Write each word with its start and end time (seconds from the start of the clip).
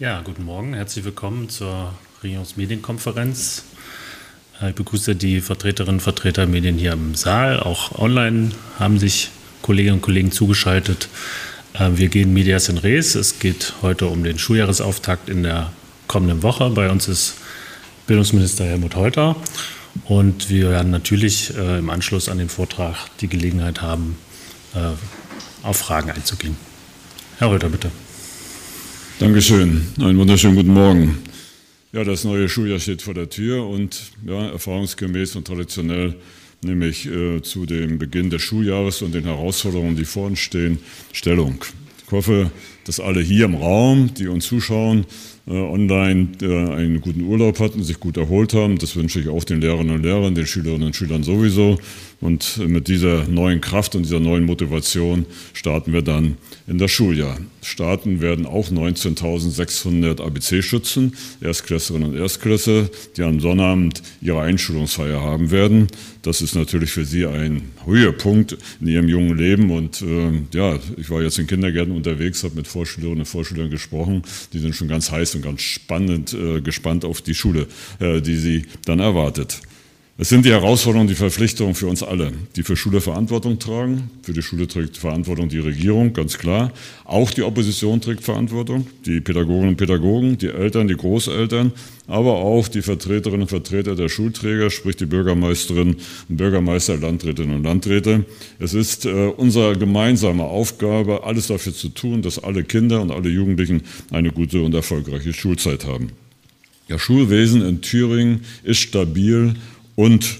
Ja, 0.00 0.22
guten 0.22 0.44
Morgen, 0.44 0.74
herzlich 0.74 1.04
willkommen 1.04 1.48
zur 1.48 1.94
Regierungsmedienkonferenz. 2.24 3.62
Äh, 4.60 4.70
ich 4.70 4.74
begrüße 4.74 5.14
die 5.14 5.40
Vertreterinnen 5.40 5.98
und 5.98 6.00
Vertreter 6.00 6.46
Medien 6.46 6.76
hier 6.76 6.94
im 6.94 7.14
Saal. 7.14 7.60
Auch 7.60 7.96
online 7.96 8.50
haben 8.80 8.98
sich 8.98 9.30
Kolleginnen 9.62 9.98
und 9.98 10.02
Kollegen 10.02 10.32
zugeschaltet. 10.32 11.08
Äh, 11.74 11.90
wir 11.94 12.08
gehen 12.08 12.34
Medias 12.34 12.68
in 12.68 12.78
Res. 12.78 13.14
Es 13.14 13.38
geht 13.38 13.74
heute 13.82 14.08
um 14.08 14.24
den 14.24 14.36
Schuljahresauftakt 14.36 15.28
in 15.28 15.44
der 15.44 15.70
kommenden 16.08 16.42
Woche. 16.42 16.70
Bei 16.70 16.90
uns 16.90 17.06
ist 17.06 17.36
Bildungsminister 18.08 18.64
Helmut 18.64 18.96
Holter. 18.96 19.36
Und 20.06 20.50
wir 20.50 20.70
werden 20.70 20.90
natürlich 20.90 21.56
äh, 21.56 21.78
im 21.78 21.88
Anschluss 21.88 22.28
an 22.28 22.38
den 22.38 22.48
Vortrag 22.48 22.96
die 23.20 23.28
Gelegenheit 23.28 23.80
haben, 23.80 24.18
auf 25.62 25.76
Fragen 25.76 26.10
einzugehen. 26.10 26.56
Herr 27.38 27.48
Holter, 27.50 27.68
bitte. 27.68 27.92
Dankeschön. 29.20 29.80
Einen 30.00 30.18
wunderschönen 30.18 30.56
guten 30.56 30.72
Morgen. 30.72 31.18
Ja, 31.92 32.02
das 32.02 32.24
neue 32.24 32.48
Schuljahr 32.48 32.80
steht 32.80 33.00
vor 33.00 33.14
der 33.14 33.30
Tür 33.30 33.64
und 33.64 34.10
ja, 34.26 34.48
erfahrungsgemäß 34.48 35.36
und 35.36 35.46
traditionell 35.46 36.16
nämlich 36.62 37.06
äh, 37.06 37.40
zu 37.40 37.64
dem 37.64 37.98
Beginn 37.98 38.30
des 38.30 38.42
Schuljahres 38.42 39.02
und 39.02 39.14
den 39.14 39.22
Herausforderungen, 39.22 39.94
die 39.94 40.04
vor 40.04 40.26
uns 40.26 40.40
stehen, 40.40 40.80
Stellung. 41.12 41.64
Ich 42.04 42.10
hoffe, 42.10 42.50
dass 42.86 42.98
alle 42.98 43.20
hier 43.20 43.44
im 43.44 43.54
Raum, 43.54 44.12
die 44.14 44.26
uns 44.26 44.46
zuschauen, 44.46 45.06
online 45.52 46.28
äh, 46.40 46.72
einen 46.72 47.00
guten 47.00 47.22
Urlaub 47.22 47.60
hatten, 47.60 47.82
sich 47.82 48.00
gut 48.00 48.16
erholt 48.16 48.54
haben. 48.54 48.78
Das 48.78 48.96
wünsche 48.96 49.20
ich 49.20 49.28
auch 49.28 49.44
den 49.44 49.60
Lehrerinnen 49.60 49.96
und 49.96 50.02
Lehrern, 50.02 50.34
den 50.34 50.46
Schülerinnen 50.46 50.86
und 50.86 50.96
Schülern 50.96 51.22
sowieso. 51.22 51.78
Und 52.20 52.58
mit 52.66 52.88
dieser 52.88 53.28
neuen 53.28 53.60
Kraft 53.60 53.94
und 53.94 54.04
dieser 54.04 54.20
neuen 54.20 54.44
Motivation 54.44 55.26
starten 55.52 55.92
wir 55.92 56.00
dann 56.00 56.38
in 56.66 56.78
das 56.78 56.90
Schuljahr. 56.90 57.38
Starten 57.60 58.22
werden 58.22 58.46
auch 58.46 58.70
19.600 58.70 60.22
ABC-Schützen, 60.22 61.14
Erstklässerinnen 61.42 62.10
und 62.10 62.16
Erstklässler, 62.16 62.88
die 63.16 63.22
am 63.22 63.40
Sonnabend 63.40 64.02
ihre 64.22 64.40
Einschulungsfeier 64.40 65.20
haben 65.20 65.50
werden. 65.50 65.88
Das 66.24 66.40
ist 66.40 66.54
natürlich 66.54 66.90
für 66.90 67.04
sie 67.04 67.26
ein 67.26 67.70
Höhepunkt 67.84 68.56
in 68.80 68.86
ihrem 68.86 69.08
jungen 69.08 69.36
Leben. 69.36 69.70
Und 69.70 70.00
äh, 70.00 70.32
ja, 70.54 70.78
ich 70.96 71.10
war 71.10 71.22
jetzt 71.22 71.38
in 71.38 71.46
Kindergärten 71.46 71.94
unterwegs, 71.94 72.42
habe 72.44 72.56
mit 72.56 72.66
Vorschülerinnen 72.66 73.20
und 73.20 73.26
Vorschülern 73.26 73.68
gesprochen. 73.68 74.22
Die 74.54 74.58
sind 74.58 74.74
schon 74.74 74.88
ganz 74.88 75.10
heiß 75.10 75.34
und 75.34 75.42
ganz 75.42 75.60
spannend, 75.60 76.32
äh, 76.32 76.62
gespannt 76.62 77.04
auf 77.04 77.20
die 77.20 77.34
Schule, 77.34 77.66
äh, 78.00 78.22
die 78.22 78.36
sie 78.36 78.64
dann 78.86 79.00
erwartet. 79.00 79.60
Es 80.16 80.28
sind 80.28 80.46
die 80.46 80.50
Herausforderungen, 80.50 81.08
die 81.08 81.16
Verpflichtungen 81.16 81.74
für 81.74 81.88
uns 81.88 82.04
alle, 82.04 82.30
die 82.54 82.62
für 82.62 82.76
Schule 82.76 83.00
Verantwortung 83.00 83.58
tragen. 83.58 84.10
Für 84.22 84.32
die 84.32 84.42
Schule 84.42 84.68
trägt 84.68 84.96
Verantwortung 84.96 85.48
die 85.48 85.58
Regierung, 85.58 86.12
ganz 86.12 86.38
klar. 86.38 86.70
Auch 87.04 87.32
die 87.32 87.42
Opposition 87.42 88.00
trägt 88.00 88.22
Verantwortung, 88.22 88.86
die 89.06 89.20
Pädagoginnen 89.20 89.70
und 89.70 89.76
Pädagogen, 89.76 90.38
die 90.38 90.46
Eltern, 90.46 90.86
die 90.86 90.94
Großeltern, 90.94 91.72
aber 92.06 92.34
auch 92.34 92.68
die 92.68 92.82
Vertreterinnen 92.82 93.42
und 93.42 93.48
Vertreter 93.48 93.96
der 93.96 94.08
Schulträger, 94.08 94.70
sprich 94.70 94.94
die 94.94 95.06
Bürgermeisterinnen 95.06 95.96
und 96.28 96.36
Bürgermeister, 96.36 96.96
Landrätinnen 96.96 97.56
und 97.56 97.64
Landräte. 97.64 98.24
Es 98.60 98.72
ist 98.72 99.06
äh, 99.06 99.10
unsere 99.36 99.76
gemeinsame 99.76 100.44
Aufgabe, 100.44 101.24
alles 101.24 101.48
dafür 101.48 101.74
zu 101.74 101.88
tun, 101.88 102.22
dass 102.22 102.38
alle 102.38 102.62
Kinder 102.62 103.00
und 103.00 103.10
alle 103.10 103.30
Jugendlichen 103.30 103.82
eine 104.12 104.30
gute 104.30 104.62
und 104.62 104.74
erfolgreiche 104.74 105.32
Schulzeit 105.32 105.84
haben. 105.86 106.12
Das 106.86 107.00
Schulwesen 107.00 107.66
in 107.66 107.80
Thüringen 107.80 108.42
ist 108.62 108.78
stabil 108.78 109.54
und 109.96 110.38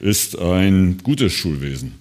ist 0.00 0.38
ein 0.38 0.98
gutes 1.02 1.32
Schulwesen. 1.32 1.94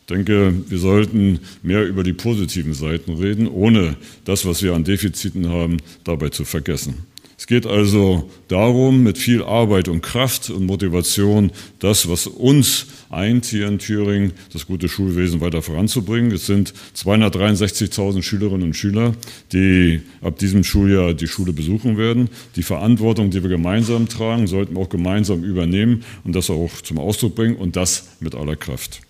Ich 0.00 0.14
denke, 0.14 0.52
wir 0.68 0.78
sollten 0.78 1.38
mehr 1.62 1.86
über 1.86 2.02
die 2.02 2.12
positiven 2.12 2.74
Seiten 2.74 3.14
reden, 3.14 3.46
ohne 3.46 3.96
das, 4.24 4.44
was 4.44 4.62
wir 4.62 4.74
an 4.74 4.84
Defiziten 4.84 5.48
haben, 5.48 5.76
dabei 6.02 6.30
zu 6.30 6.44
vergessen. 6.44 7.09
Es 7.40 7.46
geht 7.46 7.64
also 7.64 8.28
darum, 8.48 9.02
mit 9.02 9.16
viel 9.16 9.42
Arbeit 9.42 9.88
und 9.88 10.02
Kraft 10.02 10.50
und 10.50 10.66
Motivation 10.66 11.52
das, 11.78 12.06
was 12.06 12.26
uns 12.26 12.84
eint 13.08 13.46
hier 13.46 13.66
in 13.66 13.78
Thüringen, 13.78 14.32
das 14.52 14.66
gute 14.66 14.90
Schulwesen 14.90 15.40
weiter 15.40 15.62
voranzubringen. 15.62 16.32
Es 16.32 16.44
sind 16.44 16.74
263.000 16.94 18.22
Schülerinnen 18.22 18.64
und 18.64 18.74
Schüler, 18.74 19.14
die 19.54 20.02
ab 20.20 20.38
diesem 20.38 20.64
Schuljahr 20.64 21.14
die 21.14 21.28
Schule 21.28 21.54
besuchen 21.54 21.96
werden. 21.96 22.28
Die 22.56 22.62
Verantwortung, 22.62 23.30
die 23.30 23.42
wir 23.42 23.48
gemeinsam 23.48 24.06
tragen, 24.06 24.46
sollten 24.46 24.76
wir 24.76 24.82
auch 24.82 24.90
gemeinsam 24.90 25.42
übernehmen 25.42 26.04
und 26.24 26.36
das 26.36 26.50
auch 26.50 26.82
zum 26.82 26.98
Ausdruck 26.98 27.36
bringen 27.36 27.56
und 27.56 27.74
das 27.74 28.08
mit 28.20 28.34
aller 28.34 28.56
Kraft. 28.56 29.00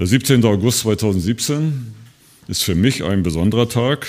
Der 0.00 0.08
17. 0.08 0.44
August 0.44 0.80
2017 0.80 1.94
ist 2.48 2.64
für 2.64 2.74
mich 2.74 3.04
ein 3.04 3.22
besonderer 3.22 3.68
Tag. 3.68 4.08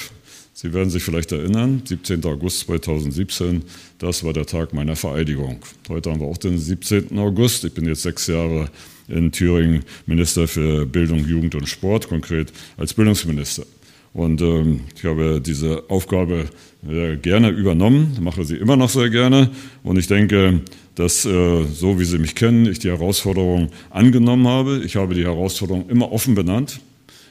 Sie 0.53 0.73
werden 0.73 0.89
sich 0.89 1.01
vielleicht 1.01 1.31
erinnern, 1.31 1.81
17. 1.85 2.23
August 2.25 2.61
2017, 2.61 3.63
das 3.99 4.23
war 4.23 4.33
der 4.33 4.45
Tag 4.45 4.73
meiner 4.73 4.97
Vereidigung. 4.97 5.59
Heute 5.87 6.11
haben 6.11 6.19
wir 6.19 6.27
auch 6.27 6.37
den 6.37 6.57
17. 6.57 7.17
August. 7.17 7.63
Ich 7.63 7.73
bin 7.73 7.85
jetzt 7.85 8.01
sechs 8.01 8.27
Jahre 8.27 8.69
in 9.07 9.31
Thüringen 9.31 9.83
Minister 10.05 10.47
für 10.47 10.85
Bildung, 10.85 11.25
Jugend 11.25 11.55
und 11.55 11.69
Sport, 11.69 12.09
konkret 12.09 12.51
als 12.77 12.93
Bildungsminister. 12.93 13.63
Und 14.13 14.41
ähm, 14.41 14.81
ich 14.95 15.05
habe 15.05 15.39
diese 15.39 15.89
Aufgabe 15.89 16.49
äh, 16.87 17.15
gerne 17.15 17.49
übernommen, 17.49 18.17
mache 18.19 18.43
sie 18.43 18.57
immer 18.57 18.75
noch 18.75 18.89
sehr 18.89 19.09
gerne. 19.09 19.49
Und 19.83 19.97
ich 19.97 20.07
denke, 20.07 20.59
dass 20.95 21.25
äh, 21.25 21.63
so 21.63 21.97
wie 21.97 22.03
Sie 22.03 22.17
mich 22.17 22.35
kennen, 22.35 22.65
ich 22.65 22.79
die 22.79 22.89
Herausforderung 22.89 23.69
angenommen 23.89 24.47
habe. 24.47 24.81
Ich 24.83 24.97
habe 24.97 25.15
die 25.15 25.23
Herausforderung 25.23 25.89
immer 25.89 26.11
offen 26.11 26.35
benannt 26.35 26.81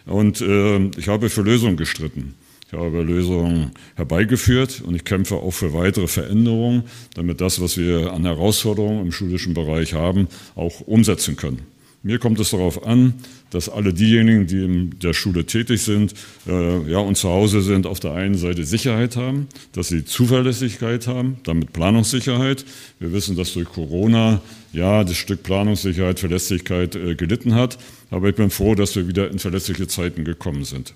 und 0.07 0.41
äh, 0.41 0.79
ich 0.97 1.09
habe 1.09 1.29
für 1.29 1.43
Lösungen 1.43 1.77
gestritten. 1.77 2.35
Ich 2.73 2.79
habe 2.79 3.03
Lösungen 3.03 3.73
herbeigeführt 3.97 4.81
und 4.87 4.95
ich 4.95 5.03
kämpfe 5.03 5.35
auch 5.35 5.51
für 5.51 5.73
weitere 5.73 6.07
Veränderungen, 6.07 6.85
damit 7.15 7.41
das, 7.41 7.61
was 7.61 7.77
wir 7.77 8.13
an 8.13 8.25
Herausforderungen 8.25 9.07
im 9.07 9.11
schulischen 9.11 9.55
Bereich 9.55 9.95
haben, 9.95 10.29
auch 10.55 10.81
umsetzen 10.83 11.35
können. 11.35 11.63
Mir 12.05 12.21
kommt 12.21 12.39
es 12.39 12.51
darauf 12.51 12.87
an, 12.87 13.15
dass 13.51 13.69
alle 13.69 13.93
diejenigen, 13.93 14.47
die 14.47 14.65
in 14.65 14.99
der 15.01 15.15
Schule 15.15 15.47
tätig 15.47 15.83
sind 15.83 16.15
äh, 16.47 16.89
ja, 16.89 16.99
und 16.99 17.17
zu 17.17 17.29
Hause 17.29 17.61
sind, 17.61 17.89
auf 17.89 17.99
der 17.99 18.13
einen 18.13 18.37
Seite 18.37 18.65
Sicherheit 18.65 19.17
haben, 19.17 19.49
dass 19.73 19.89
sie 19.89 20.05
Zuverlässigkeit 20.05 21.09
haben, 21.09 21.39
damit 21.43 21.73
Planungssicherheit. 21.73 22.65
Wir 23.01 23.13
wissen, 23.13 23.37
dass 23.37 23.53
durch 23.53 23.69
Corona 23.69 24.41
ja 24.73 25.03
das 25.03 25.17
Stück 25.17 25.43
Planungssicherheit, 25.43 26.21
Verlässlichkeit 26.21 26.95
äh, 26.95 27.17
gelitten 27.17 27.57
hat. 27.57 27.79
Aber 28.13 28.29
ich 28.29 28.37
bin 28.37 28.51
froh, 28.51 28.77
dass 28.77 28.95
wir 28.95 29.09
wieder 29.09 29.29
in 29.29 29.41
verlässliche 29.41 29.89
Zeiten 29.89 30.25
gekommen 30.25 30.63
sind. 30.65 30.95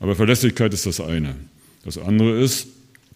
Aber 0.00 0.14
Verlässlichkeit 0.14 0.74
ist 0.74 0.86
das 0.86 1.00
eine. 1.00 1.34
Das 1.84 1.98
andere 1.98 2.40
ist 2.40 2.68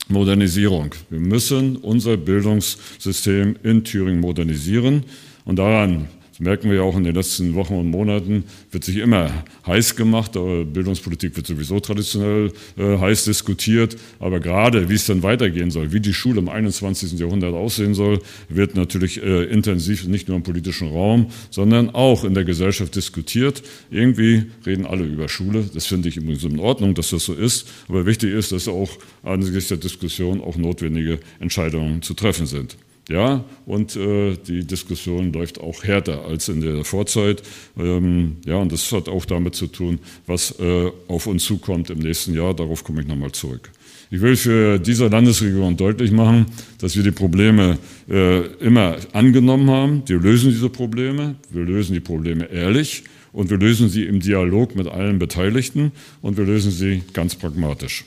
Modernisierung. 0.08 0.94
Wir 1.08 1.20
müssen 1.20 1.76
unser 1.76 2.16
Bildungssystem 2.16 3.56
in 3.62 3.84
Thüringen 3.84 4.20
modernisieren 4.20 5.04
und 5.44 5.56
daran 5.56 6.08
merken 6.40 6.70
wir 6.70 6.78
ja 6.78 6.82
auch 6.82 6.96
in 6.96 7.04
den 7.04 7.14
letzten 7.14 7.54
Wochen 7.54 7.74
und 7.74 7.88
Monaten, 7.88 8.44
wird 8.70 8.84
sich 8.84 8.96
immer 8.96 9.30
heiß 9.66 9.96
gemacht. 9.96 10.32
Bildungspolitik 10.32 11.36
wird 11.36 11.46
sowieso 11.46 11.80
traditionell 11.80 12.52
äh, 12.76 12.98
heiß 12.98 13.24
diskutiert. 13.24 13.96
Aber 14.18 14.40
gerade, 14.40 14.88
wie 14.88 14.94
es 14.94 15.06
dann 15.06 15.22
weitergehen 15.22 15.70
soll, 15.70 15.92
wie 15.92 16.00
die 16.00 16.14
Schule 16.14 16.40
im 16.40 16.48
21. 16.48 17.18
Jahrhundert 17.18 17.54
aussehen 17.54 17.94
soll, 17.94 18.20
wird 18.48 18.74
natürlich 18.74 19.22
äh, 19.22 19.44
intensiv 19.44 20.06
nicht 20.06 20.28
nur 20.28 20.36
im 20.36 20.42
politischen 20.42 20.88
Raum, 20.88 21.26
sondern 21.50 21.90
auch 21.90 22.24
in 22.24 22.34
der 22.34 22.44
Gesellschaft 22.44 22.96
diskutiert. 22.96 23.62
Irgendwie 23.90 24.46
reden 24.66 24.86
alle 24.86 25.04
über 25.04 25.28
Schule. 25.28 25.64
Das 25.74 25.86
finde 25.86 26.08
ich 26.08 26.16
übrigens 26.16 26.44
in 26.44 26.58
Ordnung, 26.58 26.94
dass 26.94 27.10
das 27.10 27.24
so 27.24 27.34
ist. 27.34 27.68
Aber 27.88 28.06
wichtig 28.06 28.32
ist, 28.32 28.52
dass 28.52 28.66
auch 28.66 28.90
angesichts 29.22 29.68
der 29.68 29.78
Diskussion 29.78 30.40
auch 30.40 30.56
notwendige 30.56 31.20
Entscheidungen 31.38 32.02
zu 32.02 32.14
treffen 32.14 32.46
sind. 32.46 32.76
Ja, 33.10 33.44
und 33.66 33.96
äh, 33.96 34.36
die 34.36 34.64
Diskussion 34.64 35.32
läuft 35.32 35.60
auch 35.60 35.82
härter 35.82 36.24
als 36.26 36.48
in 36.48 36.60
der 36.60 36.84
Vorzeit. 36.84 37.42
Ähm, 37.76 38.36
ja, 38.46 38.54
und 38.54 38.70
das 38.70 38.92
hat 38.92 39.08
auch 39.08 39.24
damit 39.24 39.56
zu 39.56 39.66
tun, 39.66 39.98
was 40.28 40.54
äh, 40.60 40.92
auf 41.08 41.26
uns 41.26 41.44
zukommt 41.44 41.90
im 41.90 41.98
nächsten 41.98 42.34
Jahr. 42.34 42.54
Darauf 42.54 42.84
komme 42.84 43.00
ich 43.00 43.08
nochmal 43.08 43.32
zurück. 43.32 43.72
Ich 44.12 44.20
will 44.20 44.36
für 44.36 44.78
diese 44.78 45.08
Landesregierung 45.08 45.76
deutlich 45.76 46.12
machen, 46.12 46.46
dass 46.78 46.94
wir 46.94 47.02
die 47.02 47.10
Probleme 47.10 47.78
äh, 48.08 48.46
immer 48.64 48.96
angenommen 49.12 49.68
haben. 49.68 50.02
Wir 50.06 50.20
lösen 50.20 50.50
diese 50.50 50.70
Probleme. 50.70 51.34
Wir 51.50 51.64
lösen 51.64 51.94
die 51.94 52.00
Probleme 52.00 52.44
ehrlich 52.44 53.02
und 53.32 53.50
wir 53.50 53.58
lösen 53.58 53.88
sie 53.88 54.04
im 54.04 54.20
Dialog 54.20 54.76
mit 54.76 54.86
allen 54.86 55.18
Beteiligten 55.18 55.90
und 56.22 56.36
wir 56.36 56.44
lösen 56.44 56.70
sie 56.70 57.02
ganz 57.12 57.34
pragmatisch. 57.34 58.04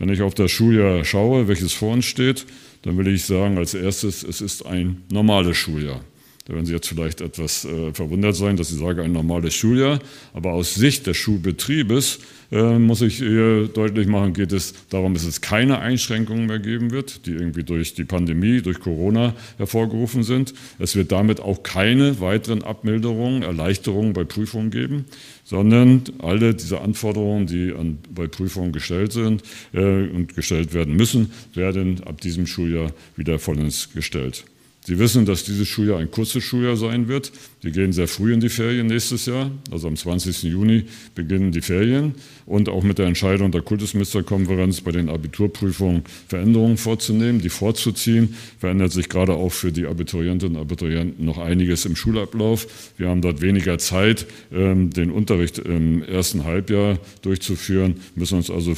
Wenn 0.00 0.08
ich 0.08 0.22
auf 0.22 0.34
das 0.34 0.50
Schuljahr 0.50 1.04
schaue, 1.04 1.46
welches 1.46 1.74
vor 1.74 1.92
uns 1.92 2.06
steht, 2.06 2.46
dann 2.82 2.96
will 2.96 3.08
ich 3.08 3.24
sagen 3.24 3.58
als 3.58 3.74
erstes, 3.74 4.22
es 4.22 4.40
ist 4.40 4.64
ein 4.64 5.02
normales 5.10 5.56
Schuljahr. 5.56 6.00
Da 6.46 6.54
werden 6.54 6.66
Sie 6.66 6.72
jetzt 6.72 6.88
vielleicht 6.88 7.20
etwas 7.20 7.64
äh, 7.64 7.92
verwundert 7.92 8.34
sein, 8.34 8.56
dass 8.56 8.72
ich 8.72 8.78
sage, 8.78 9.02
ein 9.02 9.12
normales 9.12 9.54
Schuljahr. 9.54 10.00
Aber 10.32 10.52
aus 10.52 10.74
Sicht 10.74 11.06
des 11.06 11.16
Schulbetriebes 11.16 12.20
äh, 12.52 12.78
muss 12.78 13.02
ich 13.02 13.18
hier 13.18 13.68
deutlich 13.68 14.06
machen, 14.06 14.32
geht 14.32 14.52
es 14.52 14.74
darum, 14.88 15.14
dass 15.14 15.24
es 15.24 15.40
keine 15.40 15.78
Einschränkungen 15.78 16.46
mehr 16.46 16.58
geben 16.58 16.90
wird, 16.90 17.26
die 17.26 17.32
irgendwie 17.32 17.62
durch 17.62 17.94
die 17.94 18.04
Pandemie, 18.04 18.60
durch 18.60 18.80
Corona 18.80 19.34
hervorgerufen 19.58 20.22
sind. 20.22 20.54
Es 20.78 20.96
wird 20.96 21.12
damit 21.12 21.40
auch 21.40 21.62
keine 21.62 22.20
weiteren 22.20 22.62
Abmilderungen, 22.62 23.42
Erleichterungen 23.42 24.12
bei 24.12 24.24
Prüfungen 24.24 24.70
geben, 24.70 25.04
sondern 25.44 26.02
alle 26.18 26.54
diese 26.54 26.80
Anforderungen, 26.80 27.46
die 27.46 27.72
an, 27.72 27.98
bei 28.14 28.26
Prüfungen 28.26 28.72
gestellt 28.72 29.12
sind 29.12 29.42
äh, 29.72 30.08
und 30.08 30.34
gestellt 30.34 30.74
werden 30.74 30.96
müssen, 30.96 31.32
werden 31.54 32.02
ab 32.04 32.20
diesem 32.20 32.46
Schuljahr 32.46 32.92
wieder 33.16 33.38
vollends 33.38 33.92
gestellt. 33.92 34.44
Sie 34.82 34.98
wissen, 34.98 35.26
dass 35.26 35.44
dieses 35.44 35.68
Schuljahr 35.68 35.98
ein 35.98 36.10
kurzes 36.10 36.42
Schuljahr 36.42 36.74
sein 36.74 37.06
wird. 37.06 37.32
Wir 37.60 37.70
gehen 37.70 37.92
sehr 37.92 38.08
früh 38.08 38.32
in 38.32 38.40
die 38.40 38.48
Ferien 38.48 38.86
nächstes 38.86 39.26
Jahr. 39.26 39.50
Also 39.70 39.88
am 39.88 39.96
20. 39.96 40.44
Juni 40.44 40.84
beginnen 41.14 41.52
die 41.52 41.60
Ferien. 41.60 42.14
Und 42.46 42.70
auch 42.70 42.82
mit 42.82 42.98
der 42.98 43.06
Entscheidung 43.06 43.52
der 43.52 43.60
Kultusministerkonferenz 43.60 44.80
bei 44.80 44.90
den 44.90 45.10
Abiturprüfungen 45.10 46.04
Veränderungen 46.28 46.78
vorzunehmen, 46.78 47.42
die 47.42 47.50
vorzuziehen, 47.50 48.34
verändert 48.58 48.92
sich 48.92 49.10
gerade 49.10 49.34
auch 49.34 49.52
für 49.52 49.70
die 49.70 49.84
Abiturientinnen 49.84 50.56
und 50.56 50.62
Abiturienten 50.62 51.26
noch 51.26 51.36
einiges 51.36 51.84
im 51.84 51.94
Schulablauf. 51.94 52.66
Wir 52.96 53.08
haben 53.08 53.20
dort 53.20 53.42
weniger 53.42 53.76
Zeit, 53.76 54.26
ähm, 54.50 54.88
den 54.90 55.10
Unterricht 55.10 55.58
im 55.58 56.02
ersten 56.02 56.44
Halbjahr 56.44 56.98
durchzuführen, 57.20 57.96
müssen 58.14 58.38
uns 58.38 58.50
also 58.50 58.74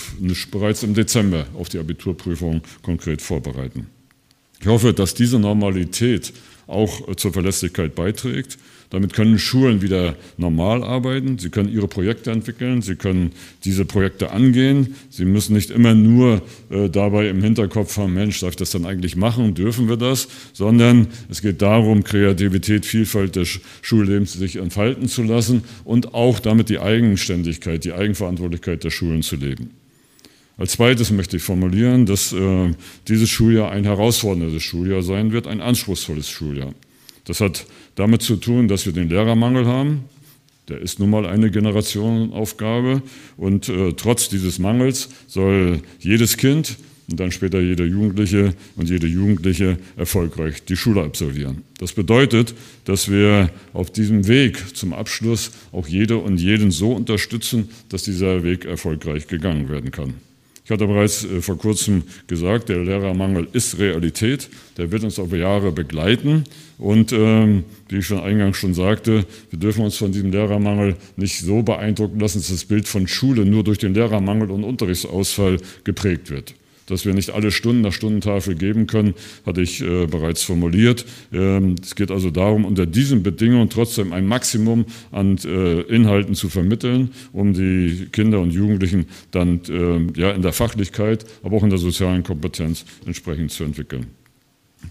bereits 0.51 0.83
im 0.83 0.95
Dezember 0.95 1.47
auf 1.55 1.69
die 1.69 1.79
Abiturprüfung 1.79 2.63
konkret 2.83 3.23
vorbereiten. 3.23 3.87
Ich 4.63 4.69
hoffe, 4.69 4.95
dass 4.95 5.15
diese 5.15 5.41
Normalität 5.41 6.33
auch 6.69 7.17
zur 7.17 7.33
Verlässlichkeit 7.33 7.97
beiträgt. 7.97 8.59
Damit 8.91 9.13
können 9.13 9.41
Schulen 9.41 9.83
wieder 9.83 10.15
normal 10.37 10.85
arbeiten. 10.85 11.37
Sie 11.39 11.51
können 11.51 11.69
ihre 11.69 11.89
Projekte 11.89 12.31
entwickeln. 12.31 12.81
Sie 12.81 12.95
können 12.95 13.33
diese 13.65 13.85
Projekte 13.85 14.31
angehen. 14.31 14.95
Sie 15.11 15.25
müssen 15.25 15.55
nicht 15.55 15.71
immer 15.71 15.95
nur 15.95 16.43
äh, 16.71 16.89
dabei 16.89 17.29
im 17.29 17.43
Hinterkopf 17.43 17.97
haben, 17.97 18.15
Mensch, 18.15 18.39
darf 18.39 18.51
ich 18.51 18.57
das 18.57 18.71
dann 18.71 18.87
eigentlich 18.87 19.17
machen? 19.17 19.55
Dürfen 19.55 19.89
wir 19.89 19.97
das? 19.97 20.29
Sondern 20.53 21.09
es 21.29 21.43
geht 21.43 21.61
darum, 21.61 22.05
Kreativität, 22.05 22.87
Vielfalt 22.87 23.35
des 23.35 23.59
Schullebens 23.81 24.35
sich 24.35 24.57
entfalten 24.57 25.09
zu 25.09 25.25
lassen 25.25 25.65
und 25.85 26.15
auch 26.15 26.39
damit 26.39 26.69
die 26.69 26.79
Eigenständigkeit, 26.79 27.83
die 27.85 27.95
Eigenverantwortlichkeit 27.95 28.85
der 28.85 28.91
Schulen 28.91 29.23
zu 29.23 29.35
leben. 29.35 29.82
Als 30.63 30.75
zweites 30.75 31.11
möchte 31.11 31.39
ich 31.39 31.43
formulieren, 31.43 32.07
dass 32.07 32.33
äh, 32.33 32.71
dieses 33.09 33.29
Schuljahr 33.29 33.73
ein 33.73 33.83
herausforderndes 33.83 34.63
Schuljahr 34.63 35.03
sein 35.03 35.33
wird, 35.33 35.49
ein 35.49 35.61
anspruchsvolles 35.61 36.31
Schuljahr. 36.31 36.73
Das 37.25 37.41
hat 37.41 37.67
damit 37.97 38.23
zu 38.23 38.37
tun, 38.37 38.69
dass 38.69 38.87
wir 38.87 38.93
den 38.93 39.09
Lehrermangel 39.09 39.67
haben. 39.67 40.05
Der 40.69 40.79
ist 40.79 41.01
nun 41.01 41.11
mal 41.11 41.27
eine 41.27 41.51
Generationenaufgabe 41.51 43.03
und 43.37 43.69
äh, 43.69 43.95
trotz 43.95 44.29
dieses 44.29 44.61
Mangels 44.61 45.09
soll 45.27 45.81
jedes 45.99 46.37
Kind 46.37 46.77
und 47.11 47.19
dann 47.19 47.33
später 47.33 47.59
jeder 47.59 47.85
Jugendliche 47.85 48.55
und 48.77 48.89
jede 48.89 49.09
Jugendliche 49.09 49.79
erfolgreich 49.97 50.65
die 50.65 50.77
Schule 50.77 51.03
absolvieren. 51.03 51.65
Das 51.79 51.93
bedeutet, 51.93 52.55
dass 52.85 53.11
wir 53.11 53.51
auf 53.73 53.91
diesem 53.91 54.29
Weg 54.29 54.77
zum 54.77 54.93
Abschluss 54.93 55.51
auch 55.73 55.89
jede 55.89 56.19
und 56.19 56.39
jeden 56.39 56.71
so 56.71 56.93
unterstützen, 56.93 57.69
dass 57.89 58.05
dieser 58.05 58.45
Weg 58.45 58.65
erfolgreich 58.65 59.27
gegangen 59.27 59.69
werden 59.69 59.91
kann. 59.91 60.15
Ich 60.65 60.71
hatte 60.71 60.87
bereits 60.87 61.25
äh, 61.25 61.41
vor 61.41 61.59
kurzem 61.59 62.05
gesagt, 62.27 62.69
der 62.69 62.79
Lehrermangel 62.79 63.49
ist 63.53 63.79
Realität, 63.79 64.49
der 64.77 64.91
wird 64.93 65.03
uns 65.05 65.19
über 65.19 65.37
Jahre 65.37 65.73
begleiten. 65.73 66.45
Und 66.79 67.13
ähm, 67.13 67.65
wie 67.89 67.99
ich 67.99 68.07
schon 68.07 68.21
eingangs 68.21 68.57
schon 68.57 68.75
sagte, 68.75 69.27
wir 69.51 69.59
dürfen 69.59 69.85
uns 69.85 69.97
von 69.97 70.13
diesem 70.13 70.31
Lehrermangel 70.31 70.97
nicht 71.17 71.41
so 71.41 71.63
beeindrucken 71.63 72.21
lassen, 72.21 72.39
dass 72.39 72.49
das 72.49 72.65
Bild 72.65 72.89
von 72.89 73.07
Schule 73.09 73.45
nur 73.45 73.65
durch 73.65 73.79
den 73.79 73.95
Lehrermangel 73.95 74.51
und 74.51 74.65
Unterrichtsausfall 74.65 75.59
geprägt 75.85 76.31
wird 76.31 76.55
dass 76.87 77.05
wir 77.05 77.15
nicht 77.15 77.31
alle 77.31 77.51
Stunden 77.51 77.83
nach 77.83 77.93
Stundentafel 77.93 78.55
geben 78.55 78.87
können, 78.87 79.15
hatte 79.47 79.63
ich 79.63 79.81
äh, 79.83 80.07
bereits 80.07 80.43
formuliert. 80.43 81.05
Ähm, 81.33 81.77
es 81.83 81.95
geht 81.95 82.11
also 82.11 82.31
darum, 82.31 82.65
unter 82.65 82.87
diesen 82.87 83.23
Bedingungen 83.23 83.71
trotzdem 83.71 84.13
ein 84.13 84.27
Maximum 84.27 84.87
an 85.11 85.39
äh, 85.45 85.81
Inhalten 85.83 86.35
zu 86.35 86.49
vermitteln, 86.49 87.11
um 87.33 87.53
die 87.53 88.09
Kinder 88.13 88.41
und 88.41 88.53
Jugendlichen 88.53 89.07
dann 89.31 89.61
äh, 89.69 90.21
ja, 90.21 90.31
in 90.31 90.43
der 90.43 90.53
Fachlichkeit, 90.53 91.25
aber 91.43 91.57
auch 91.57 91.63
in 91.63 91.71
der 91.71 91.79
sozialen 91.79 92.23
Kompetenz 92.23 92.85
entsprechend 93.07 93.51
zu 93.51 93.65
entwickeln. 93.65 94.07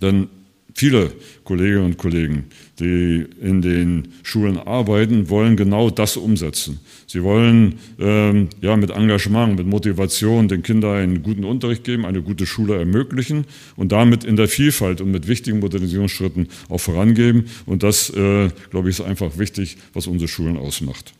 Denn 0.01 0.27
Viele 0.73 1.11
Kolleginnen 1.43 1.85
und 1.85 1.97
Kollegen, 1.97 2.45
die 2.79 3.25
in 3.41 3.61
den 3.61 4.07
Schulen 4.23 4.57
arbeiten, 4.57 5.29
wollen 5.29 5.57
genau 5.57 5.89
das 5.89 6.17
umsetzen. 6.17 6.79
Sie 7.07 7.23
wollen 7.23 7.75
ähm, 7.99 8.47
ja, 8.61 8.75
mit 8.77 8.89
Engagement, 8.89 9.57
mit 9.57 9.67
Motivation 9.67 10.47
den 10.47 10.63
Kindern 10.63 10.95
einen 10.95 11.23
guten 11.23 11.43
Unterricht 11.43 11.83
geben, 11.83 12.05
eine 12.05 12.21
gute 12.21 12.45
Schule 12.45 12.77
ermöglichen 12.77 13.45
und 13.75 13.91
damit 13.91 14.23
in 14.23 14.35
der 14.37 14.47
Vielfalt 14.47 15.01
und 15.01 15.11
mit 15.11 15.27
wichtigen 15.27 15.59
Modernisierungsschritten 15.59 16.47
auch 16.69 16.79
vorangeben. 16.79 17.45
Und 17.65 17.83
das, 17.83 18.09
äh, 18.11 18.49
glaube 18.69 18.89
ich, 18.89 18.99
ist 18.99 19.05
einfach 19.05 19.37
wichtig, 19.37 19.77
was 19.93 20.07
unsere 20.07 20.29
Schulen 20.29 20.57
ausmacht. 20.57 21.13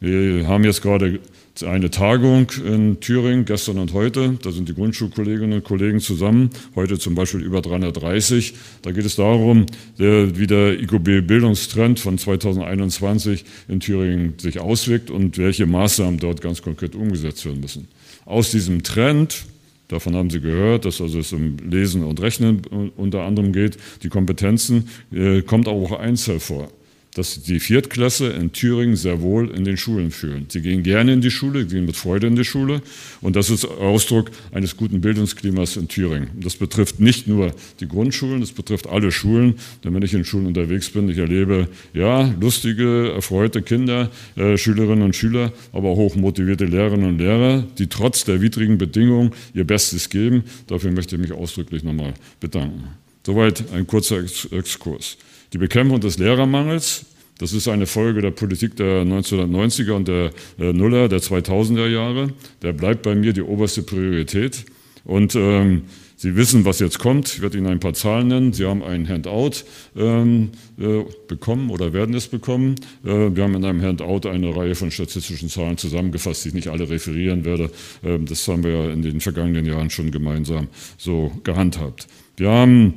Wir 0.00 0.46
haben 0.48 0.64
jetzt 0.64 0.82
gerade 0.82 1.20
eine 1.62 1.90
Tagung 1.90 2.50
in 2.66 2.98
Thüringen, 2.98 3.44
gestern 3.44 3.78
und 3.78 3.92
heute. 3.92 4.38
Da 4.42 4.50
sind 4.50 4.68
die 4.68 4.74
Grundschulkolleginnen 4.74 5.52
und 5.58 5.64
Kollegen 5.64 6.00
zusammen. 6.00 6.50
Heute 6.74 6.98
zum 6.98 7.14
Beispiel 7.14 7.42
über 7.42 7.62
330. 7.62 8.54
Da 8.82 8.90
geht 8.90 9.04
es 9.04 9.14
darum, 9.14 9.66
wie 9.96 10.46
der 10.46 10.80
IQB-Bildungstrend 10.80 12.00
von 12.00 12.18
2021 12.18 13.44
in 13.68 13.78
Thüringen 13.78 14.34
sich 14.38 14.58
auswirkt 14.58 15.10
und 15.10 15.38
welche 15.38 15.66
Maßnahmen 15.66 16.18
dort 16.18 16.40
ganz 16.40 16.60
konkret 16.60 16.96
umgesetzt 16.96 17.44
werden 17.44 17.60
müssen. 17.60 17.86
Aus 18.24 18.50
diesem 18.50 18.82
Trend, 18.82 19.46
Davon 19.88 20.16
haben 20.16 20.30
Sie 20.30 20.40
gehört, 20.40 20.86
dass 20.86 21.02
also 21.02 21.18
es 21.18 21.30
um 21.34 21.58
Lesen 21.58 22.04
und 22.04 22.18
Rechnen 22.22 22.62
unter 22.96 23.22
anderem 23.22 23.52
geht. 23.52 23.76
Die 24.02 24.08
Kompetenzen 24.08 24.88
äh, 25.12 25.42
kommt 25.42 25.68
auch 25.68 25.92
eins 25.92 26.26
hervor 26.26 26.70
dass 27.14 27.42
die 27.42 27.60
Viertklasse 27.60 28.28
in 28.28 28.52
Thüringen 28.52 28.96
sehr 28.96 29.20
wohl 29.20 29.50
in 29.50 29.64
den 29.64 29.76
Schulen 29.76 30.10
fühlen. 30.10 30.46
Sie 30.48 30.60
gehen 30.60 30.82
gerne 30.82 31.12
in 31.12 31.20
die 31.20 31.30
Schule, 31.30 31.64
gehen 31.64 31.86
mit 31.86 31.96
Freude 31.96 32.26
in 32.26 32.36
die 32.36 32.44
Schule 32.44 32.82
und 33.20 33.36
das 33.36 33.50
ist 33.50 33.64
Ausdruck 33.64 34.30
eines 34.52 34.76
guten 34.76 35.00
Bildungsklimas 35.00 35.76
in 35.76 35.88
Thüringen. 35.88 36.28
Das 36.34 36.56
betrifft 36.56 37.00
nicht 37.00 37.26
nur 37.26 37.54
die 37.80 37.88
Grundschulen, 37.88 38.40
das 38.40 38.52
betrifft 38.52 38.88
alle 38.88 39.12
Schulen, 39.12 39.54
denn 39.82 39.94
wenn 39.94 40.02
ich 40.02 40.14
in 40.14 40.24
Schulen 40.24 40.46
unterwegs 40.46 40.90
bin, 40.90 41.08
ich 41.08 41.18
erlebe 41.18 41.68
ja 41.92 42.34
lustige, 42.40 43.12
erfreute 43.14 43.62
Kinder, 43.62 44.10
äh, 44.36 44.56
Schülerinnen 44.56 45.04
und 45.04 45.14
Schüler, 45.14 45.52
aber 45.72 45.90
hochmotivierte 45.96 46.64
Lehrerinnen 46.64 47.10
und 47.10 47.18
Lehrer, 47.18 47.64
die 47.78 47.86
trotz 47.86 48.24
der 48.24 48.40
widrigen 48.40 48.78
Bedingungen 48.78 49.32
ihr 49.54 49.64
Bestes 49.64 50.08
geben. 50.10 50.44
Dafür 50.66 50.90
möchte 50.90 51.16
ich 51.16 51.22
mich 51.22 51.32
ausdrücklich 51.32 51.84
nochmal 51.84 52.14
bedanken. 52.40 52.88
Soweit 53.24 53.72
ein 53.72 53.86
kurzer 53.86 54.18
Exkurs. 54.18 55.16
Die 55.54 55.58
Bekämpfung 55.58 56.00
des 56.00 56.18
Lehrermangels, 56.18 57.06
das 57.38 57.52
ist 57.52 57.68
eine 57.68 57.86
Folge 57.86 58.20
der 58.20 58.32
Politik 58.32 58.74
der 58.74 59.04
1990er 59.04 59.92
und 59.92 60.08
der 60.08 60.32
äh, 60.58 60.72
Nuller, 60.72 61.08
der 61.08 61.20
2000er 61.20 61.86
Jahre. 61.86 62.30
Der 62.62 62.72
bleibt 62.72 63.02
bei 63.02 63.14
mir 63.14 63.32
die 63.32 63.42
oberste 63.42 63.82
Priorität. 63.82 64.64
Und 65.04 65.36
ähm, 65.36 65.82
Sie 66.16 66.34
wissen, 66.34 66.64
was 66.64 66.80
jetzt 66.80 66.98
kommt. 66.98 67.28
Ich 67.28 67.40
werde 67.40 67.58
Ihnen 67.58 67.68
ein 67.68 67.78
paar 67.78 67.94
Zahlen 67.94 68.28
nennen. 68.28 68.52
Sie 68.52 68.66
haben 68.66 68.82
ein 68.82 69.08
Handout 69.08 69.64
ähm, 69.96 70.50
äh, 70.76 71.04
bekommen 71.28 71.70
oder 71.70 71.92
werden 71.92 72.16
es 72.16 72.26
bekommen. 72.26 72.74
Äh, 73.04 73.36
wir 73.36 73.44
haben 73.44 73.54
in 73.54 73.64
einem 73.64 73.80
Handout 73.80 74.28
eine 74.28 74.56
Reihe 74.56 74.74
von 74.74 74.90
statistischen 74.90 75.48
Zahlen 75.48 75.76
zusammengefasst, 75.76 76.44
die 76.44 76.48
ich 76.48 76.54
nicht 76.54 76.68
alle 76.68 76.88
referieren 76.90 77.44
werde. 77.44 77.70
Ähm, 78.02 78.26
das 78.26 78.48
haben 78.48 78.64
wir 78.64 78.72
ja 78.72 78.90
in 78.90 79.02
den 79.02 79.20
vergangenen 79.20 79.66
Jahren 79.66 79.90
schon 79.90 80.10
gemeinsam 80.10 80.66
so 80.98 81.30
gehandhabt. 81.44 82.08
Wir 82.36 82.50
haben 82.50 82.94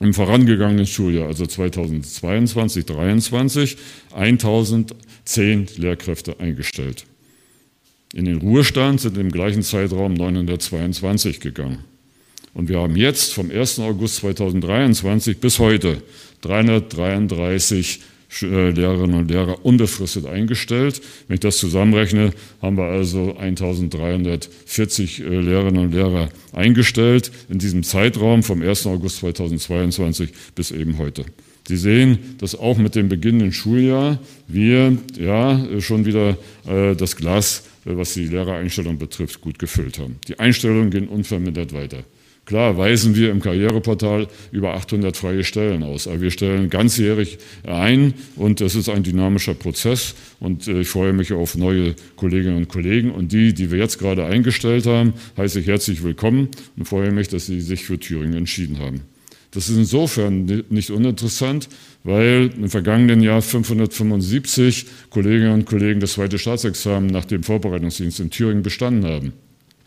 im 0.00 0.12
vorangegangenen 0.12 0.86
Schuljahr, 0.86 1.28
also 1.28 1.46
2022, 1.46 2.86
2023, 2.86 3.76
1010 4.12 5.68
Lehrkräfte 5.76 6.40
eingestellt. 6.40 7.06
In 8.12 8.26
den 8.26 8.38
Ruhestand 8.38 9.00
sind 9.00 9.18
im 9.18 9.30
gleichen 9.30 9.62
Zeitraum 9.62 10.14
922 10.14 11.40
gegangen. 11.40 11.78
Und 12.52 12.68
wir 12.68 12.80
haben 12.80 12.94
jetzt 12.96 13.34
vom 13.34 13.50
1. 13.50 13.80
August 13.80 14.16
2023 14.16 15.38
bis 15.38 15.58
heute 15.58 16.00
333 16.42 17.98
äh, 17.98 18.13
Lehrerinnen 18.42 19.14
und 19.16 19.30
Lehrer 19.30 19.64
unbefristet 19.64 20.26
eingestellt. 20.26 21.00
Wenn 21.28 21.34
ich 21.34 21.40
das 21.40 21.58
zusammenrechne, 21.58 22.32
haben 22.60 22.76
wir 22.76 22.84
also 22.84 23.36
1340 23.36 25.20
äh, 25.20 25.40
Lehrerinnen 25.40 25.84
und 25.84 25.92
Lehrer 25.92 26.28
eingestellt 26.52 27.30
in 27.48 27.58
diesem 27.58 27.82
Zeitraum 27.82 28.42
vom 28.42 28.62
1. 28.62 28.86
August 28.86 29.18
2022 29.18 30.30
bis 30.54 30.70
eben 30.70 30.98
heute. 30.98 31.24
Sie 31.66 31.78
sehen, 31.78 32.18
dass 32.38 32.58
auch 32.58 32.76
mit 32.76 32.94
dem 32.94 33.08
beginnenden 33.08 33.52
Schuljahr 33.52 34.18
wir 34.46 34.98
ja 35.18 35.80
schon 35.80 36.04
wieder 36.04 36.36
äh, 36.66 36.94
das 36.94 37.16
Glas, 37.16 37.64
was 37.84 38.14
die 38.14 38.26
Lehrereinstellung 38.26 38.98
betrifft, 38.98 39.40
gut 39.40 39.58
gefüllt 39.58 39.98
haben. 39.98 40.16
Die 40.28 40.38
Einstellungen 40.38 40.90
gehen 40.90 41.08
unvermindert 41.08 41.72
weiter. 41.72 42.04
Klar 42.44 42.76
weisen 42.76 43.16
wir 43.16 43.30
im 43.30 43.40
Karriereportal 43.40 44.28
über 44.52 44.74
800 44.74 45.16
freie 45.16 45.44
Stellen 45.44 45.82
aus, 45.82 46.06
aber 46.06 46.20
wir 46.20 46.30
stellen 46.30 46.68
ganzjährig 46.68 47.38
ein 47.66 48.12
und 48.36 48.60
das 48.60 48.74
ist 48.74 48.90
ein 48.90 49.02
dynamischer 49.02 49.54
Prozess 49.54 50.14
und 50.40 50.68
äh, 50.68 50.80
ich 50.80 50.88
freue 50.88 51.14
mich 51.14 51.32
auf 51.32 51.56
neue 51.56 51.94
Kolleginnen 52.16 52.56
und 52.56 52.68
Kollegen 52.68 53.10
und 53.12 53.32
die, 53.32 53.54
die 53.54 53.70
wir 53.70 53.78
jetzt 53.78 53.98
gerade 53.98 54.26
eingestellt 54.26 54.84
haben, 54.86 55.14
heiße 55.38 55.60
ich 55.60 55.66
herzlich 55.66 56.02
willkommen 56.02 56.48
und 56.76 56.86
freue 56.86 57.12
mich, 57.12 57.28
dass 57.28 57.46
sie 57.46 57.62
sich 57.62 57.84
für 57.84 57.98
Thüringen 57.98 58.34
entschieden 58.34 58.78
haben. 58.78 59.00
Das 59.54 59.70
ist 59.70 59.76
insofern 59.76 60.64
nicht 60.68 60.90
uninteressant, 60.90 61.68
weil 62.02 62.50
im 62.56 62.68
vergangenen 62.68 63.22
Jahr 63.22 63.40
575 63.40 64.86
Kolleginnen 65.10 65.52
und 65.52 65.64
Kollegen 65.64 66.00
das 66.00 66.14
zweite 66.14 66.38
Staatsexamen 66.38 67.08
nach 67.08 67.24
dem 67.24 67.42
Vorbereitungsdienst 67.42 68.20
in 68.20 68.30
Thüringen 68.30 68.62
bestanden 68.62 69.08
haben. 69.08 69.32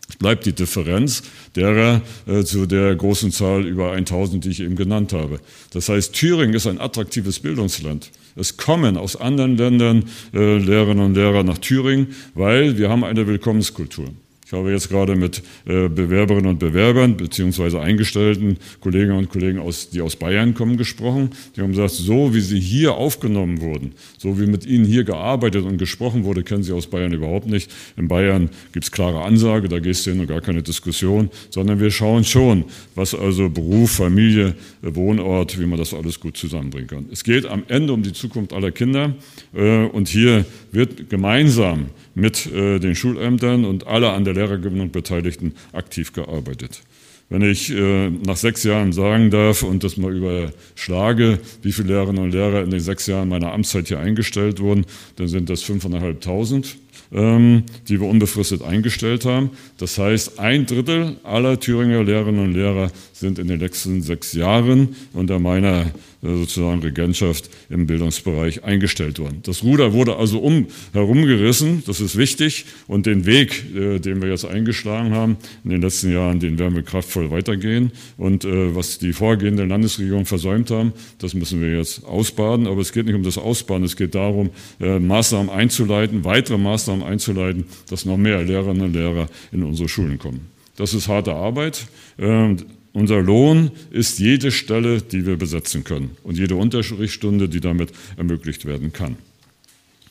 Es 0.08 0.16
bleibt 0.16 0.46
die 0.46 0.52
Differenz 0.52 1.22
derer 1.54 2.00
äh, 2.26 2.42
zu 2.42 2.66
der 2.66 2.94
großen 2.94 3.30
Zahl 3.30 3.66
über 3.66 3.92
1000, 3.92 4.44
die 4.44 4.50
ich 4.50 4.60
eben 4.60 4.76
genannt 4.76 5.12
habe. 5.12 5.40
Das 5.72 5.88
heißt, 5.88 6.14
Thüringen 6.14 6.54
ist 6.54 6.66
ein 6.66 6.80
attraktives 6.80 7.40
Bildungsland. 7.40 8.10
Es 8.34 8.56
kommen 8.56 8.96
aus 8.96 9.16
anderen 9.16 9.56
Ländern 9.56 10.04
äh, 10.32 10.58
Lehrerinnen 10.58 11.04
und 11.04 11.14
Lehrer 11.14 11.42
nach 11.42 11.58
Thüringen, 11.58 12.14
weil 12.34 12.78
wir 12.78 12.88
haben 12.88 13.04
eine 13.04 13.26
Willkommenskultur. 13.26 14.08
Ich 14.48 14.54
habe 14.54 14.72
jetzt 14.72 14.88
gerade 14.88 15.14
mit 15.14 15.42
äh, 15.66 15.90
Bewerberinnen 15.90 16.46
und 16.46 16.58
Bewerbern 16.58 17.18
beziehungsweise 17.18 17.82
eingestellten 17.82 18.56
Kolleginnen 18.80 19.18
und 19.18 19.28
Kollegen, 19.28 19.58
aus, 19.58 19.90
die 19.90 20.00
aus 20.00 20.16
Bayern 20.16 20.54
kommen, 20.54 20.78
gesprochen. 20.78 21.32
Die 21.54 21.60
haben 21.60 21.72
gesagt, 21.72 21.90
so 21.90 22.32
wie 22.32 22.40
sie 22.40 22.58
hier 22.58 22.94
aufgenommen 22.94 23.60
wurden, 23.60 23.92
so 24.16 24.40
wie 24.40 24.46
mit 24.46 24.64
ihnen 24.64 24.86
hier 24.86 25.04
gearbeitet 25.04 25.66
und 25.66 25.76
gesprochen 25.76 26.24
wurde, 26.24 26.44
kennen 26.44 26.62
sie 26.62 26.72
aus 26.72 26.86
Bayern 26.86 27.12
überhaupt 27.12 27.46
nicht. 27.46 27.70
In 27.98 28.08
Bayern 28.08 28.48
gibt 28.72 28.86
es 28.86 28.90
klare 28.90 29.20
Ansage, 29.20 29.68
da 29.68 29.80
gehst 29.80 30.06
du 30.06 30.12
hin 30.12 30.20
und 30.20 30.28
gar 30.28 30.40
keine 30.40 30.62
Diskussion, 30.62 31.28
sondern 31.50 31.78
wir 31.78 31.90
schauen 31.90 32.24
schon, 32.24 32.64
was 32.94 33.14
also 33.14 33.50
Beruf, 33.50 33.90
Familie, 33.90 34.54
Wohnort, 34.80 35.60
wie 35.60 35.66
man 35.66 35.78
das 35.78 35.92
alles 35.92 36.20
gut 36.20 36.38
zusammenbringen 36.38 36.88
kann. 36.88 37.06
Es 37.12 37.22
geht 37.22 37.44
am 37.44 37.64
Ende 37.68 37.92
um 37.92 38.02
die 38.02 38.14
Zukunft 38.14 38.54
aller 38.54 38.70
Kinder 38.70 39.14
äh, 39.54 39.84
und 39.84 40.08
hier 40.08 40.46
wird 40.72 41.10
gemeinsam 41.10 41.88
mit 42.14 42.46
äh, 42.46 42.78
den 42.78 42.94
Schulämtern 42.94 43.64
und 43.64 43.86
alle 43.86 44.12
an 44.12 44.24
der 44.24 44.34
Lehrergewinnung 44.34 44.90
Beteiligten 44.90 45.54
aktiv 45.72 46.12
gearbeitet. 46.12 46.82
Wenn 47.30 47.42
ich 47.42 47.70
äh, 47.70 48.08
nach 48.08 48.38
sechs 48.38 48.64
Jahren 48.64 48.92
sagen 48.92 49.30
darf 49.30 49.62
und 49.62 49.84
das 49.84 49.98
mal 49.98 50.16
überschlage, 50.16 51.38
wie 51.62 51.72
viele 51.72 51.88
Lehrerinnen 51.88 52.24
und 52.24 52.30
Lehrer 52.30 52.62
in 52.62 52.70
den 52.70 52.80
sechs 52.80 53.06
Jahren 53.06 53.28
meiner 53.28 53.52
Amtszeit 53.52 53.88
hier 53.88 53.98
eingestellt 53.98 54.60
wurden, 54.60 54.86
dann 55.16 55.28
sind 55.28 55.50
das 55.50 55.62
5.500 55.62 56.76
ähm, 57.12 57.64
die 57.88 58.00
wir 58.00 58.08
unbefristet 58.08 58.62
eingestellt 58.62 59.24
haben. 59.24 59.50
Das 59.78 59.98
heißt, 59.98 60.38
ein 60.38 60.66
Drittel 60.66 61.16
aller 61.22 61.60
Thüringer 61.60 62.02
Lehrerinnen 62.02 62.44
und 62.44 62.54
Lehrer 62.54 62.90
sind 63.12 63.38
in 63.38 63.48
den 63.48 63.60
letzten 63.60 64.02
sechs 64.02 64.32
Jahren 64.32 64.96
unter 65.12 65.38
meiner 65.38 65.90
sozusagen 66.22 66.80
Regentschaft 66.80 67.50
im 67.70 67.86
Bildungsbereich 67.86 68.64
eingestellt 68.64 69.18
worden. 69.18 69.40
Das 69.44 69.62
Ruder 69.62 69.92
wurde 69.92 70.16
also 70.16 70.40
um, 70.40 70.66
herumgerissen, 70.92 71.82
das 71.86 72.00
ist 72.00 72.16
wichtig 72.16 72.66
und 72.86 73.06
den 73.06 73.24
Weg, 73.26 73.64
äh, 73.74 73.98
den 73.98 74.20
wir 74.20 74.28
jetzt 74.28 74.44
eingeschlagen 74.44 75.12
haben 75.12 75.36
in 75.64 75.70
den 75.70 75.82
letzten 75.82 76.12
Jahren, 76.12 76.40
den 76.40 76.58
werden 76.58 76.74
wir 76.74 76.82
kraftvoll 76.82 77.30
weitergehen 77.30 77.92
und 78.16 78.44
äh, 78.44 78.74
was 78.74 78.98
die 78.98 79.12
vorgehende 79.12 79.64
Landesregierung 79.64 80.26
versäumt 80.26 80.70
haben, 80.70 80.92
das 81.18 81.34
müssen 81.34 81.60
wir 81.60 81.76
jetzt 81.76 82.04
ausbaden, 82.04 82.66
aber 82.66 82.80
es 82.80 82.92
geht 82.92 83.06
nicht 83.06 83.14
um 83.14 83.22
das 83.22 83.38
Ausbaden, 83.38 83.84
es 83.84 83.96
geht 83.96 84.14
darum, 84.14 84.50
Maßnahmen 84.78 85.50
einzuleiten, 85.50 86.24
weitere 86.24 86.58
Maßnahmen 86.58 87.04
einzuleiten, 87.04 87.64
dass 87.88 88.04
noch 88.04 88.16
mehr 88.16 88.42
Lehrerinnen 88.42 88.82
und 88.82 88.92
Lehrer 88.94 89.28
in 89.52 89.62
unsere 89.62 89.88
Schulen 89.88 90.18
kommen. 90.18 90.48
Das 90.76 90.94
ist 90.94 91.08
harte 91.08 91.34
Arbeit. 91.34 91.86
Ähm, 92.18 92.58
unser 92.98 93.22
Lohn 93.22 93.70
ist 93.90 94.18
jede 94.18 94.50
Stelle, 94.50 95.00
die 95.00 95.24
wir 95.26 95.36
besetzen 95.36 95.84
können 95.84 96.16
und 96.22 96.36
jede 96.36 96.56
Unterrichtsstunde, 96.56 97.48
die 97.48 97.60
damit 97.60 97.92
ermöglicht 98.16 98.64
werden 98.64 98.92
kann. 98.92 99.16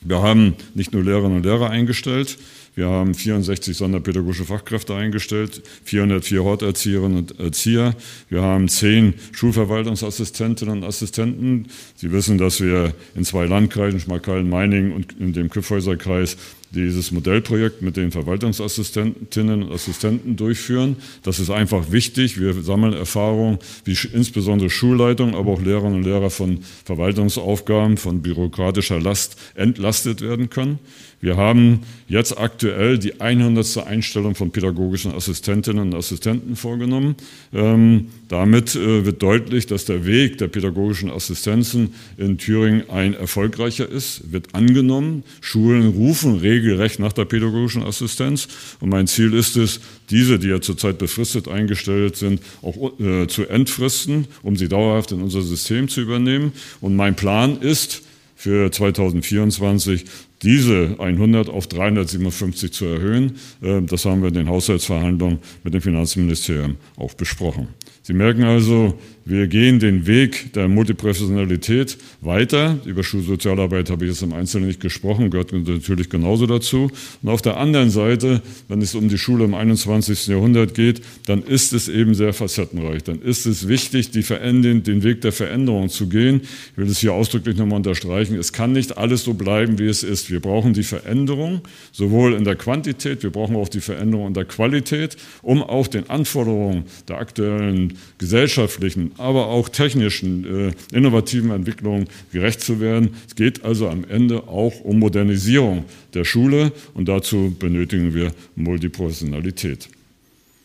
Wir 0.00 0.22
haben 0.22 0.54
nicht 0.74 0.92
nur 0.92 1.02
Lehrerinnen 1.02 1.38
und 1.38 1.44
Lehrer 1.44 1.70
eingestellt, 1.70 2.38
wir 2.78 2.86
haben 2.90 3.12
64 3.12 3.76
sonderpädagogische 3.76 4.44
Fachkräfte 4.44 4.94
eingestellt, 4.94 5.62
404 5.82 6.44
Horterzieherinnen 6.44 7.18
und 7.18 7.40
Erzieher. 7.40 7.96
Wir 8.28 8.42
haben 8.42 8.68
10 8.68 9.14
Schulverwaltungsassistentinnen 9.32 10.78
und 10.78 10.84
Assistenten. 10.84 11.66
Sie 11.96 12.12
wissen, 12.12 12.38
dass 12.38 12.60
wir 12.60 12.94
in 13.16 13.24
zwei 13.24 13.46
Landkreisen, 13.46 13.98
Schmalkalden-Meiningen 13.98 14.92
und 14.92 15.12
in 15.18 15.32
dem 15.32 15.50
Kyffhäuserkreis, 15.50 16.36
dieses 16.70 17.12
Modellprojekt 17.12 17.82
mit 17.82 17.96
den 17.96 18.10
Verwaltungsassistentinnen 18.10 19.64
und 19.64 19.72
Assistenten 19.72 20.36
durchführen. 20.36 20.96
Das 21.22 21.38
ist 21.38 21.50
einfach 21.50 21.90
wichtig. 21.90 22.38
Wir 22.38 22.54
sammeln 22.62 22.92
Erfahrung, 22.92 23.58
wie 23.84 23.96
insbesondere 24.12 24.70
Schulleitung, 24.70 25.34
aber 25.34 25.52
auch 25.52 25.62
Lehrerinnen 25.62 25.96
und 25.96 26.04
Lehrer 26.04 26.30
von 26.30 26.60
Verwaltungsaufgaben, 26.84 27.96
von 27.96 28.22
bürokratischer 28.22 29.00
Last 29.00 29.36
entlastet 29.54 30.20
werden 30.20 30.50
können. 30.50 30.78
Wir 31.20 31.36
haben 31.36 31.80
jetzt 32.06 32.38
aktuell 32.38 32.96
die 32.96 33.20
100. 33.20 33.78
Einstellung 33.86 34.36
von 34.36 34.52
pädagogischen 34.52 35.12
Assistentinnen 35.12 35.88
und 35.88 35.94
Assistenten 35.94 36.54
vorgenommen. 36.54 37.16
Ähm, 37.52 38.06
damit 38.28 38.76
äh, 38.76 39.04
wird 39.04 39.20
deutlich, 39.20 39.66
dass 39.66 39.84
der 39.84 40.06
Weg 40.06 40.38
der 40.38 40.46
pädagogischen 40.46 41.10
Assistenzen 41.10 41.94
in 42.18 42.38
Thüringen 42.38 42.88
ein 42.88 43.14
erfolgreicher 43.14 43.88
ist, 43.88 44.30
wird 44.32 44.54
angenommen. 44.54 45.24
Schulen 45.40 45.88
rufen 45.88 46.40
regelrecht 46.58 46.98
nach 46.98 47.12
der 47.12 47.24
pädagogischen 47.24 47.82
Assistenz. 47.82 48.48
Und 48.80 48.90
mein 48.90 49.06
Ziel 49.06 49.34
ist 49.34 49.56
es, 49.56 49.80
diese, 50.10 50.38
die 50.38 50.48
ja 50.48 50.60
zurzeit 50.60 50.98
befristet 50.98 51.48
eingestellt 51.48 52.16
sind, 52.16 52.40
auch 52.62 52.98
äh, 53.00 53.26
zu 53.26 53.46
entfristen, 53.46 54.26
um 54.42 54.56
sie 54.56 54.68
dauerhaft 54.68 55.12
in 55.12 55.22
unser 55.22 55.42
System 55.42 55.88
zu 55.88 56.00
übernehmen. 56.00 56.52
Und 56.80 56.96
mein 56.96 57.16
Plan 57.16 57.60
ist, 57.60 58.02
für 58.38 58.70
2024 58.70 60.04
diese 60.42 60.94
100 61.00 61.48
auf 61.48 61.66
357 61.66 62.72
zu 62.72 62.84
erhöhen. 62.84 63.32
Ähm, 63.60 63.88
das 63.88 64.04
haben 64.04 64.22
wir 64.22 64.28
in 64.28 64.34
den 64.34 64.48
Haushaltsverhandlungen 64.48 65.40
mit 65.64 65.74
dem 65.74 65.82
Finanzministerium 65.82 66.76
auch 66.96 67.14
besprochen. 67.14 67.66
Sie 68.08 68.14
merken 68.14 68.44
also, 68.44 68.98
wir 69.26 69.46
gehen 69.48 69.78
den 69.78 70.06
Weg 70.06 70.54
der 70.54 70.68
Multiprofessionalität 70.68 71.98
weiter. 72.22 72.78
Über 72.86 73.04
Schulsozialarbeit 73.04 73.90
habe 73.90 74.06
ich 74.06 74.12
jetzt 74.12 74.22
im 74.22 74.32
Einzelnen 74.32 74.68
nicht 74.68 74.80
gesprochen, 74.80 75.28
gehört 75.28 75.52
natürlich 75.52 76.08
genauso 76.08 76.46
dazu. 76.46 76.90
Und 77.22 77.28
auf 77.28 77.42
der 77.42 77.58
anderen 77.58 77.90
Seite, 77.90 78.40
wenn 78.68 78.80
es 78.80 78.94
um 78.94 79.10
die 79.10 79.18
Schule 79.18 79.44
im 79.44 79.52
21. 79.52 80.28
Jahrhundert 80.28 80.72
geht, 80.72 81.02
dann 81.26 81.42
ist 81.42 81.74
es 81.74 81.90
eben 81.90 82.14
sehr 82.14 82.32
facettenreich. 82.32 83.04
Dann 83.04 83.20
ist 83.20 83.44
es 83.44 83.68
wichtig, 83.68 84.10
die 84.12 84.22
den 84.22 85.02
Weg 85.02 85.20
der 85.20 85.32
Veränderung 85.32 85.90
zu 85.90 86.08
gehen. 86.08 86.40
Ich 86.72 86.78
will 86.78 86.86
es 86.86 87.00
hier 87.00 87.12
ausdrücklich 87.12 87.58
nochmal 87.58 87.76
unterstreichen. 87.76 88.38
Es 88.38 88.54
kann 88.54 88.72
nicht 88.72 88.96
alles 88.96 89.24
so 89.24 89.34
bleiben, 89.34 89.78
wie 89.78 89.88
es 89.88 90.02
ist. 90.02 90.30
Wir 90.30 90.40
brauchen 90.40 90.72
die 90.72 90.84
Veränderung, 90.84 91.60
sowohl 91.92 92.32
in 92.32 92.44
der 92.44 92.56
Quantität, 92.56 93.22
wir 93.22 93.30
brauchen 93.30 93.56
auch 93.56 93.68
die 93.68 93.82
Veränderung 93.82 94.28
in 94.28 94.32
der 94.32 94.46
Qualität, 94.46 95.18
um 95.42 95.62
auch 95.62 95.86
den 95.86 96.08
Anforderungen 96.08 96.84
der 97.06 97.18
aktuellen 97.18 97.97
gesellschaftlichen, 98.18 99.12
aber 99.18 99.46
auch 99.46 99.68
technischen, 99.68 100.68
äh, 100.68 100.96
innovativen 100.96 101.50
Entwicklungen 101.50 102.06
gerecht 102.32 102.60
zu 102.60 102.80
werden. 102.80 103.10
Es 103.26 103.34
geht 103.34 103.64
also 103.64 103.88
am 103.88 104.04
Ende 104.04 104.48
auch 104.48 104.80
um 104.80 104.98
Modernisierung 104.98 105.84
der 106.14 106.24
Schule 106.24 106.72
und 106.94 107.08
dazu 107.08 107.54
benötigen 107.58 108.14
wir 108.14 108.32
Multiprofessionalität. 108.56 109.88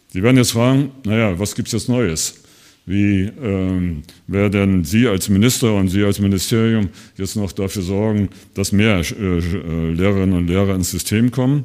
Sie 0.10 0.22
werden 0.22 0.38
jetzt 0.38 0.52
fragen, 0.52 0.92
naja, 1.06 1.38
was 1.40 1.56
gibt 1.56 1.68
es 1.68 1.74
jetzt 1.74 1.90
Neues? 1.90 2.44
Wie 2.86 3.32
ähm, 3.42 4.04
werden 4.28 4.84
Sie 4.84 5.08
als 5.08 5.30
Minister 5.30 5.74
und 5.74 5.88
Sie 5.88 6.04
als 6.04 6.20
Ministerium 6.20 6.90
jetzt 7.18 7.36
noch 7.36 7.52
dafür 7.54 7.82
sorgen, 7.82 8.30
dass 8.54 8.74
mehr 8.74 9.00
äh, 9.00 9.38
äh 9.38 9.92
Lehrerinnen 9.94 10.34
und 10.34 10.48
Lehrer 10.48 10.76
ins 10.76 10.92
System 10.92 11.32
kommen? 11.32 11.64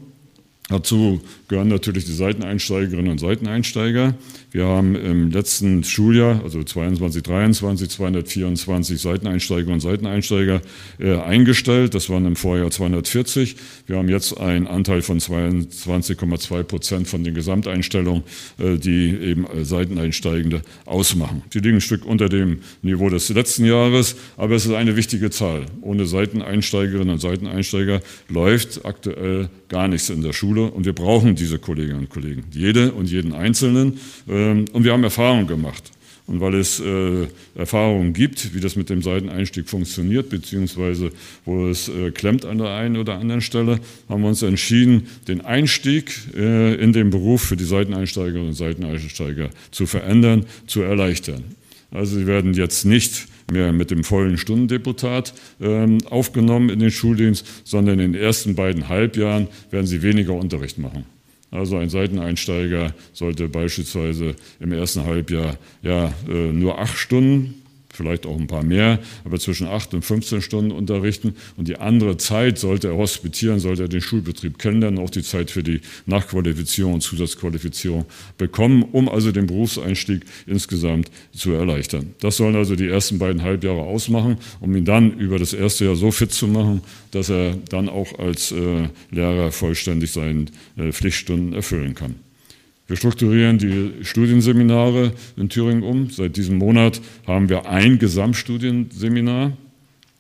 Dazu 0.69 1.21
gehören 1.49 1.69
natürlich 1.69 2.05
die 2.05 2.13
Seiteneinsteigerinnen 2.13 3.11
und 3.11 3.19
Seiteneinsteiger. 3.19 4.15
Wir 4.51 4.67
haben 4.67 4.95
im 4.95 5.31
letzten 5.31 5.83
Schuljahr, 5.83 6.43
also 6.45 6.63
22, 6.63 7.23
23, 7.23 7.91
224 7.91 9.01
Seiteneinsteigerinnen 9.01 9.75
und 9.75 9.81
Seiteneinsteiger 9.81 10.61
äh, 10.99 11.17
eingestellt. 11.17 11.95
Das 11.95 12.09
waren 12.11 12.27
im 12.27 12.37
Vorjahr 12.37 12.71
240. 12.71 13.57
Wir 13.87 13.97
haben 13.97 14.09
jetzt 14.09 14.39
einen 14.39 14.67
Anteil 14.67 15.03
von 15.03 15.19
22,2 15.19 16.63
Prozent 16.63 17.09
von 17.09 17.25
den 17.25 17.35
Gesamteinstellungen, 17.35 18.23
äh, 18.59 18.77
die 18.77 19.09
eben 19.09 19.47
äh, 19.47 19.65
Seiteneinsteigende 19.65 20.63
ausmachen. 20.85 21.43
Die 21.55 21.61
liegen 21.61 21.77
ein 21.77 21.81
Stück 21.81 22.05
unter 22.05 22.29
dem 22.29 22.61
Niveau 22.83 23.09
des 23.09 23.29
letzten 23.31 23.65
Jahres, 23.65 24.17
aber 24.37 24.55
es 24.55 24.67
ist 24.67 24.75
eine 24.75 24.97
wichtige 24.97 25.31
Zahl. 25.31 25.67
Ohne 25.81 26.07
Seiteneinsteigerinnen 26.07 27.11
und 27.11 27.21
Seiteneinsteiger 27.21 28.03
läuft 28.29 28.85
aktuell 28.85 29.49
gar 29.69 29.89
nichts 29.89 30.11
in 30.11 30.23
der 30.23 30.33
Schule 30.33 30.71
und 30.71 30.87
wir 30.87 30.95
brauchen 30.95 31.38
diese 31.39 31.59
Kolleginnen 31.59 32.01
und 32.01 32.11
Kollegen, 32.11 32.45
jede 32.51 32.93
und 32.93 33.11
jeden 33.11 33.33
Einzelnen. 33.33 33.99
Ähm, 34.29 34.67
und 34.73 34.85
wir 34.85 34.93
haben 34.93 35.05
Erfahrung 35.05 35.47
gemacht. 35.47 35.93
Und 36.29 36.43
weil 36.43 36.57
es 36.57 36.79
äh, 36.79 37.27
Erfahrungen 37.55 38.13
gibt, 38.13 38.55
wie 38.55 38.61
das 38.61 38.77
mit 38.77 38.91
dem 38.91 39.01
Seiteneinstieg 39.01 39.67
funktioniert, 39.67 40.29
beziehungsweise 40.29 41.11
wo 41.47 41.69
es 41.69 41.89
äh, 41.89 42.11
klemmt 42.11 42.45
an 42.45 42.59
der 42.59 42.69
einen 42.69 42.99
oder 42.99 43.15
anderen 43.19 43.41
Stelle, 43.41 43.81
haben 44.11 44.21
wir 44.21 44.29
uns 44.29 44.43
entschieden, 44.43 45.07
den 45.27 45.41
Einstieg 45.41 46.13
äh, 46.37 46.75
in 46.75 46.93
den 46.93 47.09
Beruf 47.09 47.41
für 47.41 47.57
die 47.57 47.65
Seiteneinsteigerinnen 47.65 48.49
und 48.49 48.55
Seiteneinsteiger 48.55 49.49
zu 49.71 49.87
verändern, 49.87 50.45
zu 50.67 50.83
erleichtern. 50.83 51.45
Also 51.91 52.19
sie 52.19 52.27
werden 52.27 52.53
jetzt 52.53 52.85
nicht 52.85 53.27
mehr 53.51 53.73
mit 53.73 53.91
dem 53.91 54.05
vollen 54.05 54.37
Stundendeputat 54.37 55.33
ähm, 55.63 55.99
aufgenommen 56.11 56.69
in 56.69 56.81
den 56.81 56.91
Schuldienst, 56.91 57.47
sondern 57.65 57.99
in 58.01 58.13
den 58.13 58.23
ersten 58.23 58.55
beiden 58.55 58.91
Halbjahren 58.91 59.49
werden 59.71 59.87
sie 59.87 60.03
weniger 60.03 60.35
Unterricht 60.35 60.77
machen. 60.77 61.07
Also 61.51 61.79
ein 61.79 61.89
Seiteneinsteiger 61.89 62.93
sollte 63.13 63.49
beispielsweise 63.49 64.35
im 64.61 64.73
ersten 64.73 65.05
Halbjahr 65.05 65.57
ja 65.83 66.13
äh, 66.29 66.53
nur 66.53 66.79
acht 66.79 66.99
Stunden 66.99 67.58
vielleicht 67.99 68.27
auch 68.27 68.39
ein 68.39 68.47
paar 68.47 68.63
mehr, 68.63 69.01
aber 69.25 69.39
zwischen 69.39 69.67
8 69.67 69.95
und 69.95 70.05
15 70.05 70.41
Stunden 70.41 70.71
unterrichten. 70.71 71.35
Und 71.57 71.69
die 71.69 71.77
andere 71.77 72.17
Zeit 72.17 72.59
sollte 72.59 72.89
er 72.89 72.97
hospitieren, 72.97 73.59
sollte 73.59 73.83
er 73.83 73.89
den 73.89 74.01
Schulbetrieb 74.01 74.59
kennenlernen, 74.59 75.01
auch 75.01 75.11
die 75.11 75.23
Zeit 75.23 75.51
für 75.51 75.63
die 75.63 75.81
Nachqualifizierung 76.07 76.95
und 76.95 77.01
Zusatzqualifizierung 77.03 78.07
bekommen, 78.39 78.85
um 78.93 79.09
also 79.09 79.33
den 79.33 79.47
Berufseinstieg 79.47 80.23
insgesamt 80.47 81.11
zu 81.33 81.53
erleichtern. 81.53 82.15
Das 82.21 82.37
sollen 82.37 82.57
also 82.57 82.77
die 82.77 82.87
ersten 82.87 83.19
beiden 83.19 83.43
Halbjahre 83.43 83.83
ausmachen, 83.83 84.39
um 84.61 84.75
ihn 84.77 84.85
dann 84.85 85.19
über 85.19 85.39
das 85.39 85.53
erste 85.53 85.85
Jahr 85.85 85.97
so 85.97 86.11
fit 86.11 86.33
zu 86.33 86.47
machen, 86.47 86.81
dass 87.11 87.29
er 87.29 87.57
dann 87.69 87.89
auch 87.89 88.19
als 88.19 88.53
äh, 88.53 88.89
Lehrer 89.11 89.51
vollständig 89.51 90.13
seine 90.13 90.47
äh, 90.77 90.93
Pflichtstunden 90.93 91.53
erfüllen 91.53 91.95
kann. 91.95 92.28
Wir 92.89 92.97
strukturieren 92.97 93.59
die 93.59 94.03
Studienseminare 94.03 95.13
in 95.37 95.51
Thüringen 95.51 95.83
um. 95.83 96.09
Seit 96.09 96.37
diesem 96.37 96.57
Monat 96.57 97.03
haben 97.27 97.51
wir 97.51 97.69
ein 97.69 97.99
Gesamtstudienseminar 97.99 99.53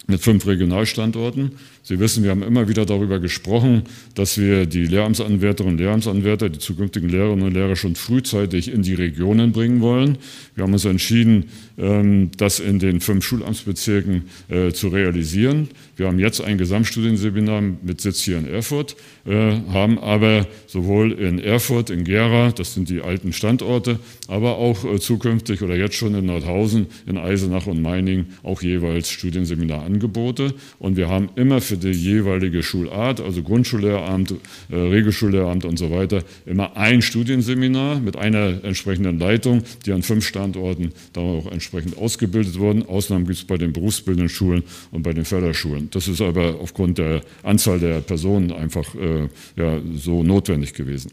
mit 0.06 0.20
fünf 0.20 0.46
Regionalstandorten. 0.46 1.52
Sie 1.88 1.98
wissen, 2.00 2.22
wir 2.22 2.32
haben 2.32 2.42
immer 2.42 2.68
wieder 2.68 2.84
darüber 2.84 3.18
gesprochen, 3.18 3.84
dass 4.14 4.36
wir 4.36 4.66
die 4.66 4.84
Lehramtsanwärterinnen 4.84 5.78
und 5.78 5.82
Lehramtsanwärter, 5.82 6.50
die 6.50 6.58
zukünftigen 6.58 7.08
Lehrerinnen 7.08 7.46
und 7.46 7.54
Lehrer 7.54 7.76
schon 7.76 7.94
frühzeitig 7.94 8.70
in 8.70 8.82
die 8.82 8.92
Regionen 8.92 9.52
bringen 9.52 9.80
wollen. 9.80 10.18
Wir 10.54 10.64
haben 10.64 10.74
uns 10.74 10.84
entschieden, 10.84 11.46
ähm, 11.78 12.30
das 12.36 12.60
in 12.60 12.78
den 12.78 13.00
fünf 13.00 13.24
Schulamtsbezirken 13.24 14.24
äh, 14.50 14.72
zu 14.72 14.88
realisieren. 14.88 15.68
Wir 15.96 16.08
haben 16.08 16.18
jetzt 16.18 16.42
ein 16.42 16.58
Gesamtstudienseminar 16.58 17.62
mit 17.62 18.02
Sitz 18.02 18.20
hier 18.20 18.36
in 18.36 18.46
Erfurt, 18.46 18.94
äh, 19.24 19.52
haben 19.72 19.98
aber 19.98 20.46
sowohl 20.66 21.12
in 21.12 21.38
Erfurt, 21.38 21.88
in 21.88 22.04
Gera, 22.04 22.50
das 22.50 22.74
sind 22.74 22.90
die 22.90 23.00
alten 23.00 23.32
Standorte, 23.32 23.98
aber 24.26 24.58
auch 24.58 24.84
äh, 24.84 25.00
zukünftig 25.00 25.62
oder 25.62 25.74
jetzt 25.74 25.94
schon 25.94 26.14
in 26.14 26.26
Nordhausen, 26.26 26.88
in 27.06 27.16
Eisenach 27.16 27.66
und 27.66 27.80
Meiningen 27.80 28.26
auch 28.42 28.60
jeweils 28.60 29.08
Studienseminarangebote. 29.10 30.52
Und 30.78 30.98
wir 30.98 31.08
haben 31.08 31.30
immer 31.34 31.62
für 31.62 31.77
die 31.78 31.90
jeweilige 31.90 32.62
Schulart, 32.62 33.20
also 33.20 33.42
Grundschullehramt, 33.42 34.34
Regelschullehramt 34.70 35.64
und 35.64 35.78
so 35.78 35.90
weiter, 35.90 36.22
immer 36.46 36.76
ein 36.76 37.02
Studienseminar 37.02 38.00
mit 38.00 38.16
einer 38.16 38.64
entsprechenden 38.64 39.18
Leitung, 39.18 39.62
die 39.86 39.92
an 39.92 40.02
fünf 40.02 40.26
Standorten 40.26 40.92
dann 41.12 41.24
auch 41.24 41.50
entsprechend 41.50 41.96
ausgebildet 41.96 42.58
worden. 42.58 42.86
Ausnahmen 42.86 43.26
gibt 43.26 43.38
es 43.38 43.44
bei 43.44 43.56
den 43.56 43.72
berufsbildenden 43.72 44.28
Schulen 44.28 44.62
und 44.90 45.02
bei 45.02 45.12
den 45.12 45.24
Förderschulen. 45.24 45.88
Das 45.90 46.08
ist 46.08 46.20
aber 46.20 46.60
aufgrund 46.60 46.98
der 46.98 47.22
Anzahl 47.42 47.78
der 47.78 48.00
Personen 48.00 48.52
einfach 48.52 48.94
äh, 48.94 49.28
ja, 49.56 49.80
so 49.96 50.22
notwendig 50.22 50.74
gewesen. 50.74 51.12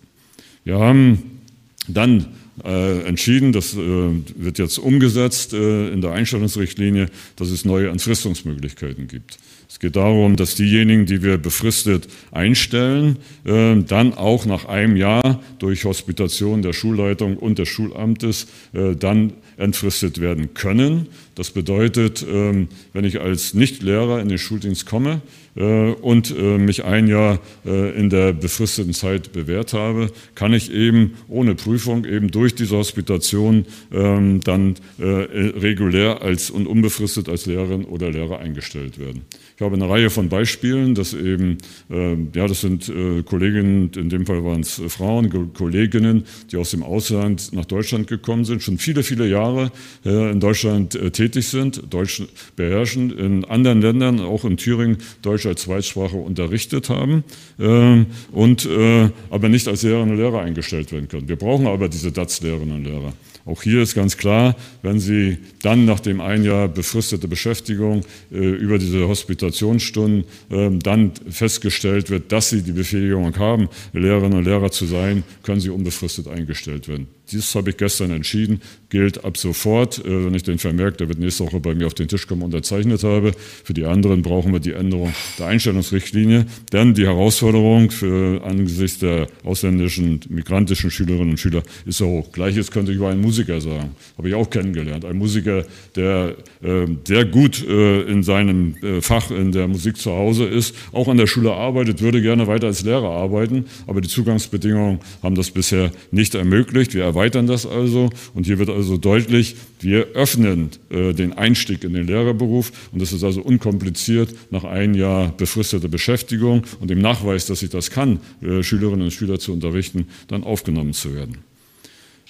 Wir 0.64 0.80
haben 0.80 1.40
dann 1.88 2.26
äh, 2.64 3.02
entschieden, 3.02 3.52
das 3.52 3.76
äh, 3.76 3.78
wird 3.78 4.58
jetzt 4.58 4.78
umgesetzt 4.78 5.54
äh, 5.54 5.90
in 5.90 6.02
der 6.02 6.12
Einstellungsrichtlinie, 6.12 7.10
dass 7.36 7.50
es 7.50 7.66
neue 7.66 7.90
Entfristungsmöglichkeiten 7.90 9.08
gibt. 9.08 9.38
Es 9.68 9.80
geht 9.80 9.96
darum, 9.96 10.36
dass 10.36 10.56
diejenigen, 10.56 11.06
die 11.06 11.24
wir 11.24 11.38
befristet 11.38 12.08
einstellen, 12.32 13.18
äh, 13.46 13.76
dann 13.76 14.14
auch 14.14 14.46
nach 14.46 14.66
einem 14.66 14.96
Jahr 14.96 15.42
durch 15.60 15.86
Hospitation 15.86 16.62
der 16.62 16.74
Schulleitung 16.74 17.38
und 17.38 17.60
des 17.60 17.68
Schulamtes 17.70 18.48
äh, 18.74 18.96
dann 18.96 19.34
entfristet 19.58 20.22
werden 20.22 20.54
können. 20.54 21.08
Das 21.36 21.52
bedeutet, 21.52 22.26
ähm, 22.30 22.68
wenn 22.94 23.06
ich 23.06 23.22
als 23.22 23.54
Nichtlehrer 23.54 24.22
in 24.22 24.30
den 24.30 24.38
Schuldienst 24.38 24.86
komme 24.86 25.22
äh, 25.56 25.92
und 25.92 26.34
äh, 26.38 26.58
mich 26.58 26.84
ein 26.84 27.08
Jahr 27.08 27.40
in 27.64 28.10
der 28.10 28.34
befristeten 28.34 28.94
Zeit 28.94 29.32
bewährt 29.34 29.74
habe, 29.74 30.12
kann 30.36 30.54
ich 30.54 30.72
eben 30.72 31.16
ohne 31.28 31.56
Prüfung 31.56 32.06
eben 32.06 32.30
durch 32.30 32.56
diese 32.56 32.78
Hospitation 32.78 33.66
ähm, 33.92 34.42
dann 34.42 34.76
regulär 35.00 36.22
als 36.22 36.50
und 36.50 36.68
unbefristet 36.68 37.28
als 37.30 37.46
Lehrerin 37.46 37.86
oder 37.86 38.12
Lehrer 38.12 38.40
eingestellt 38.40 39.00
werden. 39.00 39.24
Ich 39.56 39.62
habe 39.62 39.76
eine 39.76 39.90
Reihe 39.90 40.10
von 40.10 40.28
Beispielen, 40.28 40.96
dass 40.96 41.14
eben, 41.14 41.58
ja, 41.90 42.48
das 42.48 42.62
sind 42.62 42.92
Kolleginnen, 43.26 43.90
in 43.96 44.10
dem 44.10 44.26
Fall 44.26 44.44
waren 44.44 44.60
es 44.62 44.82
Frauen, 44.90 45.54
Kolleginnen, 45.54 46.26
die 46.52 46.58
aus 46.58 46.72
dem 46.72 46.84
Ausland 46.84 47.54
nach 47.54 47.64
Deutschland 47.64 48.08
gekommen 48.08 48.44
sind, 48.44 48.62
schon 48.62 48.78
viele, 48.78 49.02
viele 49.02 49.28
Jahre 49.30 49.72
in 50.04 50.42
Deutschland 50.42 51.00
tätig 51.14 51.48
sind, 51.48 51.84
Deutsch 51.90 52.24
beherrschen, 52.58 53.18
in 53.18 53.46
anderen 53.46 53.82
Ländern, 53.82 54.20
auch 54.20 54.44
in 54.44 54.58
Thüringen, 54.58 54.98
Deutsch 55.22 55.46
als 55.46 55.62
Zweitsprache 55.62 56.18
unterrichtet 56.18 56.90
haben 56.90 57.24
äh, 57.60 58.06
und 58.32 58.66
äh, 58.66 59.10
aber 59.30 59.50
nicht 59.50 59.68
als 59.68 59.84
Lehrerinnen 59.84 60.12
und 60.12 60.18
Lehrer 60.18 60.42
eingestellt 60.42 60.92
werden 60.92 61.08
können. 61.08 61.28
Wir 61.28 61.36
brauchen 61.36 61.68
aber 61.68 61.90
diese 61.90 62.12
DATS-Lehrerinnen 62.12 62.76
und 62.76 62.84
Lehrer. 62.84 63.14
Auch 63.46 63.62
hier 63.62 63.82
ist 63.84 63.94
ganz 63.94 64.18
klar, 64.18 64.56
wenn 64.82 65.00
Sie 65.00 65.38
dann 65.62 65.86
nach 65.86 66.00
dem 66.00 66.20
ein 66.20 66.44
Jahr 66.44 66.68
befristete 66.68 67.28
Beschäftigung 67.28 68.02
äh, 68.32 68.38
über 68.38 68.80
diese 68.80 69.08
Hospitationsstunden 69.08 70.26
äh, 70.50 70.72
dann 70.80 71.12
festgestellt 71.30 72.10
wird, 72.10 72.32
dass 72.32 72.50
Sie 72.50 72.64
die 72.64 72.72
Befähigung 72.72 73.38
haben, 73.38 73.70
Lehrerinnen 73.94 74.40
und 74.40 74.46
Lehrer 74.46 74.72
zu 74.72 74.86
sein, 74.86 75.24
können 75.44 75.62
Sie 75.62 75.70
unbefristet 75.70 76.28
eingestellt 76.28 76.88
werden. 76.88 77.08
Dies 77.32 77.56
habe 77.56 77.72
ich 77.72 77.78
gestern 77.78 78.12
entschieden, 78.12 78.62
gilt 78.90 79.26
ab 79.26 79.38
sofort, 79.38 80.00
äh, 80.00 80.26
wenn 80.26 80.34
ich 80.34 80.44
den 80.44 80.60
Vermerk, 80.60 80.98
der 80.98 81.08
wird 81.08 81.20
nächste 81.20 81.46
Woche 81.46 81.60
bei 81.60 81.74
mir 81.76 81.88
auf 81.88 81.94
den 81.94 82.08
Tisch 82.08 82.28
kommen, 82.28 82.44
unterzeichnet 82.44 83.04
habe. 83.04 83.34
Für 83.64 83.74
die 83.74 83.86
anderen 83.86 84.22
brauchen 84.22 84.54
wir 84.54 84.60
die 84.60 84.74
Änderung 84.74 85.14
der 85.40 85.48
Einstellungsrichtlinie. 85.48 86.46
Denn 86.72 86.94
die 86.94 87.06
Herausforderung 87.06 87.92
für, 87.92 88.44
angesichts 88.44 89.00
der 89.00 89.28
ausländischen, 89.44 90.20
migrantischen 90.30 90.92
Schülerinnen 90.92 91.32
und 91.32 91.40
Schüler 91.40 91.64
ist 91.86 91.98
so 91.98 92.08
hoch. 92.08 92.32
Gleiches 92.32 92.72
könnte 92.72 92.92
ich 92.92 92.98
über 92.98 93.10
einen 93.10 93.22
Musiker 93.22 93.60
sagen, 93.60 93.92
habe 94.18 94.30
ich 94.30 94.36
auch 94.36 94.50
kennengelernt. 94.50 95.06
Ein 95.06 95.18
Musiker, 95.18 95.66
der 95.96 96.36
äh, 96.62 96.88
sehr 97.06 97.26
gut 97.26 97.66
äh, 97.68 98.02
in 98.04 98.24
seinem 98.24 98.76
äh, 98.82 99.02
Fach 99.02 99.32
in 99.32 99.52
der 99.52 99.68
Musik 99.68 99.98
zu 99.98 100.12
Hause 100.12 100.46
ist, 100.46 100.76
auch 100.92 101.08
an 101.08 101.18
der 101.18 101.28
Schule 101.28 101.54
arbeitet, 101.54 102.02
würde 102.02 102.22
gerne 102.22 102.48
weiter 102.48 102.68
als 102.68 102.84
Lehrer 102.84 103.10
arbeiten, 103.10 103.66
aber 103.88 104.02
die 104.02 104.08
Zugangsbedingungen 104.08 105.00
haben 105.24 105.36
das 105.36 105.52
bisher 105.52 105.92
nicht 106.12 106.36
ermöglicht. 106.36 106.94
Wir 106.94 107.06
erweitern 107.16 107.48
das 107.48 107.66
also 107.66 108.10
und 108.34 108.46
hier 108.46 108.60
wird 108.60 108.70
also 108.70 108.98
deutlich, 108.98 109.56
wir 109.80 110.08
öffnen 110.14 110.72
äh, 110.90 111.14
den 111.14 111.34
Einstieg 111.34 111.84
in 111.84 111.94
den 111.94 112.08
Lehrerberuf 112.08 112.72
und 112.92 113.02
das 113.02 113.14
ist 113.14 113.24
also 113.24 113.42
unkompliziert 113.42 114.36
nach 114.52 114.66
einem 114.66 114.94
Jahr 114.96 115.30
befristeter 115.32 115.88
Beschäftigung 115.88 116.64
und 116.82 116.90
dem 116.90 117.00
Nachweis, 117.00 117.46
dass 117.46 117.64
ich 117.64 117.70
das 117.70 117.90
kann, 117.90 118.20
äh, 118.42 118.62
Schülerinnen 118.64 119.04
und 119.04 119.12
Schüler 119.12 119.40
zu 119.40 119.54
unterrichten, 119.54 120.08
dann 120.28 120.44
aufgenommen 120.44 120.94
zu 120.94 121.16
werden. 121.16 121.38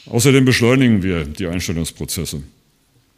Außerdem 0.05 0.45
beschleunigen 0.45 1.01
wir 1.01 1.25
die 1.25 1.47
Einstellungsprozesse. 1.47 2.43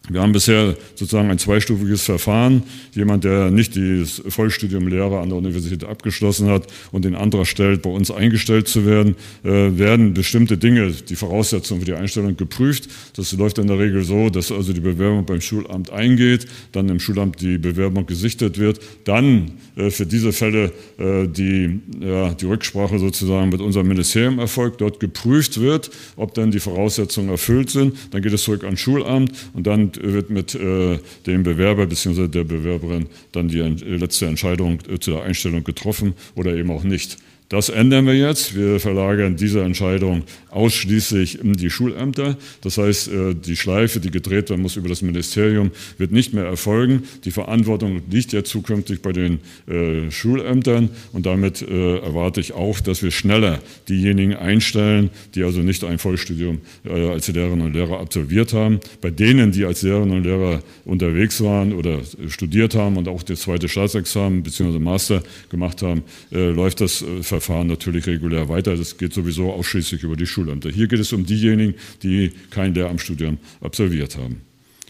Wir 0.10 0.22
haben 0.22 0.32
bisher 0.32 0.76
sozusagen 0.96 1.30
ein 1.30 1.38
zweistufiges 1.38 2.04
Verfahren. 2.04 2.64
Jemand, 2.94 3.26
der 3.26 3.52
nicht 3.52 3.76
das 3.76 4.22
Vollstudium 4.30 4.88
Lehrer 4.88 5.22
an 5.22 5.30
der 5.30 5.38
Universität 5.38 5.84
abgeschlossen 5.84 6.48
hat 6.48 6.68
und 6.92 7.04
den 7.04 7.14
Antrag 7.16 7.46
stellt, 7.46 7.82
bei 7.82 7.90
uns 7.90 8.10
eingestellt 8.10 8.70
zu 8.70 8.86
werden, 8.86 9.16
äh, 9.44 9.50
werden 9.78 10.14
bestimmte 10.14 10.58
Dinge, 10.58 10.92
die 10.92 11.16
Voraussetzungen 11.16 11.82
für 11.82 11.86
die 11.86 11.94
Einstellung 11.94 12.38
geprüft. 12.38 12.88
Das 13.18 13.34
läuft 13.34 13.58
in 13.58 13.68
der 13.68 13.80
Regel 13.80 14.04
so, 14.04 14.30
dass 14.30 14.52
also 14.52 14.72
die 14.72 14.80
Bewerbung 14.80 15.26
beim 15.26 15.42
Schulamt 15.42 15.92
eingeht, 15.92 16.46
dann 16.72 16.88
im 16.88 17.00
Schulamt 17.00 17.42
die 17.42 17.58
Bewerbung 17.58 18.06
gesichtet 18.06 18.58
wird, 18.58 18.80
dann 19.04 19.52
äh, 19.76 19.90
für 19.90 20.06
diese 20.06 20.32
Fälle 20.32 20.72
äh, 20.98 21.28
die, 21.28 21.82
ja, 22.00 22.34
die 22.34 22.46
Rücksprache 22.46 22.98
sozusagen 22.98 23.50
mit 23.50 23.60
unserem 23.60 23.90
Ministerium 23.90 24.40
erfolgt, 24.40 24.80
dort 24.80 25.02
geprüft 25.02 25.60
wird, 25.60 25.92
ob 26.16 26.34
dann 26.34 26.52
die 26.52 26.60
Voraussetzungen 26.60 27.30
erfüllt 27.30 27.70
sind. 27.70 27.94
Dann 28.12 28.22
geht 28.22 28.32
es 28.32 28.44
zurück 28.44 28.64
ans 28.64 28.80
Schulamt 28.80 29.32
und 29.54 29.68
dann 29.68 29.92
wird 30.02 30.30
mit 30.30 30.56
äh, 30.56 31.00
dem 31.26 31.44
Bewerber 31.44 31.86
bzw. 31.86 32.28
der 32.28 32.44
Bewerberin 32.44 33.08
dann 33.32 33.48
die 33.48 33.60
letzte 33.60 34.26
Entscheidung 34.26 34.80
äh, 34.90 35.00
zur 35.00 35.24
Einstellung 35.24 35.64
getroffen 35.64 36.14
oder 36.36 36.56
eben 36.56 36.72
auch 36.72 36.84
nicht. 36.84 37.18
Das 37.50 37.70
ändern 37.70 38.06
wir 38.06 38.14
jetzt. 38.14 38.56
Wir 38.56 38.80
verlagern 38.80 39.38
diese 39.38 39.64
Entscheidung 39.64 40.24
ausschließlich 40.50 41.40
in 41.40 41.54
die 41.54 41.70
Schulämter. 41.70 42.36
Das 42.62 42.78
heißt, 42.78 43.08
äh, 43.08 43.36
die 43.36 43.56
Schleife, 43.56 44.02
die 44.02 44.12
gedreht 44.12 44.50
werden 44.50 44.62
muss 44.62 44.76
über 44.76 44.90
das 44.90 45.02
Ministerium, 45.02 45.72
wird 45.98 46.12
nicht 46.12 46.34
mehr 46.34 46.44
erfolgen. 46.44 47.04
Die 47.24 47.32
Verantwortung 47.32 48.02
liegt 48.10 48.34
ja 48.34 48.44
zukünftig 48.44 49.02
bei 49.02 49.14
den 49.14 49.40
äh, 49.68 50.12
Schulämtern 50.12 50.90
und 51.14 51.26
damit 51.26 51.62
äh, 51.62 52.00
erwarte 52.00 52.42
ich 52.42 52.54
auch, 52.54 52.82
dass 52.82 53.02
wir 53.02 53.12
schneller 53.12 53.60
diejenigen 53.88 54.34
einstellen, 54.34 55.10
die 55.36 55.44
also 55.44 55.62
nicht 55.62 55.84
ein 55.84 56.00
Vollstudium 56.00 56.60
als 56.84 57.28
Lehrerinnen 57.28 57.68
und 57.68 57.74
Lehrer 57.74 58.00
absolviert 58.00 58.54
haben. 58.54 58.80
Bei 59.02 59.10
denen, 59.10 59.52
die 59.52 59.66
als 59.66 59.82
Lehrerinnen 59.84 60.18
und 60.18 60.24
Lehrer 60.24 60.62
unterwegs 60.86 61.42
waren 61.42 61.74
oder 61.74 62.00
studiert 62.28 62.76
haben 62.76 62.98
und 62.98 63.08
auch 63.08 63.24
das 63.24 63.42
zweite 63.42 63.70
Staatsexamen 63.70 64.44
bzw. 64.44 64.80
Master 64.80 65.24
gemacht 65.50 65.82
haben, 65.82 66.04
läuft 66.32 66.82
das 66.82 67.04
Verfahren 67.40 67.68
natürlich 67.68 68.08
regulär 68.08 68.50
weiter. 68.50 68.76
Das 68.76 68.98
geht 68.98 69.14
sowieso 69.14 69.52
ausschließlich 69.52 70.02
über 70.02 70.16
die 70.16 70.26
Schulämter. 70.26 70.70
Hier 70.70 70.88
geht 70.88 71.00
es 71.00 71.14
um 71.14 71.24
diejenigen, 71.26 71.76
die 72.02 72.32
kein 72.50 72.74
Lehramtsstudium 72.74 73.38
absolviert 73.62 74.18
haben. 74.18 74.42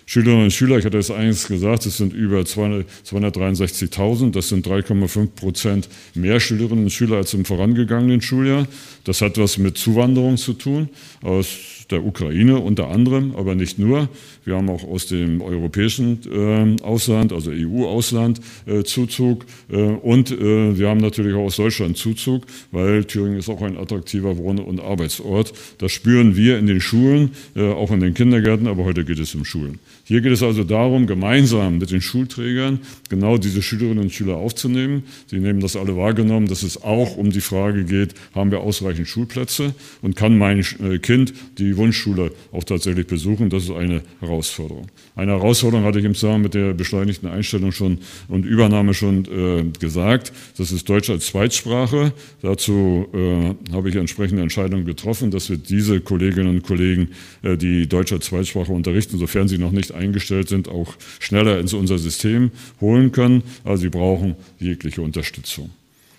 Schülerinnen 0.05 0.45
und 0.45 0.53
Schüler, 0.53 0.77
ich 0.77 0.85
hatte 0.85 0.97
es 0.97 1.11
eingangs 1.11 1.49
gesagt, 1.49 1.85
es 1.85 1.97
sind 1.97 2.13
über 2.13 2.39
263.000, 2.39 4.31
das 4.31 4.47
sind 4.47 4.65
3,5 4.65 5.27
Prozent 5.35 5.89
mehr 6.13 6.39
Schülerinnen 6.39 6.85
und 6.85 6.89
Schüler 6.91 7.17
als 7.17 7.33
im 7.33 7.43
vorangegangenen 7.43 8.21
Schuljahr. 8.21 8.69
Das 9.03 9.19
hat 9.21 9.37
was 9.37 9.57
mit 9.57 9.77
Zuwanderung 9.77 10.37
zu 10.37 10.53
tun, 10.53 10.87
aus 11.21 11.76
der 11.89 12.05
Ukraine 12.05 12.59
unter 12.59 12.89
anderem, 12.89 13.33
aber 13.35 13.55
nicht 13.55 13.79
nur. 13.79 14.09
Wir 14.45 14.55
haben 14.55 14.69
auch 14.69 14.83
aus 14.83 15.07
dem 15.07 15.41
europäischen 15.41 16.19
äh, 16.31 16.83
Ausland, 16.83 17.33
also 17.33 17.51
EU-Ausland, 17.51 18.39
äh, 18.65 18.83
Zuzug 18.83 19.45
äh, 19.69 19.77
und 19.77 20.31
äh, 20.31 20.77
wir 20.77 20.89
haben 20.89 20.99
natürlich 20.99 21.33
auch 21.33 21.45
aus 21.45 21.57
Deutschland 21.57 21.97
Zuzug, 21.97 22.43
weil 22.71 23.05
Thüringen 23.05 23.39
ist 23.39 23.49
auch 23.49 23.61
ein 23.61 23.77
attraktiver 23.77 24.37
Wohn- 24.37 24.59
und 24.59 24.79
Arbeitsort. 24.79 25.53
Das 25.77 25.91
spüren 25.91 26.35
wir 26.35 26.57
in 26.57 26.67
den 26.67 26.81
Schulen, 26.81 27.31
äh, 27.55 27.71
auch 27.71 27.91
in 27.91 27.99
den 27.99 28.13
Kindergärten, 28.13 28.67
aber 28.67 28.83
heute 28.83 29.05
geht 29.05 29.19
es 29.19 29.33
um 29.35 29.45
Schulen. 29.45 29.79
Hier 30.07 30.21
geht 30.21 30.31
es 30.31 30.41
also 30.41 30.63
darum, 30.63 31.05
gemeinsam 31.05 31.79
mit 31.79 31.91
den 31.91 31.99
Schulträgern 31.99 32.79
genau 33.09 33.37
diese 33.37 33.61
Schülerinnen 33.61 34.05
und 34.05 34.13
Schüler 34.13 34.37
aufzunehmen. 34.37 35.03
Sie 35.25 35.37
nehmen 35.37 35.59
das 35.59 35.75
alle 35.75 35.97
wahrgenommen, 35.97 36.47
dass 36.47 36.63
es 36.63 36.81
auch 36.81 37.17
um 37.17 37.29
die 37.29 37.41
Frage 37.41 37.83
geht, 37.83 38.13
haben 38.33 38.49
wir 38.49 38.61
ausreichend 38.61 39.09
Schulplätze 39.09 39.75
und 40.01 40.15
kann 40.15 40.37
mein 40.37 40.59
äh, 40.59 40.99
Kind 40.99 41.33
die 41.57 41.75
Wunschschule 41.75 42.31
auch 42.53 42.63
tatsächlich 42.63 43.05
besuchen. 43.05 43.49
Das 43.49 43.63
ist 43.65 43.71
eine 43.71 44.01
Herausforderung. 44.21 44.87
Eine 45.17 45.33
Herausforderung 45.33 45.83
hatte 45.83 45.99
ich 45.99 46.05
im 46.05 46.13
Zusammenhang 46.13 46.43
mit 46.43 46.53
der 46.53 46.73
beschleunigten 46.73 47.27
Einstellung 47.27 47.73
schon 47.73 47.97
und 48.29 48.45
Übernahme 48.45 48.93
schon 48.93 49.25
äh, 49.25 49.77
gesagt. 49.77 50.31
Das 50.57 50.71
ist 50.71 50.87
Deutsch 50.87 51.09
als 51.09 51.27
Zweitsprache. 51.27 52.13
Dazu 52.41 53.07
äh, 53.13 53.73
habe 53.73 53.89
ich 53.89 53.95
entsprechende 53.97 54.41
Entscheidungen 54.41 54.85
getroffen, 54.85 55.31
dass 55.31 55.49
wir 55.49 55.57
diese 55.57 55.99
Kolleginnen 55.99 56.47
und 56.47 56.63
Kollegen, 56.63 57.09
äh, 57.43 57.57
die 57.57 57.89
Deutsch 57.89 58.13
als 58.13 58.27
Zweitsprache 58.27 58.71
unterrichten, 58.71 59.17
sofern 59.17 59.49
sie 59.49 59.57
noch 59.57 59.73
nicht 59.73 59.96
eingestellt 59.97 60.49
sind, 60.49 60.69
auch 60.69 60.95
schneller 61.19 61.59
ins 61.59 61.73
unser 61.73 61.97
System 61.97 62.51
holen 62.79 63.11
können. 63.11 63.43
Also 63.63 63.83
sie 63.83 63.89
brauchen 63.89 64.35
jegliche 64.59 65.01
Unterstützung. 65.01 65.71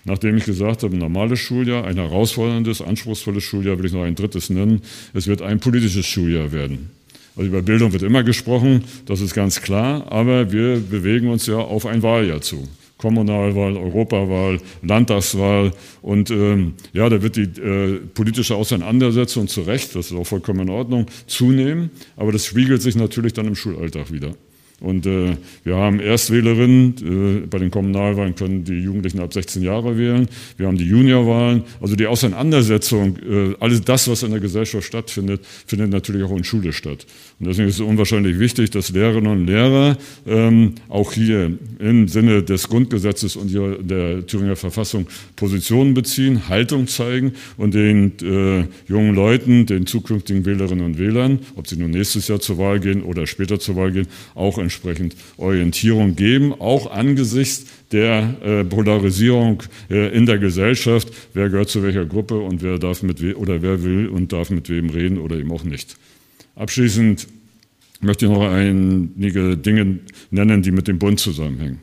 Nachdem 0.05 0.37
ich 0.37 0.45
gesagt 0.45 0.83
habe, 0.83 0.95
ein 0.95 0.99
normales 0.99 1.39
Schuljahr, 1.39 1.85
ein 1.85 1.97
herausforderndes, 1.97 2.81
anspruchsvolles 2.81 3.43
Schuljahr, 3.43 3.77
will 3.77 3.85
ich 3.85 3.93
noch 3.93 4.03
ein 4.03 4.15
drittes 4.15 4.49
nennen. 4.49 4.81
Es 5.13 5.27
wird 5.27 5.41
ein 5.41 5.59
politisches 5.59 6.05
Schuljahr 6.05 6.51
werden. 6.51 6.89
Also 7.35 7.47
über 7.47 7.61
Bildung 7.61 7.93
wird 7.93 8.03
immer 8.03 8.23
gesprochen, 8.23 8.83
das 9.05 9.21
ist 9.21 9.33
ganz 9.33 9.61
klar, 9.61 10.11
aber 10.11 10.51
wir 10.51 10.79
bewegen 10.79 11.29
uns 11.29 11.47
ja 11.47 11.57
auf 11.57 11.85
ein 11.85 12.01
Wahljahr 12.03 12.41
zu. 12.41 12.67
Kommunalwahl, 12.99 13.77
Europawahl, 13.77 14.59
Landtagswahl 14.83 15.71
und 16.01 16.29
ähm, 16.29 16.73
ja, 16.93 17.09
da 17.09 17.21
wird 17.21 17.37
die 17.37 17.43
äh, 17.43 17.99
politische 18.13 18.55
Auseinandersetzung 18.55 19.47
zu 19.47 19.61
Recht, 19.61 19.95
das 19.95 20.11
ist 20.11 20.17
auch 20.17 20.27
vollkommen 20.27 20.61
in 20.61 20.69
Ordnung, 20.69 21.05
zunehmen, 21.25 21.89
aber 22.17 22.31
das 22.31 22.45
spiegelt 22.45 22.81
sich 22.81 22.95
natürlich 22.95 23.33
dann 23.33 23.47
im 23.47 23.55
Schulalltag 23.55 24.11
wieder. 24.11 24.33
Und 24.81 25.05
äh, 25.05 25.35
wir 25.63 25.75
haben 25.75 25.99
Erstwählerinnen, 25.99 27.43
äh, 27.43 27.47
bei 27.47 27.57
den 27.57 27.69
Kommunalwahlen 27.69 28.35
können 28.35 28.63
die 28.63 28.79
Jugendlichen 28.79 29.19
ab 29.19 29.33
16 29.33 29.61
Jahre 29.61 29.97
wählen. 29.97 30.27
Wir 30.57 30.67
haben 30.67 30.77
die 30.77 30.85
Juniorwahlen. 30.85 31.63
Also 31.81 31.95
die 31.95 32.07
Auseinandersetzung, 32.07 33.17
äh, 33.17 33.55
alles 33.59 33.81
das, 33.81 34.07
was 34.07 34.23
in 34.23 34.31
der 34.31 34.39
Gesellschaft 34.39 34.87
stattfindet, 34.87 35.45
findet 35.45 35.89
natürlich 35.89 36.23
auch 36.23 36.35
in 36.35 36.45
Schule 36.45 36.71
statt. 36.71 37.05
Und 37.39 37.47
deswegen 37.47 37.69
ist 37.69 37.75
es 37.75 37.81
unwahrscheinlich 37.81 38.37
wichtig, 38.37 38.69
dass 38.71 38.89
Lehrerinnen 38.89 39.31
und 39.31 39.47
Lehrer 39.47 39.97
ähm, 40.27 40.75
auch 40.89 41.13
hier 41.13 41.53
im 41.79 42.07
Sinne 42.09 42.43
des 42.43 42.67
Grundgesetzes 42.67 43.37
und 43.37 43.53
der 43.53 44.27
Thüringer 44.27 44.57
Verfassung 44.57 45.07
Positionen 45.37 45.93
beziehen, 45.93 46.49
Haltung 46.49 46.87
zeigen 46.87 47.31
und 47.55 47.73
den 47.73 48.11
äh, 48.21 48.65
jungen 48.89 49.15
Leuten, 49.15 49.65
den 49.65 49.85
zukünftigen 49.85 50.43
Wählerinnen 50.45 50.83
und 50.83 50.97
Wählern, 50.97 51.39
ob 51.55 51.67
sie 51.67 51.77
nun 51.77 51.91
nächstes 51.91 52.27
Jahr 52.27 52.41
zur 52.41 52.57
Wahl 52.57 52.81
gehen 52.81 53.03
oder 53.03 53.25
später 53.25 53.57
zur 53.57 53.77
Wahl 53.77 53.93
gehen, 53.93 54.07
auch 54.35 54.57
entsprechend 54.57 55.15
Orientierung 55.37 56.17
geben, 56.17 56.53
auch 56.59 56.91
angesichts 56.91 57.67
der 57.93 58.35
äh, 58.43 58.63
Polarisierung 58.65 59.63
äh, 59.89 60.13
in 60.13 60.25
der 60.25 60.39
Gesellschaft, 60.39 61.07
wer 61.33 61.49
gehört 61.49 61.69
zu 61.69 61.83
welcher 61.83 62.05
Gruppe 62.05 62.37
und 62.37 62.61
wer 62.61 62.79
darf 62.79 63.01
mit 63.01 63.21
we 63.21 63.37
oder 63.37 63.61
wer 63.61 63.81
will 63.81 64.07
und 64.07 64.33
darf 64.33 64.49
mit 64.49 64.69
wem 64.69 64.89
reden 64.89 65.17
oder 65.17 65.37
eben 65.37 65.51
auch 65.53 65.63
nicht. 65.63 65.95
Abschließend 66.59 67.25
möchte 68.01 68.25
ich 68.25 68.31
noch 68.31 68.43
einige 68.51 69.55
Dinge 69.55 69.99
nennen, 70.29 70.61
die 70.61 70.71
mit 70.71 70.89
dem 70.89 70.99
Bund 70.99 71.17
zusammenhängen. 71.17 71.79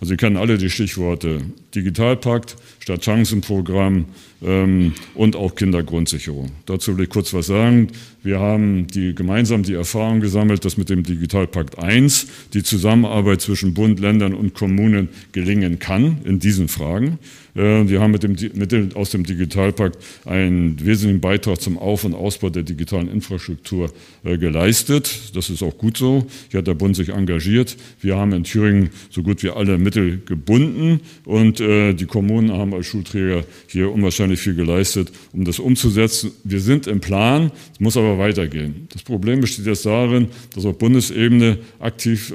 Also 0.00 0.10
Sie 0.10 0.18
kennen 0.18 0.36
alle 0.36 0.58
die 0.58 0.68
Stichworte 0.68 1.40
Digitalpakt, 1.74 2.56
Stadtchancenprogramm 2.80 4.06
ähm, 4.42 4.94
und 5.14 5.36
auch 5.36 5.54
Kindergrundsicherung. 5.54 6.50
Dazu 6.66 6.96
will 6.96 7.04
ich 7.04 7.10
kurz 7.10 7.34
was 7.34 7.46
sagen. 7.46 7.88
Wir 8.22 8.40
haben 8.40 8.86
die, 8.88 9.14
gemeinsam 9.14 9.62
die 9.62 9.74
Erfahrung 9.74 10.20
gesammelt, 10.20 10.64
dass 10.64 10.76
mit 10.76 10.88
dem 10.88 11.02
Digitalpakt 11.02 11.78
1 11.78 12.26
die 12.54 12.62
Zusammenarbeit 12.62 13.40
zwischen 13.40 13.74
Bund, 13.74 14.00
Ländern 14.00 14.34
und 14.34 14.54
Kommunen 14.54 15.08
gelingen 15.32 15.78
kann 15.78 16.18
in 16.24 16.38
diesen 16.38 16.68
Fragen. 16.68 17.18
Äh, 17.54 17.88
wir 17.88 18.00
haben 18.00 18.12
mit 18.12 18.22
dem, 18.22 18.36
mit 18.54 18.72
dem, 18.72 18.94
aus 18.94 19.10
dem 19.10 19.24
Digitalpakt 19.24 19.98
einen 20.24 20.84
wesentlichen 20.84 21.20
Beitrag 21.20 21.60
zum 21.60 21.78
Auf- 21.78 22.04
und 22.04 22.14
Ausbau 22.14 22.50
der 22.50 22.62
digitalen 22.62 23.08
Infrastruktur 23.08 23.92
äh, 24.24 24.38
geleistet. 24.38 25.32
Das 25.34 25.50
ist 25.50 25.62
auch 25.62 25.76
gut 25.76 25.96
so. 25.96 26.26
Hier 26.50 26.58
hat 26.58 26.66
der 26.66 26.74
Bund 26.74 26.96
sich 26.96 27.10
engagiert. 27.10 27.76
Wir 28.00 28.16
haben 28.16 28.32
in 28.32 28.44
Thüringen 28.44 28.90
so 29.10 29.22
gut 29.22 29.42
wie 29.42 29.50
alle 29.50 29.78
Mittel 29.78 30.22
gebunden 30.24 31.00
und 31.24 31.57
äh, 31.60 31.92
die 31.92 32.06
Kommunen 32.06 32.52
haben 32.52 32.74
als 32.74 32.86
Schulträger 32.86 33.44
hier 33.66 33.90
unwahrscheinlich 33.92 34.40
viel 34.40 34.54
geleistet, 34.54 35.10
um 35.32 35.44
das 35.44 35.58
umzusetzen. 35.58 36.32
Wir 36.44 36.60
sind 36.60 36.86
im 36.86 37.00
Plan, 37.00 37.50
es 37.72 37.80
muss 37.80 37.96
aber 37.96 38.18
weitergehen. 38.18 38.88
Das 38.92 39.02
Problem 39.02 39.40
besteht 39.40 39.66
jetzt 39.66 39.86
darin, 39.86 40.28
dass 40.54 40.64
auf 40.64 40.78
Bundesebene 40.78 41.58
aktiv, 41.80 42.32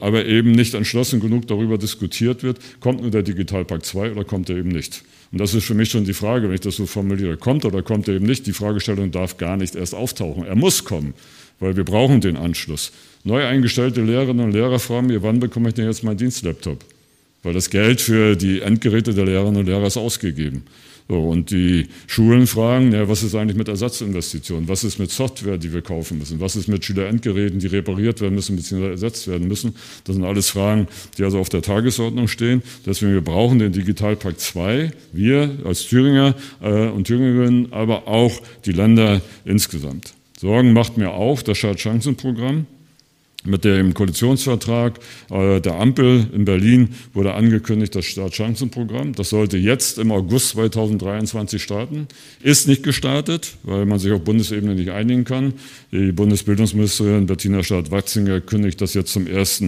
aber 0.00 0.24
eben 0.26 0.52
nicht 0.52 0.74
entschlossen 0.74 1.20
genug 1.20 1.46
darüber 1.46 1.78
diskutiert 1.78 2.42
wird, 2.42 2.58
kommt 2.80 3.02
nur 3.02 3.10
der 3.10 3.22
Digitalpakt 3.22 3.84
2 3.84 4.12
oder 4.12 4.24
kommt 4.24 4.50
er 4.50 4.56
eben 4.56 4.70
nicht. 4.70 5.02
Und 5.34 5.40
das 5.40 5.52
ist 5.52 5.64
für 5.64 5.74
mich 5.74 5.90
schon 5.90 6.04
die 6.04 6.14
Frage, 6.14 6.46
wenn 6.46 6.54
ich 6.54 6.60
das 6.60 6.76
so 6.76 6.86
formuliere, 6.86 7.36
kommt 7.36 7.64
oder 7.64 7.82
kommt 7.82 8.06
er 8.06 8.14
eben 8.14 8.24
nicht? 8.24 8.46
Die 8.46 8.52
Fragestellung 8.52 9.10
darf 9.10 9.36
gar 9.36 9.56
nicht 9.56 9.74
erst 9.74 9.92
auftauchen. 9.92 10.44
Er 10.44 10.54
muss 10.54 10.84
kommen, 10.84 11.12
weil 11.58 11.76
wir 11.76 11.84
brauchen 11.84 12.20
den 12.20 12.36
Anschluss. 12.36 12.92
Neu 13.24 13.44
eingestellte 13.44 14.02
Lehrerinnen 14.02 14.44
und 14.44 14.52
Lehrer 14.52 14.78
fragen 14.78 15.08
mir, 15.08 15.24
wann 15.24 15.40
bekomme 15.40 15.70
ich 15.70 15.74
denn 15.74 15.86
jetzt 15.86 16.04
meinen 16.04 16.18
Dienstlaptop? 16.18 16.84
Weil 17.44 17.54
das 17.54 17.70
Geld 17.70 18.00
für 18.00 18.34
die 18.34 18.60
Endgeräte 18.60 19.14
der 19.14 19.26
Lehrerinnen 19.26 19.60
und 19.60 19.66
Lehrer 19.66 19.86
ist 19.86 19.96
ausgegeben. 19.96 20.64
So, 21.06 21.20
und 21.20 21.50
die 21.50 21.88
Schulen 22.06 22.46
fragen, 22.46 22.90
ja, 22.92 23.06
was 23.10 23.22
ist 23.22 23.34
eigentlich 23.34 23.58
mit 23.58 23.68
Ersatzinvestitionen? 23.68 24.68
Was 24.68 24.84
ist 24.84 24.98
mit 24.98 25.10
Software, 25.10 25.58
die 25.58 25.70
wir 25.74 25.82
kaufen 25.82 26.18
müssen? 26.18 26.40
Was 26.40 26.56
ist 26.56 26.66
mit 26.66 26.82
Schülerendgeräten, 26.82 27.58
die 27.58 27.66
repariert 27.66 28.22
werden 28.22 28.34
müssen 28.34 28.56
bzw. 28.56 28.92
ersetzt 28.92 29.28
werden 29.28 29.46
müssen? 29.46 29.74
Das 30.04 30.16
sind 30.16 30.24
alles 30.24 30.48
Fragen, 30.48 30.88
die 31.18 31.24
also 31.24 31.38
auf 31.38 31.50
der 31.50 31.60
Tagesordnung 31.60 32.26
stehen. 32.26 32.62
Deswegen, 32.86 33.12
wir 33.12 33.20
brauchen 33.20 33.58
den 33.58 33.72
Digitalpakt 33.72 34.40
2, 34.40 34.92
wir 35.12 35.58
als 35.64 35.86
Thüringer 35.86 36.34
äh, 36.62 36.88
und 36.88 37.06
Thüringerinnen, 37.06 37.74
aber 37.74 38.08
auch 38.08 38.32
die 38.64 38.72
Länder 38.72 39.20
insgesamt. 39.44 40.14
Sorgen 40.40 40.72
macht 40.72 40.96
mir 40.96 41.10
auch 41.10 41.42
das 41.42 41.58
Schadchancenprogramm. 41.58 42.66
Mit 43.46 43.64
dem 43.64 43.92
Koalitionsvertrag 43.92 44.98
äh, 45.30 45.60
der 45.60 45.78
Ampel 45.78 46.26
in 46.32 46.46
Berlin 46.46 46.94
wurde 47.12 47.34
angekündigt, 47.34 47.94
das 47.94 48.06
Startchancenprogramm. 48.06 49.14
Das 49.14 49.28
sollte 49.28 49.58
jetzt 49.58 49.98
im 49.98 50.12
August 50.12 50.50
2023 50.50 51.62
starten. 51.62 52.08
Ist 52.42 52.68
nicht 52.68 52.82
gestartet, 52.82 53.58
weil 53.62 53.84
man 53.84 53.98
sich 53.98 54.12
auf 54.12 54.22
Bundesebene 54.22 54.74
nicht 54.74 54.92
einigen 54.92 55.24
kann. 55.24 55.52
Die 55.92 56.10
Bundesbildungsministerin 56.12 57.26
Bettina 57.26 57.62
Stadt-Watzinger 57.62 58.40
kündigt 58.40 58.80
das 58.80 58.94
jetzt 58.94 59.12
zum 59.12 59.26
1. 59.26 59.62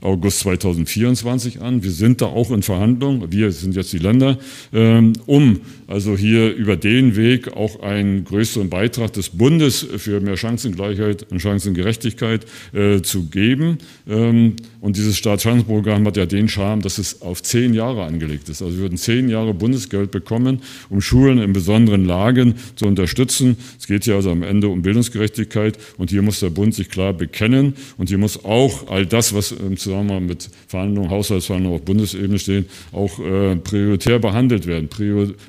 August 0.00 0.40
2024 0.40 1.60
an. 1.60 1.82
Wir 1.82 1.90
sind 1.90 2.22
da 2.22 2.26
auch 2.26 2.50
in 2.50 2.62
Verhandlungen, 2.62 3.30
wir 3.30 3.52
sind 3.52 3.76
jetzt 3.76 3.92
die 3.92 3.98
Länder, 3.98 4.38
ähm, 4.72 5.12
um 5.26 5.60
also 5.86 6.16
hier 6.16 6.54
über 6.54 6.76
den 6.76 7.14
Weg 7.16 7.48
auch 7.56 7.80
einen 7.80 8.24
größeren 8.24 8.70
Beitrag 8.70 9.12
des 9.12 9.30
Bundes 9.30 9.86
für 9.98 10.20
mehr 10.20 10.36
Chancengleichheit 10.36 11.30
und 11.30 11.40
Chancengerechtigkeit 11.40 12.46
äh, 12.72 13.02
zu 13.02 13.17
zu 13.18 13.24
geben. 13.24 13.78
Ähm, 14.08 14.54
und 14.80 14.96
dieses 14.96 15.16
Staatschancenprogramm 15.16 16.06
hat 16.06 16.16
ja 16.16 16.26
den 16.26 16.48
Charme, 16.48 16.82
dass 16.82 16.98
es 16.98 17.20
auf 17.20 17.42
zehn 17.42 17.74
Jahre 17.74 18.04
angelegt 18.04 18.48
ist. 18.48 18.62
Also 18.62 18.76
wir 18.76 18.82
würden 18.82 18.96
zehn 18.96 19.28
Jahre 19.28 19.52
Bundesgeld 19.52 20.12
bekommen, 20.12 20.60
um 20.88 21.00
Schulen 21.00 21.38
in 21.38 21.52
besonderen 21.52 22.04
Lagen 22.04 22.54
zu 22.76 22.86
unterstützen. 22.86 23.56
Es 23.78 23.88
geht 23.88 24.04
hier 24.04 24.14
also 24.14 24.30
am 24.30 24.42
Ende 24.42 24.68
um 24.68 24.82
Bildungsgerechtigkeit 24.82 25.78
und 25.96 26.10
hier 26.10 26.22
muss 26.22 26.38
der 26.40 26.50
Bund 26.50 26.74
sich 26.74 26.88
klar 26.90 27.12
bekennen 27.12 27.74
und 27.96 28.08
hier 28.08 28.18
muss 28.18 28.44
auch 28.44 28.88
all 28.88 29.04
das, 29.04 29.34
was 29.34 29.50
im 29.50 29.76
Zusammenhang 29.76 30.26
mit 30.26 30.48
Verhandlungen, 30.68 31.10
Haushaltsverhandlungen 31.10 31.80
auf 31.80 31.84
Bundesebene 31.84 32.38
stehen, 32.38 32.66
auch 32.92 33.18
äh, 33.18 33.56
prioritär 33.56 34.20
behandelt 34.20 34.66
werden. 34.66 34.88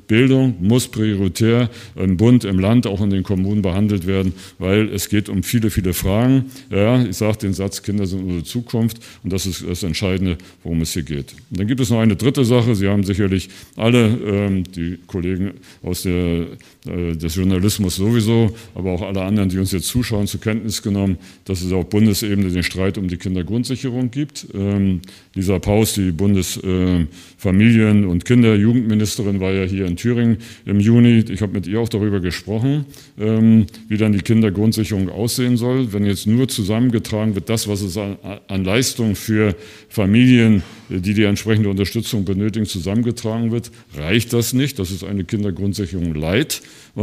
Bildung 0.08 0.56
muss 0.60 0.88
prioritär 0.88 1.70
im 1.94 2.16
Bund, 2.16 2.44
im 2.44 2.58
Land, 2.58 2.88
auch 2.88 3.00
in 3.00 3.10
den 3.10 3.22
Kommunen 3.22 3.62
behandelt 3.62 4.06
werden, 4.06 4.32
weil 4.58 4.88
es 4.88 5.08
geht 5.08 5.28
um 5.28 5.44
viele, 5.44 5.70
viele 5.70 5.94
Fragen. 5.94 6.46
Ja, 6.70 7.00
ich 7.02 7.16
sage 7.16 7.38
den 7.38 7.52
Satz, 7.60 7.82
Kinder 7.82 8.06
sind 8.06 8.22
unsere 8.22 8.44
Zukunft 8.44 8.98
und 9.22 9.32
das 9.32 9.44
ist 9.44 9.62
das 9.68 9.82
Entscheidende, 9.82 10.38
worum 10.62 10.80
es 10.80 10.94
hier 10.94 11.02
geht. 11.02 11.34
Und 11.50 11.60
dann 11.60 11.66
gibt 11.66 11.80
es 11.80 11.90
noch 11.90 12.00
eine 12.00 12.16
dritte 12.16 12.44
Sache. 12.44 12.74
Sie 12.74 12.88
haben 12.88 13.04
sicherlich 13.04 13.50
alle, 13.76 14.06
ähm, 14.08 14.64
die 14.64 14.98
Kollegen 15.06 15.52
aus 15.82 16.02
der, 16.02 16.46
des 16.84 17.34
Journalismus 17.34 17.96
sowieso, 17.96 18.54
aber 18.74 18.92
auch 18.92 19.02
alle 19.02 19.22
anderen, 19.22 19.50
die 19.50 19.58
uns 19.58 19.72
jetzt 19.72 19.88
zuschauen, 19.88 20.26
zur 20.26 20.40
Kenntnis 20.40 20.80
genommen, 20.80 21.18
dass 21.44 21.60
es 21.60 21.72
auf 21.72 21.88
Bundesebene 21.90 22.48
den 22.48 22.62
Streit 22.62 22.96
um 22.96 23.06
die 23.06 23.18
Kindergrundsicherung 23.18 24.10
gibt. 24.10 24.46
Ähm, 24.54 25.02
Lisa 25.34 25.58
Paus, 25.58 25.94
die 25.94 26.10
Bundesfamilien- 26.10 28.04
äh, 28.04 28.06
und 28.06 28.24
Kinder-Jugendministerin, 28.24 29.40
war 29.40 29.52
ja 29.52 29.64
hier 29.64 29.86
in 29.86 29.96
Thüringen 29.96 30.38
im 30.64 30.80
Juni. 30.80 31.24
Ich 31.28 31.42
habe 31.42 31.52
mit 31.52 31.66
ihr 31.66 31.80
auch 31.80 31.88
darüber 31.88 32.20
gesprochen, 32.20 32.86
ähm, 33.18 33.66
wie 33.88 33.98
dann 33.98 34.12
die 34.12 34.22
Kindergrundsicherung 34.22 35.10
aussehen 35.10 35.58
soll. 35.58 35.92
Wenn 35.92 36.06
jetzt 36.06 36.26
nur 36.26 36.48
zusammengetragen 36.48 37.34
wird, 37.34 37.50
das, 37.50 37.68
was 37.68 37.82
es 37.82 37.98
an, 37.98 38.16
an 38.48 38.64
Leistung 38.64 39.16
für 39.16 39.54
Familien, 39.90 40.62
die 40.98 41.14
die 41.14 41.24
entsprechende 41.24 41.70
Unterstützung 41.70 42.24
benötigen, 42.24 42.66
zusammengetragen 42.66 43.52
wird, 43.52 43.70
reicht 43.96 44.32
das 44.32 44.52
nicht. 44.52 44.78
Das 44.78 44.90
ist 44.90 45.04
eine 45.04 45.24
Kindergrundsicherung 45.24 46.14
Leid. 46.14 46.62
Äh, 46.96 47.00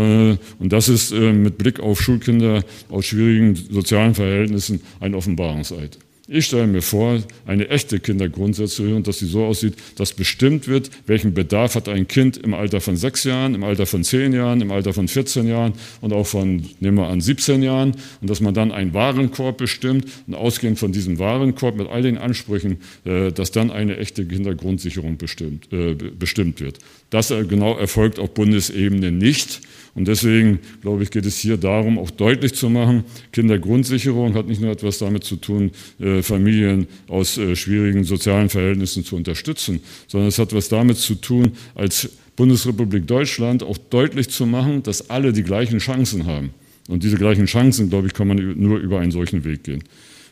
und 0.60 0.74
das 0.74 0.90
ist 0.90 1.12
äh, 1.12 1.34
mit 1.34 1.58
Blick 1.58 1.80
auf 1.80 2.02
Schulkinder 2.02 2.64
aus 2.90 3.06
schwierigen 3.06 3.56
sozialen 3.56 4.14
Verhältnissen 4.14 4.82
ein 5.00 5.16
Offenbarungseid. 5.16 5.98
Ich 6.30 6.48
stelle 6.48 6.68
mir 6.68 6.82
vor, 6.82 7.24
eine 7.46 7.70
echte 7.70 8.02
Kindergrundsätze, 8.02 9.02
dass 9.02 9.20
sie 9.20 9.28
so 9.28 9.46
aussieht, 9.46 9.76
dass 9.96 10.12
bestimmt 10.12 10.68
wird, 10.68 10.92
welchen 11.06 11.34
Bedarf 11.34 11.76
hat 11.76 11.88
ein 11.88 12.06
Kind 12.06 12.36
im 12.36 12.54
Alter 12.54 12.82
von 12.82 12.98
sechs 12.98 13.24
Jahren, 13.24 13.56
im 13.56 13.64
Alter 13.64 13.86
von 13.86 14.04
zehn 14.04 14.34
Jahren, 14.34 14.60
im 14.60 14.70
Alter 14.70 14.92
von 14.92 15.08
14 15.08 15.48
Jahren 15.48 15.72
und 16.02 16.12
auch 16.12 16.28
von, 16.28 16.66
nehmen 16.82 16.98
wir 16.98 17.08
an, 17.08 17.22
17 17.22 17.64
Jahren 17.64 17.96
und 18.20 18.30
dass 18.30 18.42
man 18.42 18.54
dann 18.54 18.74
einen 18.74 18.94
Warenkorb 18.94 19.58
bestimmt 19.58 20.06
und 20.28 20.36
ausgehend 20.36 20.80
von 20.80 20.92
diesem 20.92 21.18
Warenkorb 21.18 21.78
mit 21.78 21.88
all 21.88 22.02
den 22.02 22.18
Ansprüchen, 22.18 22.80
äh, 23.06 23.32
dass 23.32 23.52
dann 23.52 23.72
eine 23.72 23.96
echte 23.96 24.26
Kindergrundsicherung 24.26 25.16
bestimmt, 25.16 25.72
äh, 25.72 25.94
bestimmt 25.94 26.60
wird. 26.60 26.80
Das 27.10 27.32
äh, 27.32 27.46
genau 27.46 27.78
erfolgt 27.78 28.20
auf 28.20 28.34
Bundesebene 28.34 29.14
nicht. 29.14 29.62
Und 29.98 30.08
deswegen, 30.08 30.60
glaube 30.84 31.02
ich, 31.02 31.10
geht 31.10 31.26
es 31.26 31.40
hier 31.40 31.58
darum, 31.58 31.98
auch 31.98 32.12
deutlich 32.12 32.54
zu 32.54 32.70
machen, 32.70 33.04
Kindergrundsicherung 33.32 34.36
hat 34.36 34.48
nicht 34.48 34.62
nur 34.62 34.70
etwas 34.70 35.00
damit 35.00 35.24
zu 35.24 35.38
tun, 35.38 35.72
äh, 36.00 36.22
Familien 36.22 36.86
aus 37.08 37.40
äh, 37.40 37.56
schwierigen 37.56 38.04
sozialen 38.04 38.50
Verhältnissen 38.50 39.04
zu 39.04 39.16
unterstützen, 39.16 39.80
sondern 40.08 40.28
es 40.28 40.38
hat 40.38 40.50
etwas 40.50 40.70
damit 40.70 40.98
zu 40.98 41.16
tun, 41.16 41.54
als 41.74 42.12
Bundesrepublik 42.36 43.08
Deutschland 43.08 43.64
auch 43.64 43.80
deutlich 43.80 44.30
zu 44.30 44.46
machen, 44.46 44.84
dass 44.84 45.10
alle 45.10 45.34
die 45.34 45.42
gleichen 45.42 45.80
Chancen 45.80 46.28
haben. 46.28 46.52
Und 46.88 47.02
diese 47.02 47.18
gleichen 47.18 47.48
Chancen, 47.48 47.90
glaube 47.90 48.06
ich, 48.06 48.14
kann 48.14 48.28
man 48.28 48.38
nur 48.38 48.78
über 48.78 49.00
einen 49.00 49.12
solchen 49.12 49.44
Weg 49.46 49.64
gehen. 49.64 49.84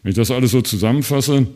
Wenn 0.04 0.12
ich 0.12 0.15
das 0.15 0.30
alles 0.30 0.51
so 0.51 0.62
zusammenfasse, 0.62 1.47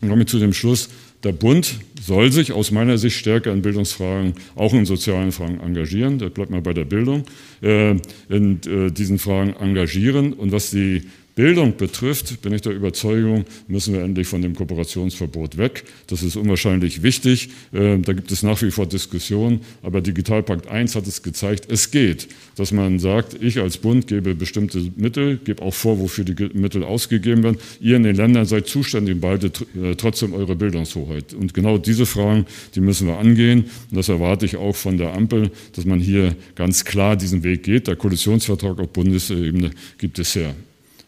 komme 0.00 0.22
ich 0.22 0.28
zu 0.28 0.40
dem 0.40 0.52
Schluss, 0.52 0.88
der 1.24 1.32
Bund 1.32 1.80
soll 2.00 2.30
sich 2.30 2.52
aus 2.52 2.70
meiner 2.70 2.98
Sicht 2.98 3.16
stärker 3.16 3.52
in 3.52 3.62
Bildungsfragen, 3.62 4.34
auch 4.54 4.74
in 4.74 4.84
sozialen 4.84 5.32
Fragen 5.32 5.60
engagieren. 5.60 6.18
Da 6.18 6.28
bleibt 6.28 6.50
mal 6.50 6.60
bei 6.60 6.74
der 6.74 6.84
Bildung, 6.84 7.24
äh, 7.62 7.96
in 8.28 8.60
äh, 8.66 8.90
diesen 8.90 9.18
Fragen 9.18 9.54
engagieren. 9.54 10.34
Und 10.34 10.52
was 10.52 10.70
die 10.70 11.02
Bildung 11.34 11.76
betrifft, 11.76 12.42
bin 12.42 12.52
ich 12.52 12.62
der 12.62 12.72
Überzeugung, 12.72 13.44
müssen 13.66 13.92
wir 13.92 14.02
endlich 14.02 14.28
von 14.28 14.40
dem 14.40 14.54
Kooperationsverbot 14.54 15.56
weg. 15.56 15.84
Das 16.06 16.22
ist 16.22 16.36
unwahrscheinlich 16.36 17.02
wichtig. 17.02 17.48
Ähm, 17.72 18.02
da 18.02 18.12
gibt 18.12 18.30
es 18.30 18.44
nach 18.44 18.62
wie 18.62 18.70
vor 18.70 18.86
Diskussionen, 18.86 19.60
aber 19.82 20.00
Digitalpakt 20.00 20.68
1 20.68 20.94
hat 20.94 21.08
es 21.08 21.22
gezeigt, 21.22 21.66
es 21.68 21.90
geht, 21.90 22.28
dass 22.54 22.70
man 22.70 23.00
sagt, 23.00 23.42
ich 23.42 23.58
als 23.58 23.78
Bund 23.78 24.06
gebe 24.06 24.36
bestimmte 24.36 24.92
Mittel, 24.96 25.38
gebe 25.38 25.62
auch 25.62 25.74
vor, 25.74 25.98
wofür 25.98 26.24
die 26.24 26.50
Mittel 26.56 26.84
ausgegeben 26.84 27.42
werden. 27.42 27.58
Ihr 27.80 27.96
in 27.96 28.04
den 28.04 28.14
Ländern 28.14 28.46
seid 28.46 28.68
zuständig, 28.68 29.20
beide 29.20 29.48
äh, 29.48 29.96
trotzdem 29.96 30.34
eure 30.34 30.54
Bildungshoheit. 30.54 31.34
Und 31.34 31.52
genau 31.52 31.78
diese 31.78 32.06
Fragen, 32.06 32.46
die 32.76 32.80
müssen 32.80 33.08
wir 33.08 33.18
angehen. 33.18 33.64
Und 33.90 33.96
das 33.96 34.08
erwarte 34.08 34.46
ich 34.46 34.56
auch 34.56 34.76
von 34.76 34.98
der 34.98 35.12
Ampel, 35.14 35.50
dass 35.74 35.84
man 35.84 35.98
hier 35.98 36.36
ganz 36.54 36.84
klar 36.84 37.16
diesen 37.16 37.42
Weg 37.42 37.64
geht. 37.64 37.88
Der 37.88 37.96
Koalitionsvertrag 37.96 38.78
auf 38.78 38.92
Bundesebene 38.92 39.70
gibt 39.98 40.20
es 40.20 40.36
her. 40.36 40.54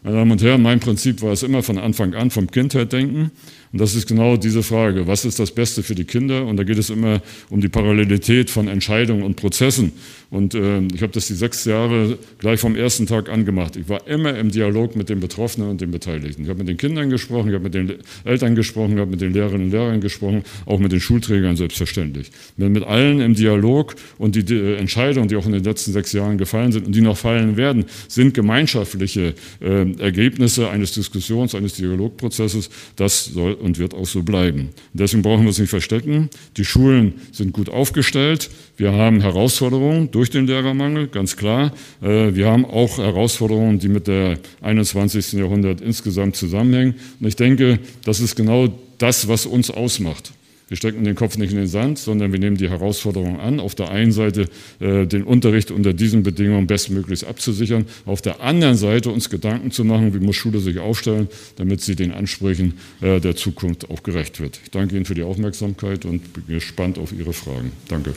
Meine 0.07 0.19
Damen 0.19 0.31
und 0.31 0.41
Herren, 0.41 0.61
mein 0.61 0.79
Prinzip 0.79 1.21
war 1.21 1.33
es 1.33 1.43
immer 1.43 1.63
von 1.63 1.77
Anfang 1.77 2.13
an 2.13 2.31
vom 2.31 2.49
Kind 2.49 2.73
her 2.73 2.85
denken. 2.85 3.31
Und 3.71 3.81
das 3.81 3.95
ist 3.95 4.07
genau 4.07 4.37
diese 4.37 4.63
Frage, 4.63 5.07
was 5.07 5.25
ist 5.25 5.39
das 5.39 5.51
Beste 5.51 5.83
für 5.83 5.95
die 5.95 6.05
Kinder? 6.05 6.45
Und 6.45 6.57
da 6.57 6.63
geht 6.63 6.77
es 6.77 6.89
immer 6.89 7.21
um 7.49 7.61
die 7.61 7.69
Parallelität 7.69 8.49
von 8.49 8.67
Entscheidungen 8.67 9.23
und 9.23 9.35
Prozessen. 9.35 9.91
Und 10.29 10.55
äh, 10.55 10.79
ich 10.93 11.01
habe 11.01 11.13
das 11.13 11.27
die 11.27 11.33
sechs 11.33 11.63
Jahre 11.65 12.17
gleich 12.39 12.59
vom 12.59 12.75
ersten 12.75 13.07
Tag 13.07 13.29
angemacht. 13.29 13.77
Ich 13.77 13.87
war 13.87 14.05
immer 14.07 14.37
im 14.37 14.51
Dialog 14.51 14.95
mit 14.95 15.09
den 15.09 15.19
Betroffenen 15.19 15.69
und 15.69 15.79
den 15.79 15.91
Beteiligten. 15.91 16.43
Ich 16.43 16.49
habe 16.49 16.59
mit 16.59 16.67
den 16.67 16.77
Kindern 16.77 17.09
gesprochen, 17.09 17.49
ich 17.49 17.53
habe 17.53 17.63
mit 17.63 17.73
den 17.73 17.93
Eltern 18.25 18.55
gesprochen, 18.55 18.93
ich 18.93 18.99
habe 18.99 19.11
mit 19.11 19.21
den 19.21 19.33
Lehrerinnen 19.33 19.67
und 19.67 19.71
Lehrern 19.71 20.01
gesprochen, 20.01 20.43
auch 20.65 20.79
mit 20.79 20.91
den 20.91 20.99
Schulträgern 20.99 21.55
selbstverständlich. 21.55 22.31
Bin 22.57 22.73
mit 22.73 22.83
allen 22.83 23.21
im 23.21 23.35
Dialog 23.35 23.95
und 24.17 24.35
die, 24.35 24.43
die 24.43 24.75
Entscheidungen, 24.75 25.29
die 25.29 25.37
auch 25.37 25.45
in 25.45 25.53
den 25.53 25.63
letzten 25.63 25.93
sechs 25.93 26.11
Jahren 26.11 26.37
gefallen 26.37 26.73
sind 26.73 26.87
und 26.87 26.95
die 26.95 27.01
noch 27.01 27.17
fallen 27.17 27.55
werden, 27.55 27.85
sind 28.09 28.33
gemeinschaftliche 28.33 29.33
äh, 29.61 29.91
Ergebnisse 29.99 30.69
eines 30.69 30.91
Diskussions, 30.91 31.55
eines 31.55 31.73
Dialogprozesses. 31.73 32.69
Das 32.97 33.25
soll 33.25 33.56
und 33.59 33.77
wird 33.77 33.93
auch 33.93 34.05
so 34.05 34.23
bleiben. 34.23 34.69
Und 34.93 34.99
deswegen 34.99 35.23
brauchen 35.23 35.41
wir 35.41 35.49
uns 35.49 35.59
nicht 35.59 35.69
verstecken. 35.69 36.29
Die 36.57 36.65
Schulen 36.65 37.13
sind 37.31 37.53
gut 37.53 37.69
aufgestellt. 37.69 38.49
Wir 38.77 38.93
haben 38.93 39.21
Herausforderungen 39.21 40.11
durch 40.11 40.29
den 40.29 40.47
Lehrermangel, 40.47 41.07
ganz 41.07 41.35
klar. 41.35 41.71
Äh, 42.01 42.35
wir 42.35 42.47
haben 42.47 42.65
auch 42.65 42.97
Herausforderungen, 42.97 43.79
die 43.79 43.89
mit 43.89 44.07
der 44.07 44.39
21. 44.61 45.33
Jahrhundert 45.33 45.81
insgesamt 45.81 46.35
zusammenhängen. 46.35 46.95
Und 47.19 47.27
ich 47.27 47.35
denke, 47.35 47.79
das 48.03 48.19
ist 48.19 48.35
genau 48.35 48.69
das, 48.97 49.27
was 49.27 49.45
uns 49.45 49.69
ausmacht. 49.69 50.31
Wir 50.67 50.75
stecken 50.75 51.03
den 51.03 51.15
Kopf 51.15 51.37
nicht 51.37 51.51
in 51.51 51.57
den 51.57 51.67
Sand, 51.67 51.97
sondern 51.97 52.31
wir 52.33 52.39
nehmen 52.39 52.57
die 52.57 52.69
Herausforderung 52.69 53.39
an, 53.39 53.59
auf 53.59 53.73
der 53.73 53.89
einen 53.89 54.11
Seite 54.11 54.49
äh, 54.79 55.05
den 55.05 55.23
Unterricht 55.23 55.71
unter 55.71 55.93
diesen 55.93 56.23
Bedingungen 56.23 56.67
bestmöglichst 56.67 57.25
abzusichern, 57.25 57.85
auf 58.05 58.21
der 58.21 58.41
anderen 58.41 58.75
Seite 58.75 59.09
uns 59.09 59.29
Gedanken 59.29 59.71
zu 59.71 59.85
machen, 59.85 60.13
wie 60.13 60.19
muss 60.19 60.35
Schule 60.35 60.59
sich 60.59 60.79
aufstellen, 60.79 61.29
damit 61.55 61.81
sie 61.81 61.95
den 61.95 62.11
Ansprüchen 62.11 62.73
äh, 63.01 63.19
der 63.21 63.35
Zukunft 63.35 63.89
auch 63.89 64.03
gerecht 64.03 64.41
wird. 64.41 64.59
Ich 64.63 64.71
danke 64.71 64.95
Ihnen 64.95 65.05
für 65.05 65.15
die 65.15 65.23
Aufmerksamkeit 65.23 66.03
und 66.03 66.33
bin 66.33 66.47
gespannt 66.47 66.97
auf 66.97 67.13
Ihre 67.13 67.33
Fragen. 67.33 67.71
Danke. 67.87 68.13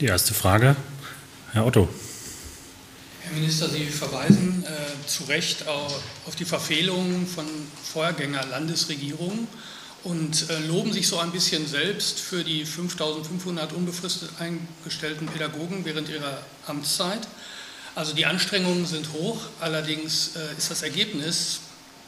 Die 0.00 0.06
erste 0.06 0.34
Frage, 0.34 0.76
Herr 1.52 1.64
Otto. 1.64 1.88
Minister, 3.34 3.68
Sie 3.68 3.86
verweisen 3.86 4.64
äh, 4.64 5.06
zu 5.06 5.24
Recht 5.24 5.66
auf, 5.66 6.00
auf 6.26 6.36
die 6.36 6.44
Verfehlungen 6.44 7.26
von 7.26 7.44
Vorgänger-Landesregierungen 7.92 9.48
und 10.04 10.50
äh, 10.50 10.58
loben 10.66 10.92
sich 10.92 11.08
so 11.08 11.18
ein 11.18 11.32
bisschen 11.32 11.66
selbst 11.66 12.20
für 12.20 12.44
die 12.44 12.64
5500 12.64 13.72
unbefristet 13.72 14.30
eingestellten 14.38 15.26
Pädagogen 15.26 15.84
während 15.84 16.08
ihrer 16.08 16.42
Amtszeit. 16.66 17.26
Also 17.94 18.14
die 18.14 18.26
Anstrengungen 18.26 18.86
sind 18.86 19.12
hoch, 19.12 19.40
allerdings 19.60 20.36
äh, 20.36 20.56
ist 20.56 20.70
das 20.70 20.82
Ergebnis, 20.82 21.60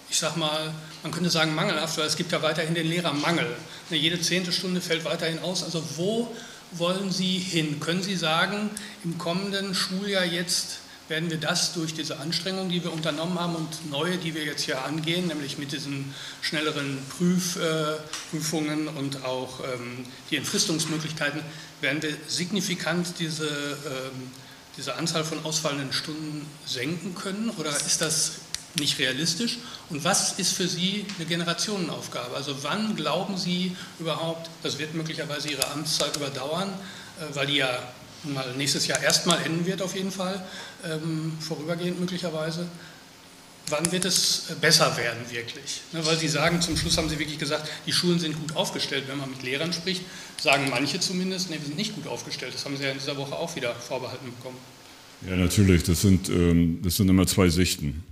ich 0.09 0.19
sage 0.19 0.39
mal, 0.39 0.73
man 1.03 1.11
könnte 1.11 1.31
sagen 1.31 1.55
mangelhaft, 1.55 1.99
weil 1.99 2.07
es 2.07 2.17
gibt 2.17 2.31
ja 2.31 2.43
weiterhin 2.43 2.75
den 2.75 2.87
Lehrermangel. 2.87 3.57
Jede 3.91 4.21
zehnte 4.21 4.53
Stunde 4.53 4.81
fällt 4.81 5.05
weiterhin 5.05 5.41
aus. 5.41 5.65
Also 5.65 5.83
wo 5.97 6.33
wollen 6.73 7.11
Sie 7.11 7.39
hin? 7.39 7.81
Können 7.81 8.03
Sie 8.03 8.17
sagen, 8.17 8.71
im 9.03 9.19
kommenden 9.19 9.75
Schuljahr 9.75 10.25
jetzt 10.25 10.79
werden 11.09 11.31
wir 11.31 11.39
das 11.39 11.73
durch 11.73 11.95
diese 11.95 12.19
Anstrengungen, 12.19 12.69
die 12.69 12.83
wir 12.83 12.93
unternommen 12.93 13.39
haben 13.39 13.55
und 13.55 13.91
neue, 13.91 14.19
die 14.19 14.35
wir 14.35 14.45
jetzt 14.45 14.63
hier 14.63 14.85
angehen, 14.85 15.29
nämlich 15.29 15.57
mit 15.59 15.73
diesen 15.73 16.15
schnelleren 16.43 16.99
Prüf, 17.17 17.57
äh, 17.57 17.97
Prüfungen 18.31 18.89
und 18.89 19.25
auch 19.25 19.61
ähm, 19.61 20.05
die 20.31 20.37
Entfristungsmöglichkeiten, 20.37 21.41
werden 21.81 22.03
wir 22.03 22.17
signifikant 22.27 23.19
diese, 23.19 23.47
ähm, 23.47 24.31
diese 24.77 24.97
Anzahl 24.97 25.25
von 25.25 25.45
ausfallenden 25.45 25.93
Stunden 25.93 26.47
senken 26.65 27.15
können? 27.15 27.51
Oder 27.51 27.71
ist 27.71 28.01
das 28.01 28.33
nicht 28.79 28.99
realistisch? 28.99 29.59
Und 29.91 30.03
was 30.03 30.39
ist 30.39 30.53
für 30.53 30.67
Sie 30.67 31.07
eine 31.17 31.27
Generationenaufgabe? 31.27 32.35
Also 32.35 32.63
wann 32.63 32.97
glauben 32.97 33.39
Sie 33.39 33.77
überhaupt, 34.01 34.51
das 34.63 34.79
wird 34.79 34.95
möglicherweise 34.95 35.49
Ihre 35.49 35.69
Amtszeit 35.71 36.17
überdauern, 36.17 36.69
äh, 37.21 37.35
weil 37.35 37.47
die 37.47 37.57
ja 37.57 37.79
mal 38.25 38.55
nächstes 38.57 38.87
Jahr 38.87 39.03
erstmal 39.03 39.43
enden 39.45 39.67
wird 39.67 39.83
auf 39.83 39.95
jeden 39.95 40.11
Fall, 40.11 40.45
ähm, 40.85 41.33
vorübergehend 41.41 42.01
möglicherweise. 42.01 42.67
wann 43.69 43.91
wird 43.91 44.05
es 44.05 44.45
besser 44.61 44.97
werden 44.97 45.19
wirklich? 45.29 45.81
Ne, 45.93 46.05
weil 46.07 46.17
Sie 46.17 46.29
sagen, 46.29 46.61
zum 46.63 46.77
Schluss 46.77 46.97
haben 46.99 47.09
Sie 47.09 47.19
wirklich 47.19 47.39
gesagt, 47.39 47.69
die 47.85 47.93
Schulen 47.93 48.21
sind 48.21 48.39
gut 48.39 48.55
aufgestellt. 48.55 49.05
Wenn 49.09 49.19
man 49.19 49.29
mit 49.29 49.43
Lehrern 49.43 49.73
spricht, 49.73 50.03
sagen 50.41 50.69
manche 50.71 51.01
zumindest, 51.01 51.51
nee, 51.51 51.57
wir 51.57 51.67
sind 51.67 51.77
nicht 51.77 51.95
gut 51.95 52.07
aufgestellt. 52.07 52.55
Das 52.55 52.65
haben 52.65 52.77
Sie 52.77 52.85
ja 52.85 52.91
in 52.91 52.99
dieser 52.99 53.17
Woche 53.17 53.35
auch 53.35 53.57
wieder 53.57 53.75
vorbehalten 53.75 54.31
bekommen. 54.37 54.59
Ja, 55.29 55.35
natürlich. 55.35 55.83
Das 55.83 56.01
sind, 56.03 56.29
ähm, 56.29 56.81
das 56.83 56.97
sind 56.97 57.09
immer 57.09 57.27
zwei 57.27 57.49
Sichten. 57.49 58.05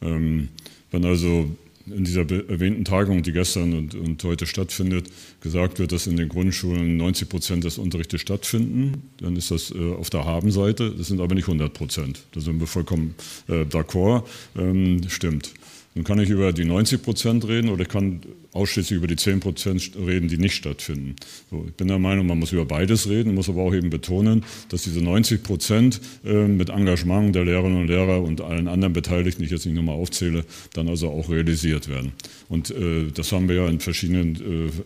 Ähm, 0.00 0.48
wenn 0.92 1.04
also 1.04 1.56
in 1.92 2.04
dieser 2.04 2.22
erwähnten 2.22 2.84
Tagung, 2.84 3.22
die 3.22 3.32
gestern 3.32 3.72
und, 3.74 3.94
und, 3.94 4.22
heute 4.24 4.46
stattfindet, 4.46 5.10
gesagt 5.40 5.78
wird, 5.78 5.92
dass 5.92 6.06
in 6.06 6.16
den 6.16 6.28
Grundschulen 6.28 6.96
90 6.96 7.28
Prozent 7.28 7.64
des 7.64 7.78
Unterrichtes 7.78 8.20
stattfinden, 8.20 9.02
dann 9.18 9.36
ist 9.36 9.50
das 9.50 9.70
äh, 9.70 9.94
auf 9.94 10.10
der 10.10 10.24
Habenseite. 10.24 10.90
Das 10.90 11.08
sind 11.08 11.20
aber 11.20 11.34
nicht 11.34 11.48
100 11.48 11.72
Prozent. 11.72 12.20
Da 12.32 12.40
sind 12.40 12.60
wir 12.60 12.66
vollkommen 12.66 13.14
äh, 13.48 13.62
d'accord. 13.62 14.24
Ähm, 14.56 15.00
stimmt. 15.08 15.52
Nun 15.94 16.04
kann 16.04 16.20
ich 16.20 16.30
über 16.30 16.52
die 16.52 16.64
90 16.64 17.02
Prozent 17.02 17.46
reden 17.48 17.68
oder 17.68 17.82
ich 17.82 17.88
kann 17.88 18.20
ausschließlich 18.52 18.96
über 18.96 19.06
die 19.06 19.16
10 19.16 19.40
Prozent 19.40 19.92
reden, 19.96 20.28
die 20.28 20.36
nicht 20.36 20.54
stattfinden. 20.54 21.14
So, 21.50 21.64
ich 21.68 21.74
bin 21.74 21.88
der 21.88 21.98
Meinung, 21.98 22.26
man 22.26 22.38
muss 22.38 22.52
über 22.52 22.64
beides 22.64 23.08
reden, 23.08 23.34
muss 23.34 23.48
aber 23.48 23.62
auch 23.62 23.74
eben 23.74 23.90
betonen, 23.90 24.44
dass 24.68 24.82
diese 24.82 25.00
90 25.00 25.42
Prozent 25.42 26.00
äh, 26.24 26.46
mit 26.46 26.68
Engagement 26.68 27.34
der 27.34 27.44
Lehrerinnen 27.44 27.82
und 27.82 27.86
Lehrer 27.86 28.22
und 28.22 28.40
allen 28.40 28.66
anderen 28.66 28.92
Beteiligten, 28.92 29.42
die 29.42 29.46
ich 29.46 29.52
jetzt 29.52 29.66
nicht 29.66 29.76
nochmal 29.76 29.94
aufzähle, 29.94 30.44
dann 30.72 30.88
also 30.88 31.10
auch 31.10 31.30
realisiert 31.30 31.88
werden. 31.88 32.12
Und 32.48 32.70
äh, 32.70 33.10
das 33.14 33.30
haben 33.30 33.48
wir 33.48 33.56
ja 33.56 33.68
in 33.68 33.78
verschiedenen 33.78 34.34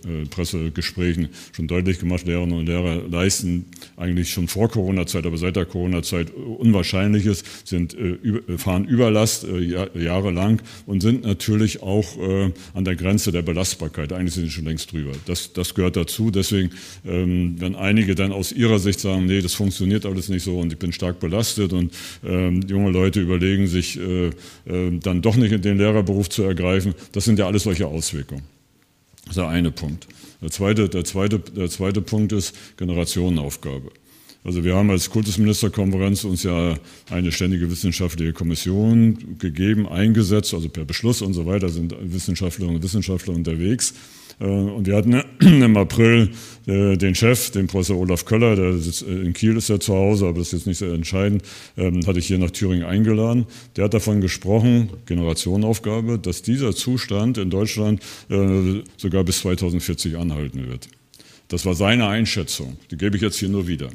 äh, 0.05 0.23
äh 0.23 0.27
Pressegesprächen 0.27 1.29
schon 1.53 1.67
deutlich 1.67 1.99
gemacht. 1.99 2.27
Lehrerinnen 2.27 2.59
und 2.59 2.67
Lehrer 2.67 3.03
leisten 3.09 3.67
eigentlich 3.97 4.31
schon 4.31 4.49
vor 4.49 4.69
Corona-Zeit, 4.69 5.25
aber 5.25 5.39
seit 5.39 5.57
der 5.57 5.65
Corona-Zeit 5.65 6.33
Unwahrscheinliches, 6.35 7.45
sind, 7.65 7.97
fahren 8.57 8.85
Überlast 8.87 9.47
jahrelang 9.95 10.61
und 10.87 11.01
sind 11.01 11.25
natürlich 11.25 11.83
auch 11.83 12.19
an 12.75 12.85
der 12.85 12.97
Grenze 12.97 13.33
der 13.33 13.43
Belastung 13.43 13.54
Belastbarkeit. 13.55 14.13
Eigentlich 14.13 14.35
sind 14.35 14.45
sie 14.45 14.51
schon 14.51 14.65
längst 14.65 14.93
drüber. 14.93 15.13
Das, 15.27 15.53
das 15.53 15.75
gehört 15.75 15.97
dazu. 15.97 16.31
Deswegen, 16.31 16.71
ähm, 17.07 17.55
wenn 17.59 17.77
einige 17.77 18.15
dann 18.15 18.33
aus 18.33 18.53
ihrer 18.53 18.79
Sicht 18.79 19.01
sagen, 19.01 19.27
nee, 19.27 19.41
das 19.41 19.55
funktioniert 19.55 20.05
alles 20.05 20.29
nicht 20.29 20.43
so 20.43 20.59
und 20.59 20.73
ich 20.73 20.79
bin 20.79 20.93
stark 20.93 21.21
belastet 21.21 21.73
und 21.73 21.93
ähm, 22.25 22.63
junge 22.69 22.91
Leute 22.91 23.21
überlegen 23.21 23.67
sich 23.67 23.99
äh, 23.99 24.27
äh, 24.27 24.99
dann 25.01 25.23
doch 25.23 25.37
nicht 25.37 25.53
in 25.53 25.63
den 25.63 25.79
Lehrerberuf 25.79 26.29
zu 26.29 26.43
ergreifen, 26.43 26.95
das 27.13 27.25
sind 27.25 27.39
ja 27.39 27.47
alles 27.47 27.63
solche 27.63 27.87
Auswirkungen. 27.87 28.43
Das 29.25 29.31
ist 29.31 29.37
der 29.37 29.49
eine 29.49 29.71
Punkt. 29.71 30.07
Der 30.43 30.51
zweite, 30.51 30.89
der 30.89 31.05
zweite, 31.05 31.39
der 31.39 31.71
zweite 31.71 32.03
Punkt 32.03 32.33
ist 32.33 32.55
Generationenaufgabe. 32.77 33.91
Also 34.45 34.63
wir 34.63 34.75
haben 34.75 34.91
als 34.91 35.09
Kultusministerkonferenz 35.09 36.25
uns 36.25 36.43
ja 36.43 36.75
eine 37.11 37.33
ständige 37.33 37.71
wissenschaftliche 37.71 38.35
Kommission 38.35 39.39
gegeben, 39.39 39.89
eingesetzt, 39.89 40.53
also 40.53 40.69
per 40.69 40.85
Beschluss 40.85 41.23
und 41.23 41.33
so 41.33 41.47
weiter 41.47 41.71
sind 41.71 41.95
Wissenschaftlerinnen 41.99 42.77
und 42.77 42.83
Wissenschaftler 42.83 43.33
unterwegs. 43.35 43.95
Äh, 44.41 44.45
und 44.45 44.87
wir 44.87 44.97
hatten 44.97 45.15
im 45.41 45.77
April 45.79 46.31
äh, 46.67 46.97
den 46.97 47.15
Chef, 47.15 47.51
den 47.51 47.69
Professor 47.69 47.97
Olaf 47.97 48.27
Köller, 48.27 48.55
der 48.55 48.77
sitzt 48.77 49.03
äh, 49.03 49.23
in 49.23 49.33
Kiel 49.33 49.57
ist 49.57 49.71
er 49.71 49.81
zu 49.81 49.95
Hause, 49.95 50.27
aber 50.27 50.39
das 50.39 50.49
ist 50.49 50.53
jetzt 50.53 50.67
nicht 50.67 50.79
sehr 50.79 50.93
entscheidend, 50.93 51.43
ähm, 51.79 52.07
hatte 52.07 52.19
ich 52.19 52.27
hier 52.27 52.39
nach 52.39 52.51
Thüringen 52.51 52.85
eingeladen. 52.85 53.47
Der 53.77 53.85
hat 53.85 53.95
davon 53.95 54.21
gesprochen, 54.21 54.91
Generationenaufgabe, 55.07 56.19
dass 56.19 56.43
dieser 56.43 56.75
Zustand 56.75 57.39
in 57.39 57.51
Deutschland 57.51 58.03
sogar 58.97 59.25
bis 59.25 59.41
2040 59.41 60.17
anhalten 60.17 60.67
wird. 60.67 60.89
Das 61.49 61.65
war 61.67 61.75
seine 61.75 62.09
Einschätzung. 62.09 62.77
Die 62.91 62.97
gebe 62.97 63.17
ich 63.17 63.23
jetzt 63.23 63.39
hier 63.39 63.49
nur 63.49 63.67
wieder. 63.69 63.91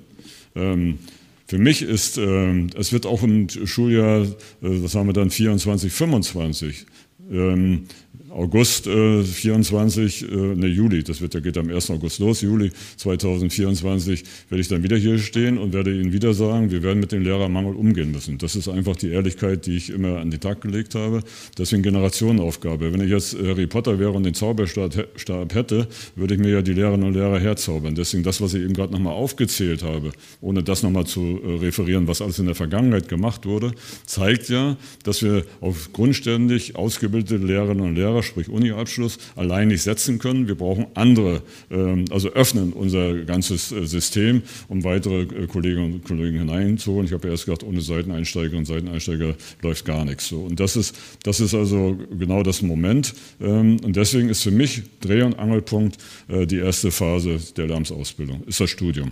Ähm, 0.56 1.00
für 1.48 1.58
mich 1.58 1.82
ist, 1.82 2.18
äh, 2.18 2.68
es 2.76 2.94
wird 2.94 3.06
auch 3.06 3.24
im 3.24 3.50
Schuljahr, 3.50 4.22
äh, 4.22 4.28
was 4.62 4.96
haben 4.96 5.08
wir 5.08 5.14
dann, 5.14 5.32
24, 5.32 5.92
25, 5.92 6.86
ähm, 7.32 7.86
August 8.30 8.88
äh, 8.88 9.24
24, 9.24 10.24
äh, 10.24 10.36
ne 10.36 10.68
Juli, 10.68 11.04
das 11.04 11.22
wird, 11.22 11.42
geht 11.44 11.58
am 11.58 11.70
1. 11.70 11.90
August 11.92 12.20
los, 12.20 12.42
Juli 12.42 12.72
2024 12.98 14.24
werde 14.50 14.62
ich 14.62 14.68
dann 14.68 14.84
wieder 14.84 14.98
hier 14.98 15.18
stehen 15.18 15.58
und 15.58 15.74
werde 15.74 15.94
Ihnen 15.94 16.14
wieder 16.14 16.34
sagen, 16.34 16.72
wir 16.72 16.84
werden 16.84 17.00
mit 17.00 17.12
dem 17.12 17.24
Lehrermangel 17.24 17.76
umgehen 17.76 18.12
müssen. 18.12 18.38
Das 18.38 18.56
ist 18.56 18.68
einfach 18.68 18.96
die 18.96 19.10
Ehrlichkeit, 19.10 19.66
die 19.66 19.78
ich 19.78 19.90
immer 19.90 20.18
an 20.18 20.32
den 20.32 20.40
Tag 20.40 20.62
gelegt 20.62 20.96
habe. 20.96 21.22
Deswegen 21.58 21.84
Generationenaufgabe. 21.84 22.94
Wenn 22.94 23.02
ich 23.02 23.10
jetzt 23.10 23.38
Harry 23.38 23.68
Potter 23.68 24.00
wäre 24.00 24.12
und 24.12 24.24
den 24.24 24.34
Zauberstab 24.34 25.54
hätte, 25.54 25.88
würde 26.16 26.34
ich 26.36 26.40
mir 26.40 26.50
ja 26.50 26.62
die 26.62 26.74
Lehrerinnen 26.74 27.08
und 27.08 27.14
Lehrer 27.14 27.40
herzaubern. 27.40 27.96
Deswegen 27.96 28.24
das, 28.24 28.42
was 28.42 28.54
ich 28.54 28.64
eben 28.64 28.74
gerade 28.74 28.94
nochmal 28.94 29.14
aufgezählt 29.14 29.84
habe, 29.84 30.12
ohne 30.42 30.64
das 30.64 30.84
nochmal 30.84 31.06
zu 31.06 31.40
äh, 31.44 31.58
referieren, 31.58 32.08
was 32.08 32.22
alles 32.22 32.40
in 32.40 32.46
der 32.46 32.56
Vergangenheit 32.56 33.08
gemacht 33.08 33.46
wurde, 33.46 33.74
zeigt 34.06 34.50
ja, 34.50 34.78
dass 35.04 35.24
wir 35.24 35.46
auf 35.62 35.92
grundständig 35.94 36.76
ausgebildete 36.76 37.38
Lehrerinnen 37.38 37.84
und 37.84 37.96
Lehrer 37.96 38.19
Lehrer, 38.20 38.24
sprich 38.24 38.50
Uni-Abschluss, 38.50 39.18
allein 39.36 39.70
nicht 39.70 39.82
setzen 39.82 40.20
können. 40.20 40.48
Wir 40.48 40.56
brauchen 40.56 40.88
andere, 40.94 41.42
ähm, 41.72 42.06
also 42.12 42.30
öffnen 42.30 42.74
unser 42.74 43.16
ganzes 43.26 43.72
äh, 43.72 43.86
System, 43.86 44.44
um 44.68 44.84
weitere 44.84 45.22
äh, 45.22 45.48
Kolleginnen 45.48 45.94
und 45.94 46.04
Kollegen 46.04 46.40
hineinzuholen. 46.40 47.06
Ich 47.06 47.14
habe 47.14 47.28
ja 47.28 47.32
erst 47.34 47.46
gesagt, 47.46 47.64
ohne 47.64 47.82
Seiteneinsteiger 47.82 48.58
und 48.58 48.66
Seiteneinsteiger 48.66 49.36
läuft 49.62 49.86
gar 49.86 50.06
nichts. 50.06 50.32
Und 50.32 50.60
das 50.60 50.76
ist, 50.76 50.96
das 51.24 51.40
ist 51.40 51.54
also 51.54 51.98
genau 52.18 52.44
das 52.44 52.62
Moment. 52.62 53.14
Ähm, 53.42 53.78
und 53.84 53.96
deswegen 53.96 54.30
ist 54.30 54.44
für 54.44 54.52
mich 54.52 54.84
Dreh- 55.02 55.24
und 55.24 55.40
Angelpunkt 55.40 55.98
äh, 56.28 56.46
die 56.46 56.58
erste 56.58 56.92
Phase 56.92 57.40
der 57.56 57.68
Lärmsausbildung, 57.68 58.44
ist 58.48 58.60
das 58.60 58.70
Studium. 58.70 59.12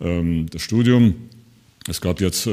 Ähm, 0.00 0.46
das 0.50 0.62
Studium, 0.62 1.14
es 1.88 2.00
gab 2.00 2.20
jetzt 2.20 2.48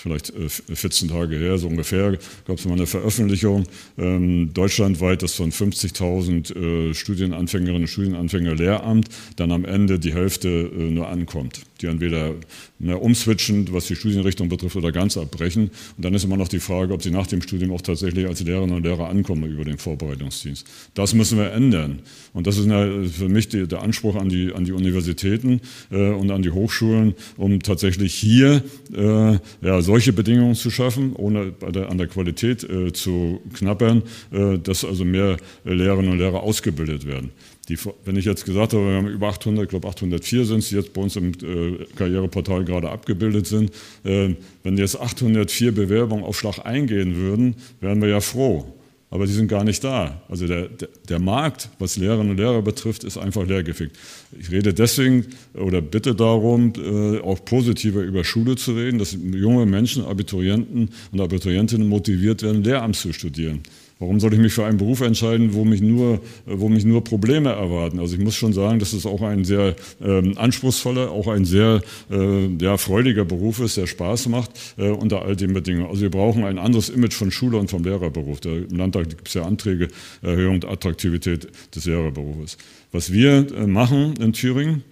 vielleicht 0.00 0.32
14 0.72 1.08
äh, 1.08 1.12
Tage 1.12 1.36
her, 1.36 1.58
so 1.58 1.68
ungefähr, 1.68 2.18
gab 2.46 2.58
es 2.58 2.64
mal 2.64 2.74
eine 2.74 2.86
Veröffentlichung. 2.86 3.64
Ähm, 3.98 4.52
deutschlandweit, 4.52 5.22
dass 5.22 5.34
von 5.34 5.52
50.000 5.52 6.90
äh, 6.90 6.94
Studienanfängerinnen 6.94 7.82
und 7.82 7.88
Studienanfänger 7.88 8.54
Lehramt 8.54 9.08
dann 9.36 9.52
am 9.52 9.64
Ende 9.64 9.98
die 9.98 10.14
Hälfte 10.14 10.48
äh, 10.48 10.90
nur 10.90 11.08
ankommt, 11.08 11.62
die 11.80 11.86
entweder 11.86 12.34
ne, 12.78 12.96
umswitchen, 12.96 13.68
was 13.72 13.86
die 13.86 13.96
Studienrichtung 13.96 14.48
betrifft, 14.48 14.76
oder 14.76 14.92
ganz 14.92 15.16
abbrechen. 15.16 15.70
Und 15.96 16.04
dann 16.04 16.14
ist 16.14 16.24
immer 16.24 16.36
noch 16.36 16.48
die 16.48 16.60
Frage, 16.60 16.92
ob 16.92 17.02
sie 17.02 17.10
nach 17.10 17.26
dem 17.26 17.42
Studium 17.42 17.72
auch 17.72 17.82
tatsächlich 17.82 18.26
als 18.26 18.42
Lehrerinnen 18.42 18.76
und 18.76 18.84
Lehrer 18.84 19.08
ankommen 19.08 19.50
über 19.50 19.64
den 19.64 19.78
Vorbereitungsdienst. 19.78 20.66
Das 20.94 21.14
müssen 21.14 21.38
wir 21.38 21.52
ändern. 21.52 22.00
Und 22.32 22.46
das 22.46 22.58
ist 22.58 22.66
für 22.66 23.28
mich 23.28 23.48
die, 23.48 23.66
der 23.66 23.82
Anspruch 23.82 24.16
an 24.16 24.28
die, 24.28 24.52
an 24.52 24.64
die 24.64 24.72
Universitäten 24.72 25.60
äh, 25.90 26.10
und 26.10 26.30
an 26.30 26.42
die 26.42 26.50
Hochschulen, 26.50 27.14
um 27.36 27.60
tatsächlich 27.60 28.14
hier 28.14 28.62
äh, 28.94 29.38
ja, 29.62 29.82
solche 29.82 30.12
Bedingungen 30.12 30.54
zu 30.54 30.70
schaffen, 30.70 31.14
ohne 31.14 31.52
der, 31.52 31.90
an 31.90 31.98
der 31.98 32.06
Qualität 32.06 32.64
äh, 32.64 32.92
zu 32.92 33.40
knappern, 33.54 34.02
äh, 34.32 34.58
dass 34.58 34.84
also 34.84 35.04
mehr 35.04 35.36
Lehrerinnen 35.64 36.12
und 36.12 36.18
Lehrer 36.18 36.42
ausgebildet 36.42 37.06
werden. 37.06 37.30
Die, 37.70 37.78
wenn 38.04 38.16
ich 38.16 38.24
jetzt 38.24 38.44
gesagt 38.44 38.74
habe, 38.74 38.84
wir 38.86 38.96
haben 38.96 39.08
über 39.08 39.28
800, 39.28 39.64
ich 39.64 39.70
glaube 39.70 39.88
804 39.88 40.44
sind 40.44 40.58
es, 40.58 40.68
die 40.68 40.76
jetzt 40.76 40.92
bei 40.92 41.00
uns 41.00 41.16
im 41.16 41.32
äh, 41.32 41.86
Karriereportal 41.96 42.64
gerade 42.64 42.90
abgebildet 42.90 43.46
sind. 43.46 43.70
Äh, 44.04 44.34
wenn 44.62 44.76
jetzt 44.76 45.00
804 45.00 45.72
Bewerbungen 45.72 46.24
auf 46.24 46.38
Schlag 46.38 46.58
eingehen 46.64 47.16
würden, 47.16 47.54
wären 47.80 48.02
wir 48.02 48.08
ja 48.08 48.20
froh 48.20 48.74
aber 49.10 49.26
die 49.26 49.32
sind 49.32 49.48
gar 49.48 49.64
nicht 49.64 49.82
da. 49.82 50.22
Also 50.28 50.46
der, 50.46 50.68
der, 50.68 50.88
der, 51.08 51.18
Markt, 51.18 51.68
was 51.80 51.96
Lehrerinnen 51.96 52.30
und 52.30 52.36
Lehrer 52.36 52.62
betrifft, 52.62 53.02
ist 53.02 53.18
einfach 53.18 53.44
leergefickt. 53.44 53.98
Ich 54.38 54.50
rede 54.52 54.72
deswegen 54.72 55.26
oder 55.54 55.80
bitte 55.82 56.14
darum, 56.14 56.72
äh, 56.76 57.18
auch 57.18 57.44
positiver 57.44 58.02
über 58.02 58.22
Schule 58.22 58.54
zu 58.54 58.72
reden, 58.74 58.98
dass 58.98 59.12
junge 59.12 59.66
Menschen, 59.66 60.04
Abiturienten 60.04 60.90
und 61.10 61.20
Abiturientinnen 61.20 61.88
motiviert 61.88 62.42
werden, 62.42 62.62
Lehramt 62.62 62.96
zu 62.96 63.12
studieren. 63.12 63.62
Warum 64.00 64.18
soll 64.18 64.32
ich 64.32 64.40
mich 64.40 64.54
für 64.54 64.64
einen 64.64 64.78
Beruf 64.78 65.02
entscheiden, 65.02 65.52
wo 65.52 65.66
mich 65.66 65.82
nur, 65.82 66.20
wo 66.46 66.70
mich 66.70 66.86
nur 66.86 67.04
Probleme 67.04 67.50
erwarten? 67.50 68.00
Also 68.00 68.16
ich 68.16 68.20
muss 68.22 68.34
schon 68.34 68.54
sagen, 68.54 68.78
dass 68.78 68.94
es 68.94 69.04
auch 69.04 69.20
ein 69.20 69.44
sehr 69.44 69.76
ähm, 70.02 70.38
anspruchsvoller, 70.38 71.10
auch 71.10 71.28
ein 71.28 71.44
sehr 71.44 71.82
äh, 72.10 72.46
ja, 72.58 72.78
freudiger 72.78 73.26
Beruf 73.26 73.60
ist, 73.60 73.76
der 73.76 73.86
Spaß 73.86 74.28
macht 74.28 74.52
äh, 74.78 74.88
unter 74.88 75.20
all 75.20 75.36
den 75.36 75.52
Bedingungen. 75.52 75.90
Also 75.90 76.00
wir 76.00 76.10
brauchen 76.10 76.44
ein 76.44 76.58
anderes 76.58 76.88
Image 76.88 77.12
von 77.12 77.30
Schule 77.30 77.58
und 77.58 77.70
vom 77.70 77.84
Lehrerberuf. 77.84 78.40
Da, 78.40 78.48
Im 78.48 78.74
Landtag 78.74 79.10
gibt 79.10 79.28
es 79.28 79.34
ja 79.34 79.42
Anträge, 79.42 79.88
Erhöhung 80.22 80.60
der 80.60 80.70
Attraktivität 80.70 81.48
des 81.74 81.84
Lehrerberufes. 81.84 82.56
Was 82.92 83.12
wir 83.12 83.54
äh, 83.54 83.66
machen 83.66 84.14
in 84.18 84.32
Thüringen 84.32 84.82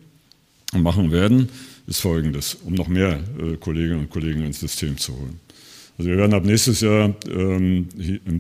und 0.74 0.82
machen 0.82 1.10
werden, 1.12 1.48
ist 1.86 2.00
Folgendes, 2.00 2.58
um 2.62 2.74
noch 2.74 2.88
mehr 2.88 3.20
äh, 3.40 3.56
Kolleginnen 3.56 4.00
und 4.00 4.10
Kollegen 4.10 4.44
ins 4.44 4.60
System 4.60 4.98
zu 4.98 5.14
holen. 5.14 5.40
Also 5.98 6.10
wir 6.10 6.16
werden 6.16 6.32
ab 6.32 6.44
nächstes 6.44 6.80
Jahr, 6.80 7.12
ähm, 7.28 7.88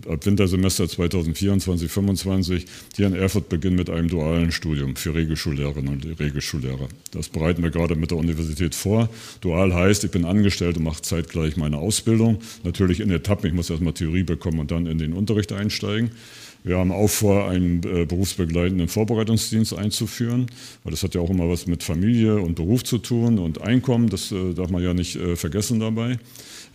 ab 0.08 0.24
Wintersemester 0.24 0.88
2024, 0.88 1.90
2025, 1.90 2.66
hier 2.96 3.08
in 3.08 3.16
Erfurt 3.16 3.48
beginnen 3.48 3.74
mit 3.74 3.90
einem 3.90 4.06
dualen 4.06 4.52
Studium 4.52 4.94
für 4.94 5.12
Regelschullehrerinnen 5.12 5.92
und 5.92 6.20
Regelschullehrer. 6.20 6.88
Das 7.10 7.28
bereiten 7.28 7.64
wir 7.64 7.70
gerade 7.70 7.96
mit 7.96 8.12
der 8.12 8.18
Universität 8.18 8.76
vor. 8.76 9.08
Dual 9.40 9.74
heißt, 9.74 10.04
ich 10.04 10.12
bin 10.12 10.24
angestellt 10.24 10.76
und 10.76 10.84
mache 10.84 11.02
zeitgleich 11.02 11.56
meine 11.56 11.78
Ausbildung. 11.78 12.38
Natürlich 12.62 13.00
in 13.00 13.10
Etappen, 13.10 13.48
ich 13.48 13.54
muss 13.54 13.70
erstmal 13.70 13.92
Theorie 13.92 14.22
bekommen 14.22 14.60
und 14.60 14.70
dann 14.70 14.86
in 14.86 14.98
den 14.98 15.12
Unterricht 15.12 15.52
einsteigen. 15.52 16.12
Wir 16.64 16.78
haben 16.78 16.92
auch 16.92 17.08
vor, 17.08 17.48
einen 17.48 17.82
äh, 17.84 18.04
berufsbegleitenden 18.04 18.88
Vorbereitungsdienst 18.88 19.76
einzuführen, 19.76 20.46
weil 20.84 20.90
das 20.90 21.02
hat 21.02 21.14
ja 21.14 21.20
auch 21.20 21.30
immer 21.30 21.48
was 21.48 21.66
mit 21.66 21.82
Familie 21.82 22.36
und 22.36 22.56
Beruf 22.56 22.84
zu 22.84 22.98
tun 22.98 23.38
und 23.38 23.60
Einkommen, 23.60 24.08
das 24.08 24.32
äh, 24.32 24.54
darf 24.54 24.70
man 24.70 24.82
ja 24.82 24.92
nicht 24.92 25.16
äh, 25.16 25.36
vergessen 25.36 25.80
dabei. 25.80 26.18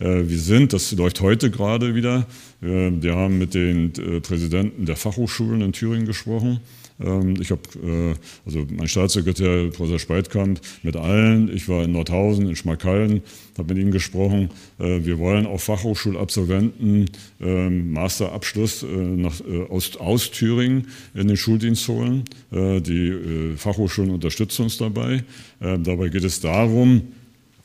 Wir 0.00 0.40
sind, 0.40 0.72
das 0.72 0.90
läuft 0.90 1.20
heute 1.20 1.52
gerade 1.52 1.94
wieder, 1.94 2.26
wir 2.60 3.14
haben 3.14 3.38
mit 3.38 3.54
den 3.54 3.92
Präsidenten 4.22 4.86
der 4.86 4.96
Fachhochschulen 4.96 5.60
in 5.60 5.72
Thüringen 5.72 6.04
gesprochen 6.04 6.58
ich 6.98 7.50
habe, 7.50 7.62
äh, 7.82 8.14
also 8.46 8.64
mein 8.70 8.86
Staatssekretär, 8.86 9.68
Professor 9.70 9.98
Speitkamp, 9.98 10.60
mit 10.84 10.94
allen, 10.94 11.54
ich 11.54 11.68
war 11.68 11.82
in 11.82 11.92
Nordhausen, 11.92 12.48
in 12.48 12.54
Schmalkalden, 12.54 13.22
habe 13.58 13.74
mit 13.74 13.82
ihnen 13.82 13.90
gesprochen. 13.90 14.50
Äh, 14.78 15.04
wir 15.04 15.18
wollen 15.18 15.46
auch 15.46 15.60
Fachhochschulabsolventen 15.60 17.10
ähm, 17.40 17.92
Masterabschluss 17.92 18.84
äh, 18.84 18.86
nach, 18.86 19.40
aus, 19.70 19.96
aus 19.96 20.30
Thüringen 20.30 20.86
in 21.14 21.26
den 21.26 21.36
Schuldienst 21.36 21.88
holen. 21.88 22.24
Die 22.50 23.54
Fachhochschulen 23.56 24.10
unterstützen 24.10 24.62
uns 24.62 24.76
dabei. 24.76 25.24
Dabei 25.60 26.08
geht 26.08 26.24
es 26.24 26.40
darum, 26.40 27.02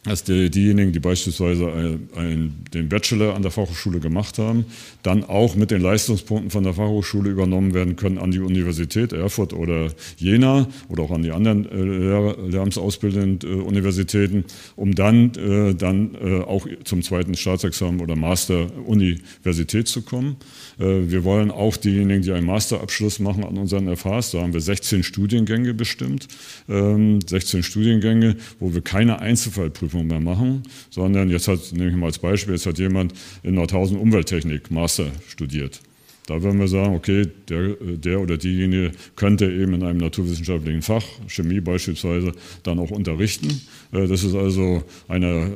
dass 0.03 0.23
die, 0.23 0.49
diejenigen, 0.49 0.93
die 0.93 0.99
beispielsweise 0.99 1.73
ein, 1.73 2.09
ein, 2.15 2.55
den 2.73 2.87
Bachelor 2.87 3.35
an 3.35 3.41
der 3.41 3.51
Fachhochschule 3.51 3.99
gemacht 3.99 4.37
haben, 4.37 4.63
dann 5.03 5.25
auch 5.25 5.55
mit 5.55 5.71
den 5.71 5.81
Leistungspunkten 5.81 6.51
von 6.51 6.63
der 6.63 6.73
Fachhochschule 6.73 7.29
übernommen 7.29 7.73
werden 7.73 7.97
können 7.97 8.17
an 8.17 8.31
die 8.31 8.39
Universität 8.39 9.11
Erfurt 9.11 9.51
oder 9.51 9.89
Jena 10.17 10.67
oder 10.87 11.03
auch 11.03 11.11
an 11.11 11.23
die 11.23 11.31
anderen 11.31 11.69
äh, 11.69 12.49
lehramtsausbildenden 12.49 13.59
äh, 13.59 13.61
Universitäten, 13.61 14.45
um 14.77 14.95
dann, 14.95 15.35
äh, 15.35 15.75
dann 15.75 16.15
äh, 16.15 16.43
auch 16.43 16.65
zum 16.85 17.03
zweiten 17.03 17.35
Staatsexamen 17.35 17.99
oder 17.99 18.15
Master 18.15 18.67
Universität 18.85 19.89
zu 19.89 20.03
kommen. 20.03 20.37
Äh, 20.79 21.09
wir 21.09 21.25
wollen 21.25 21.51
auch 21.51 21.75
diejenigen, 21.75 22.21
die 22.21 22.31
einen 22.31 22.47
Masterabschluss 22.47 23.19
machen 23.19 23.43
an 23.43 23.57
unseren 23.57 23.93
FHs, 23.93 24.31
da 24.31 24.41
haben 24.41 24.53
wir 24.53 24.61
16 24.61 25.03
Studiengänge 25.03 25.73
bestimmt, 25.73 26.29
16 26.67 26.69
ähm, 26.69 27.63
Studiengänge, 27.63 28.37
wo 28.59 28.73
wir 28.73 28.81
keine 28.81 29.19
Einzelfallprüfung 29.19 29.88
Prüfung 29.89 30.07
mehr 30.07 30.19
machen, 30.19 30.63
sondern 30.89 31.29
jetzt 31.29 31.47
hat, 31.47 31.59
nehme 31.73 31.89
ich 31.89 31.95
mal 31.95 32.07
als 32.07 32.19
Beispiel, 32.19 32.53
jetzt 32.53 32.65
hat 32.65 32.77
jemand 32.77 33.13
in 33.43 33.55
Nordhausen 33.55 33.97
Umwelttechnik 33.97 34.69
Master 34.69 35.07
studiert. 35.27 35.81
Da 36.29 36.43
würden 36.43 36.59
wir 36.59 36.67
sagen, 36.67 36.93
okay, 36.93 37.25
der, 37.49 37.75
der 37.79 38.21
oder 38.21 38.37
diejenige 38.37 38.91
könnte 39.15 39.45
eben 39.45 39.73
in 39.73 39.83
einem 39.83 39.97
naturwissenschaftlichen 39.97 40.83
Fach, 40.83 41.03
Chemie 41.27 41.59
beispielsweise, 41.59 42.33
dann 42.61 42.77
auch 42.77 42.91
unterrichten. 42.91 43.61
Äh, 43.91 44.07
das 44.07 44.23
ist 44.23 44.35
also 44.35 44.83
eine, 45.07 45.51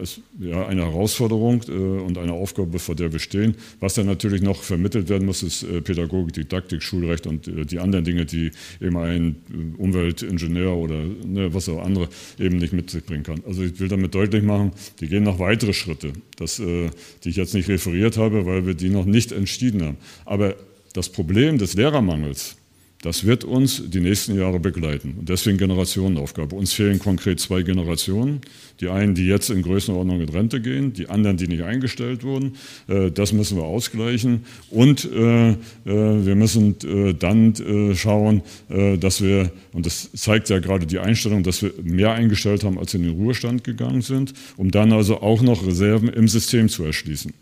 äh, 0.00 0.48
ja, 0.48 0.66
eine 0.66 0.82
Herausforderung 0.82 1.62
äh, 1.68 1.72
und 1.72 2.18
eine 2.18 2.32
Aufgabe, 2.32 2.80
vor 2.80 2.96
der 2.96 3.12
wir 3.12 3.20
stehen. 3.20 3.54
Was 3.78 3.94
dann 3.94 4.06
natürlich 4.06 4.42
noch 4.42 4.62
vermittelt 4.62 5.08
werden 5.08 5.26
muss, 5.26 5.44
ist 5.44 5.64
Pädagogik, 5.84 6.32
Didaktik, 6.32 6.82
Schulrecht 6.82 7.28
und 7.28 7.48
die 7.70 7.78
anderen 7.78 8.04
Dinge, 8.04 8.26
die 8.26 8.50
eben 8.80 8.96
ein 8.96 9.36
Umweltingenieur 9.78 10.74
oder 10.76 11.04
ne, 11.24 11.54
was 11.54 11.68
auch 11.68 11.84
andere 11.84 12.08
eben 12.38 12.56
nicht 12.56 12.72
mit 12.72 12.90
sich 12.90 13.04
bringen 13.04 13.22
kann. 13.22 13.42
Also 13.46 13.62
ich 13.62 13.78
will 13.78 13.88
damit 13.88 14.14
deutlich 14.14 14.42
machen, 14.42 14.72
die 15.00 15.08
gehen 15.08 15.22
noch 15.22 15.38
weitere 15.38 15.72
Schritte, 15.72 16.12
das, 16.36 16.56
die 16.56 17.28
ich 17.28 17.36
jetzt 17.36 17.54
nicht 17.54 17.68
referiert 17.68 18.16
habe, 18.16 18.46
weil 18.46 18.66
wir 18.66 18.74
die 18.74 18.88
noch 18.88 19.04
nicht 19.04 19.32
entschieden 19.32 19.82
haben. 19.82 19.96
Aber 20.24 20.54
das 20.92 21.08
Problem 21.08 21.58
des 21.58 21.74
Lehrermangels, 21.74 22.56
das 23.02 23.24
wird 23.24 23.44
uns 23.44 23.82
die 23.88 24.00
nächsten 24.00 24.36
Jahre 24.36 24.58
begleiten. 24.58 25.14
Und 25.18 25.28
deswegen 25.28 25.58
Generationenaufgabe. 25.58 26.56
Uns 26.56 26.72
fehlen 26.72 26.98
konkret 26.98 27.38
zwei 27.38 27.62
Generationen. 27.62 28.40
Die 28.80 28.88
einen, 28.88 29.14
die 29.14 29.26
jetzt 29.26 29.50
in 29.50 29.62
Größenordnung 29.62 30.22
in 30.22 30.28
Rente 30.28 30.60
gehen, 30.60 30.92
die 30.92 31.08
anderen, 31.08 31.36
die 31.36 31.46
nicht 31.46 31.62
eingestellt 31.62 32.24
wurden. 32.24 32.56
Äh, 32.88 33.10
das 33.10 33.32
müssen 33.32 33.58
wir 33.58 33.64
ausgleichen. 33.64 34.44
Und 34.70 35.04
äh, 35.04 35.50
äh, 35.50 35.56
wir 35.84 36.34
müssen 36.34 36.76
dann 37.18 37.54
schauen, 37.94 38.42
dass 38.68 39.22
wir, 39.22 39.52
und 39.72 39.86
das 39.86 40.10
zeigt 40.12 40.48
ja 40.48 40.58
gerade 40.58 40.86
die 40.86 40.98
Einstellung, 40.98 41.42
dass 41.42 41.62
wir 41.62 41.72
mehr 41.82 42.12
eingestellt 42.12 42.64
haben, 42.64 42.78
als 42.78 42.94
in 42.94 43.02
den 43.02 43.12
Ruhestand 43.12 43.62
gegangen 43.64 44.02
sind, 44.02 44.32
um 44.56 44.70
dann 44.70 44.92
also 44.92 45.20
auch 45.20 45.42
noch 45.42 45.66
Reserven 45.66 46.08
im 46.08 46.28
System 46.28 46.68
zu 46.68 46.84
erschließen. 46.84 47.32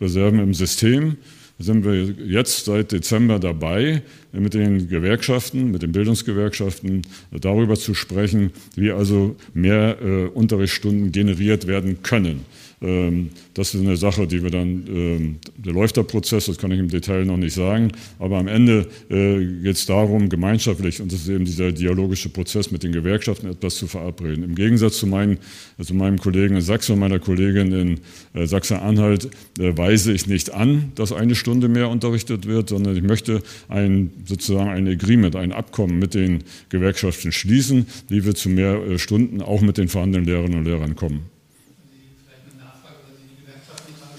Reserven 0.00 0.40
im 0.40 0.54
System 0.54 1.16
sind 1.58 1.84
wir 1.84 2.02
jetzt 2.26 2.64
seit 2.64 2.92
Dezember 2.92 3.38
dabei, 3.38 4.02
mit 4.32 4.54
den 4.54 4.88
Gewerkschaften, 4.88 5.70
mit 5.70 5.82
den 5.82 5.92
Bildungsgewerkschaften 5.92 7.02
darüber 7.30 7.76
zu 7.76 7.94
sprechen, 7.94 8.50
wie 8.74 8.90
also 8.90 9.36
mehr 9.52 9.98
äh, 10.02 10.26
Unterrichtsstunden 10.26 11.12
generiert 11.12 11.66
werden 11.66 12.02
können. 12.02 12.44
Ähm, 12.84 13.30
das 13.54 13.74
ist 13.74 13.80
eine 13.80 13.96
Sache, 13.96 14.26
die 14.26 14.42
wir 14.42 14.50
dann, 14.50 14.84
ähm, 14.88 15.36
der 15.56 15.72
läuft 15.72 15.96
der 15.96 16.02
Prozess, 16.02 16.46
das 16.46 16.58
kann 16.58 16.70
ich 16.70 16.78
im 16.78 16.88
Detail 16.88 17.24
noch 17.24 17.38
nicht 17.38 17.54
sagen, 17.54 17.92
aber 18.18 18.38
am 18.38 18.46
Ende 18.46 18.86
äh, 19.08 19.62
geht 19.62 19.76
es 19.76 19.86
darum, 19.86 20.28
gemeinschaftlich, 20.28 21.00
und 21.00 21.10
das 21.10 21.20
ist 21.20 21.28
eben 21.28 21.46
dieser 21.46 21.72
dialogische 21.72 22.28
Prozess 22.28 22.70
mit 22.70 22.82
den 22.82 22.92
Gewerkschaften, 22.92 23.48
etwas 23.48 23.76
zu 23.76 23.86
verabreden. 23.86 24.44
Im 24.44 24.54
Gegensatz 24.54 24.98
zu, 24.98 25.06
meinen, 25.06 25.38
zu 25.80 25.94
meinem 25.94 26.18
Kollegen 26.18 26.56
in 26.56 26.60
Sachsen 26.60 26.92
und 26.92 26.98
meiner 26.98 27.18
Kollegin 27.18 27.72
in 27.72 28.00
äh, 28.34 28.46
Sachsen-Anhalt 28.46 29.30
äh, 29.58 29.76
weise 29.76 30.12
ich 30.12 30.26
nicht 30.26 30.52
an, 30.52 30.92
dass 30.94 31.12
eine 31.12 31.34
Stunde 31.34 31.68
mehr 31.68 31.88
unterrichtet 31.88 32.46
wird, 32.46 32.68
sondern 32.68 32.96
ich 32.96 33.02
möchte 33.02 33.42
ein, 33.68 34.10
sozusagen 34.26 34.68
ein 34.68 34.86
Agreement, 34.88 35.36
ein 35.36 35.52
Abkommen 35.52 35.98
mit 35.98 36.14
den 36.14 36.44
Gewerkschaften 36.68 37.32
schließen, 37.32 37.86
wie 38.08 38.26
wir 38.26 38.34
zu 38.34 38.50
mehr 38.50 38.98
Stunden 38.98 39.40
auch 39.40 39.62
mit 39.62 39.78
den 39.78 39.88
vorhandenen 39.88 40.26
Lehrerinnen 40.26 40.58
und 40.58 40.64
Lehrern 40.66 40.96
kommen 40.96 41.33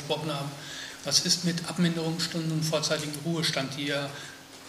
gesprochen 0.06 0.32
haben. 0.32 0.50
Was 1.04 1.26
ist 1.26 1.46
mit 1.46 1.68
Abminderungsstunden 1.68 2.52
und 2.52 2.64
vorzeitigem 2.64 3.14
Ruhestand, 3.26 3.78
die 3.78 3.88
ja 3.88 4.10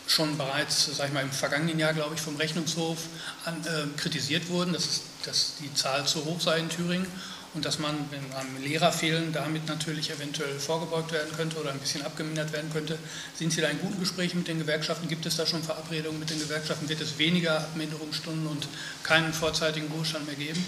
schon 0.07 0.37
bereits, 0.37 0.97
sag 0.97 1.09
ich 1.09 1.14
mal, 1.14 1.22
im 1.22 1.30
vergangenen 1.30 1.78
Jahr, 1.78 1.93
glaube 1.93 2.14
ich, 2.14 2.20
vom 2.20 2.37
Rechnungshof 2.37 2.99
an, 3.45 3.55
äh, 3.64 3.99
kritisiert 3.99 4.49
wurden, 4.49 4.72
dass, 4.72 4.84
es, 4.84 5.03
dass 5.24 5.55
die 5.61 5.72
Zahl 5.74 6.07
zu 6.07 6.24
hoch 6.24 6.41
sei 6.41 6.59
in 6.59 6.68
Thüringen 6.68 7.07
und 7.55 7.64
dass 7.64 7.78
man, 7.78 7.97
wenn 8.11 8.20
einem 8.39 8.62
Lehrer 8.62 8.93
fehlen, 8.93 9.32
damit 9.32 9.66
natürlich 9.66 10.11
eventuell 10.11 10.59
vorgebeugt 10.61 11.12
werden 11.12 11.32
könnte 11.37 11.57
oder 11.57 11.72
ein 11.72 11.78
bisschen 11.78 12.03
abgemindert 12.03 12.53
werden 12.53 12.70
könnte. 12.72 12.99
Sind 13.34 13.53
Sie 13.53 13.61
da 13.61 13.68
in 13.68 13.80
guten 13.80 13.99
Gesprächen 13.99 14.39
mit 14.39 14.49
den 14.49 14.59
Gewerkschaften? 14.59 15.09
Gibt 15.09 15.26
es 15.26 15.37
da 15.37 15.47
schon 15.47 15.62
Verabredungen 15.62 16.20
mit 16.20 16.30
den 16.30 16.39
Gewerkschaften? 16.39 16.89
Wird 16.89 17.01
es 17.01 17.18
weniger 17.18 17.61
Abminderungsstunden 17.61 18.47
und 18.47 18.68
keinen 19.03 19.32
vorzeitigen 19.32 19.89
Ruhestand 19.89 20.26
mehr 20.26 20.37
geben? 20.37 20.64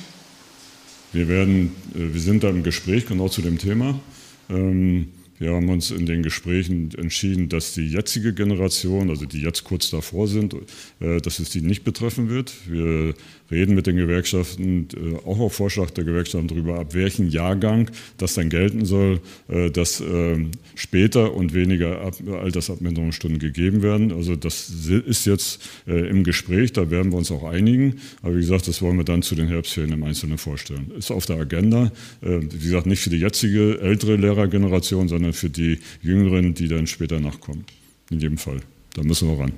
Wir, 1.12 1.28
werden, 1.28 1.76
äh, 1.94 2.12
wir 2.12 2.20
sind 2.20 2.42
da 2.42 2.48
im 2.48 2.62
Gespräch 2.62 3.06
genau 3.06 3.28
zu 3.28 3.42
dem 3.42 3.58
Thema. 3.58 4.00
Ähm, 4.48 5.08
wir 5.38 5.54
haben 5.54 5.68
uns 5.68 5.92
in 5.92 6.06
den 6.06 6.22
Gesprächen 6.22 6.90
entschieden, 6.98 7.48
dass 7.48 7.72
die 7.72 7.86
jetzige 7.86 8.34
Generation, 8.34 9.08
also 9.08 9.24
die 9.24 9.40
jetzt 9.40 9.62
kurz 9.62 9.90
davor 9.90 10.26
sind, 10.26 10.54
äh, 11.00 11.20
dass 11.20 11.38
es 11.38 11.50
die 11.50 11.60
nicht 11.60 11.84
betreffen 11.84 12.28
wird. 12.28 12.52
Wir 12.66 13.14
reden 13.50 13.74
mit 13.74 13.86
den 13.86 13.96
Gewerkschaften, 13.96 14.88
äh, 14.94 15.26
auch 15.26 15.38
auf 15.40 15.54
Vorschlag 15.54 15.90
der 15.90 16.04
Gewerkschaften 16.04 16.48
darüber, 16.48 16.78
ab 16.78 16.94
welchem 16.94 17.28
Jahrgang 17.28 17.90
das 18.16 18.34
dann 18.34 18.48
gelten 18.50 18.84
soll, 18.84 19.20
äh, 19.48 19.70
dass 19.70 20.00
ähm, 20.00 20.50
später 20.74 21.34
und 21.34 21.54
weniger 21.54 22.12
Altersabminderungsstunden 22.42 23.38
gegeben 23.38 23.82
werden. 23.82 24.12
Also 24.12 24.36
das 24.36 24.70
ist 24.70 25.26
jetzt 25.26 25.60
im 25.86 26.24
Gespräch, 26.24 26.72
da 26.72 26.90
werden 26.90 27.10
wir 27.12 27.18
uns 27.18 27.30
auch 27.30 27.44
einigen. 27.44 27.96
Aber 28.22 28.36
wie 28.36 28.40
gesagt, 28.40 28.68
das 28.68 28.80
wollen 28.82 28.96
wir 28.96 29.04
dann 29.04 29.22
zu 29.22 29.34
den 29.34 29.48
Herbstferien 29.48 29.92
im 29.92 30.04
Einzelnen 30.04 30.38
vorstellen. 30.38 30.92
Ist 30.96 31.10
auf 31.10 31.26
der 31.26 31.36
Agenda, 31.36 31.90
wie 32.20 32.58
gesagt, 32.58 32.86
nicht 32.86 33.00
für 33.00 33.10
die 33.10 33.18
jetzige 33.18 33.80
ältere 33.80 34.16
Lehrergeneration, 34.16 35.08
sondern 35.08 35.32
für 35.32 35.50
die 35.50 35.78
Jüngeren, 36.02 36.54
die 36.54 36.68
dann 36.68 36.86
später 36.86 37.18
nachkommen. 37.20 37.64
In 38.10 38.20
jedem 38.20 38.38
Fall. 38.38 38.60
Da 38.94 39.02
müssen 39.02 39.28
wir 39.28 39.38
ran. 39.38 39.52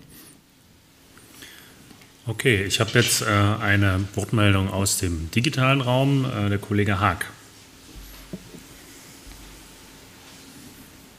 Okay, 2.31 2.63
ich 2.63 2.79
habe 2.79 2.93
jetzt 2.95 3.23
äh, 3.23 3.27
eine 3.27 4.07
Wortmeldung 4.15 4.73
aus 4.73 4.99
dem 4.99 5.33
digitalen 5.33 5.81
Raum. 5.81 6.25
Äh, 6.25 6.49
der 6.49 6.59
Kollege 6.59 7.01
Haag. 7.01 7.27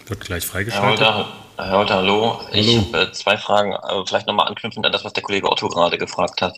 Wird 0.08 0.22
gleich 0.22 0.46
freigeschaltet. 0.46 1.02
Herr 1.02 1.16
Holter, 1.18 1.34
Herr 1.58 1.78
Holter 1.78 1.96
hallo. 1.96 2.40
hallo. 2.40 2.50
Ich 2.54 2.78
habe 2.78 3.10
äh, 3.10 3.12
zwei 3.12 3.38
Fragen, 3.38 3.74
äh, 3.74 4.06
vielleicht 4.08 4.26
nochmal 4.26 4.48
anknüpfend 4.48 4.86
an 4.86 4.94
das, 4.94 5.04
was 5.04 5.12
der 5.12 5.22
Kollege 5.22 5.52
Otto 5.52 5.68
gerade 5.68 5.98
gefragt 5.98 6.42
hat. 6.42 6.58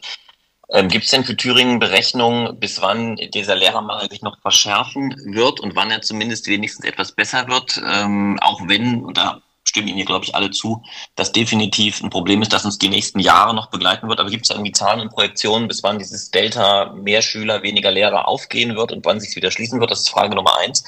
Ähm, 0.70 0.88
Gibt 0.88 1.06
es 1.06 1.10
denn 1.10 1.26
für 1.26 1.36
Thüringen 1.36 1.80
Berechnungen, 1.80 2.60
bis 2.60 2.80
wann 2.80 3.16
dieser 3.16 3.56
Lehrermangel 3.56 4.08
sich 4.12 4.22
noch 4.22 4.40
verschärfen 4.40 5.16
wird 5.34 5.62
und 5.62 5.76
wann 5.76 5.90
er 5.90 6.04
zumindest 6.04 6.46
wenigstens 6.46 6.86
etwas 6.86 7.12
besser 7.12 7.48
wird? 7.48 7.82
Ähm, 7.92 8.38
auch 8.40 8.62
wenn, 8.68 9.04
und 9.04 9.18
da 9.18 9.42
stimmen 9.74 9.88
Ihnen 9.88 9.98
hier, 9.98 10.06
glaube 10.06 10.24
ich, 10.24 10.36
alle 10.36 10.52
zu, 10.52 10.84
das 11.16 11.32
definitiv 11.32 12.02
ein 12.02 12.12
Problem 12.12 12.44
ist, 12.44 12.54
das 12.54 12.64
uns 12.64 12.78
die 12.78 12.90
nächsten 12.90 13.20
Jahre 13.20 13.56
noch 13.56 13.72
begleiten 13.72 14.08
wird. 14.08 14.20
Aber 14.20 14.30
gibt 14.30 14.46
es 14.46 14.52
irgendwie 14.52 14.72
Zahlen 14.72 15.02
und 15.02 15.10
Projektionen, 15.10 15.68
bis 15.68 15.82
wann 15.82 15.98
dieses 15.98 16.30
Delta 16.30 16.94
mehr 16.94 17.24
Schüler, 17.24 17.64
weniger 17.64 17.90
Lehrer 17.90 18.28
aufgehen 18.28 18.76
wird 18.76 18.92
und 18.92 19.04
wann 19.04 19.20
sich 19.20 19.36
wieder 19.36 19.50
schließen 19.50 19.80
wird? 19.80 19.90
Das 19.90 20.02
ist 20.02 20.10
Frage 20.10 20.36
Nummer 20.36 20.58
eins. 20.60 20.84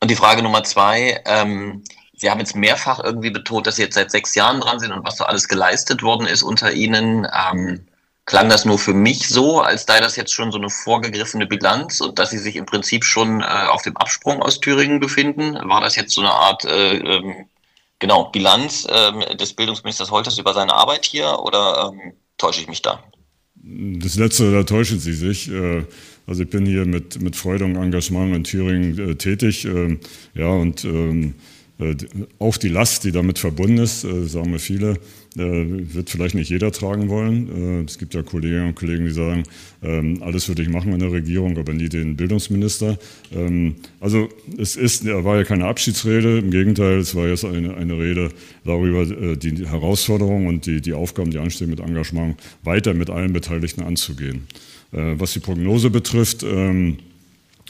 Und 0.00 0.10
die 0.10 0.16
Frage 0.16 0.42
Nummer 0.42 0.64
zwei, 0.64 1.22
ähm, 1.24 1.84
Sie 2.20 2.28
haben 2.28 2.40
jetzt 2.40 2.56
mehrfach 2.56 2.98
irgendwie 2.98 3.30
betont, 3.30 3.68
dass 3.68 3.76
Sie 3.76 3.82
jetzt 3.82 3.94
seit 3.94 4.10
sechs 4.10 4.34
Jahren 4.34 4.60
dran 4.60 4.80
sind 4.80 4.90
und 4.90 5.06
was 5.06 5.16
so 5.18 5.24
alles 5.24 5.46
geleistet 5.46 6.02
worden 6.02 6.26
ist 6.26 6.42
unter 6.42 6.72
Ihnen. 6.72 7.28
Ähm, 7.32 7.86
klang 8.28 8.48
das 8.48 8.64
nur 8.64 8.78
für 8.78 8.92
mich 8.92 9.28
so, 9.28 9.60
als 9.60 9.86
sei 9.86 10.00
das 10.00 10.16
jetzt 10.16 10.34
schon 10.34 10.50
so 10.50 10.58
eine 10.58 10.68
vorgegriffene 10.68 11.46
Bilanz 11.46 12.00
und 12.00 12.18
dass 12.18 12.30
sie 12.30 12.38
sich 12.38 12.56
im 12.56 12.66
Prinzip 12.66 13.04
schon 13.04 13.40
äh, 13.40 13.44
auf 13.44 13.82
dem 13.82 13.96
Absprung 13.96 14.42
aus 14.42 14.60
Thüringen 14.60 15.00
befinden? 15.00 15.54
War 15.68 15.80
das 15.80 15.94
jetzt 15.94 16.12
so 16.12 16.20
eine 16.20 16.32
Art 16.32 16.64
äh, 16.64 16.96
ähm, 16.96 17.46
Genau, 17.98 18.30
Bilanz 18.30 18.86
ähm, 18.90 19.24
des 19.36 19.52
Bildungsministers 19.54 20.10
Holters 20.10 20.38
über 20.38 20.54
seine 20.54 20.72
Arbeit 20.72 21.04
hier 21.04 21.38
oder 21.40 21.92
ähm, 21.92 22.12
täusche 22.36 22.60
ich 22.60 22.68
mich 22.68 22.82
da? 22.82 23.02
Das 23.54 24.14
Letzte, 24.14 24.52
da 24.52 24.62
täuschen 24.62 25.00
Sie 25.00 25.14
sich. 25.14 25.50
Äh, 25.50 25.84
also 26.26 26.42
ich 26.42 26.50
bin 26.50 26.64
hier 26.64 26.84
mit, 26.84 27.20
mit 27.20 27.34
Freude 27.34 27.64
und 27.64 27.76
Engagement 27.76 28.34
in 28.36 28.44
Thüringen 28.44 28.98
äh, 28.98 29.14
tätig. 29.16 29.64
Äh, 29.64 29.98
ja, 30.34 30.48
und 30.48 30.84
ähm, 30.84 31.34
äh, 31.80 31.96
auch 32.38 32.56
die 32.56 32.68
Last, 32.68 33.04
die 33.04 33.12
damit 33.12 33.38
verbunden 33.38 33.78
ist, 33.78 34.04
äh, 34.04 34.26
sagen 34.26 34.50
mir 34.50 34.58
viele, 34.58 34.92
äh, 34.92 34.96
wird 35.38 36.10
vielleicht 36.10 36.34
nicht 36.34 36.50
jeder 36.50 36.72
tragen 36.72 37.08
wollen. 37.08 37.84
Es 37.86 37.98
gibt 37.98 38.14
ja 38.14 38.22
Kolleginnen 38.22 38.68
und 38.68 38.74
Kollegen, 38.74 39.04
die 39.04 39.12
sagen, 39.12 39.44
ähm, 39.82 40.22
alles 40.22 40.48
würde 40.48 40.62
ich 40.62 40.68
machen 40.68 40.92
in 40.92 40.98
der 40.98 41.12
Regierung, 41.12 41.56
aber 41.56 41.72
nie 41.72 41.88
den 41.88 42.16
Bildungsminister. 42.16 42.98
Ähm, 43.32 43.76
also 44.00 44.28
es 44.56 44.76
ist, 44.76 45.06
war 45.06 45.36
ja 45.36 45.44
keine 45.44 45.66
Abschiedsrede, 45.66 46.38
im 46.38 46.50
Gegenteil, 46.50 46.98
es 46.98 47.14
war 47.14 47.28
jetzt 47.28 47.44
eine, 47.44 47.76
eine 47.76 47.96
Rede 47.98 48.30
darüber, 48.64 49.06
die 49.36 49.66
Herausforderungen 49.66 50.48
und 50.48 50.66
die, 50.66 50.80
die 50.80 50.92
Aufgaben, 50.92 51.30
die 51.30 51.38
anstehen, 51.38 51.70
mit 51.70 51.80
Engagement 51.80 52.36
weiter 52.64 52.92
mit 52.92 53.08
allen 53.08 53.32
Beteiligten 53.32 53.82
anzugehen. 53.82 54.42
Was 54.90 55.34
die 55.34 55.40
Prognose 55.40 55.90
betrifft, 55.90 56.42
ähm, 56.42 56.98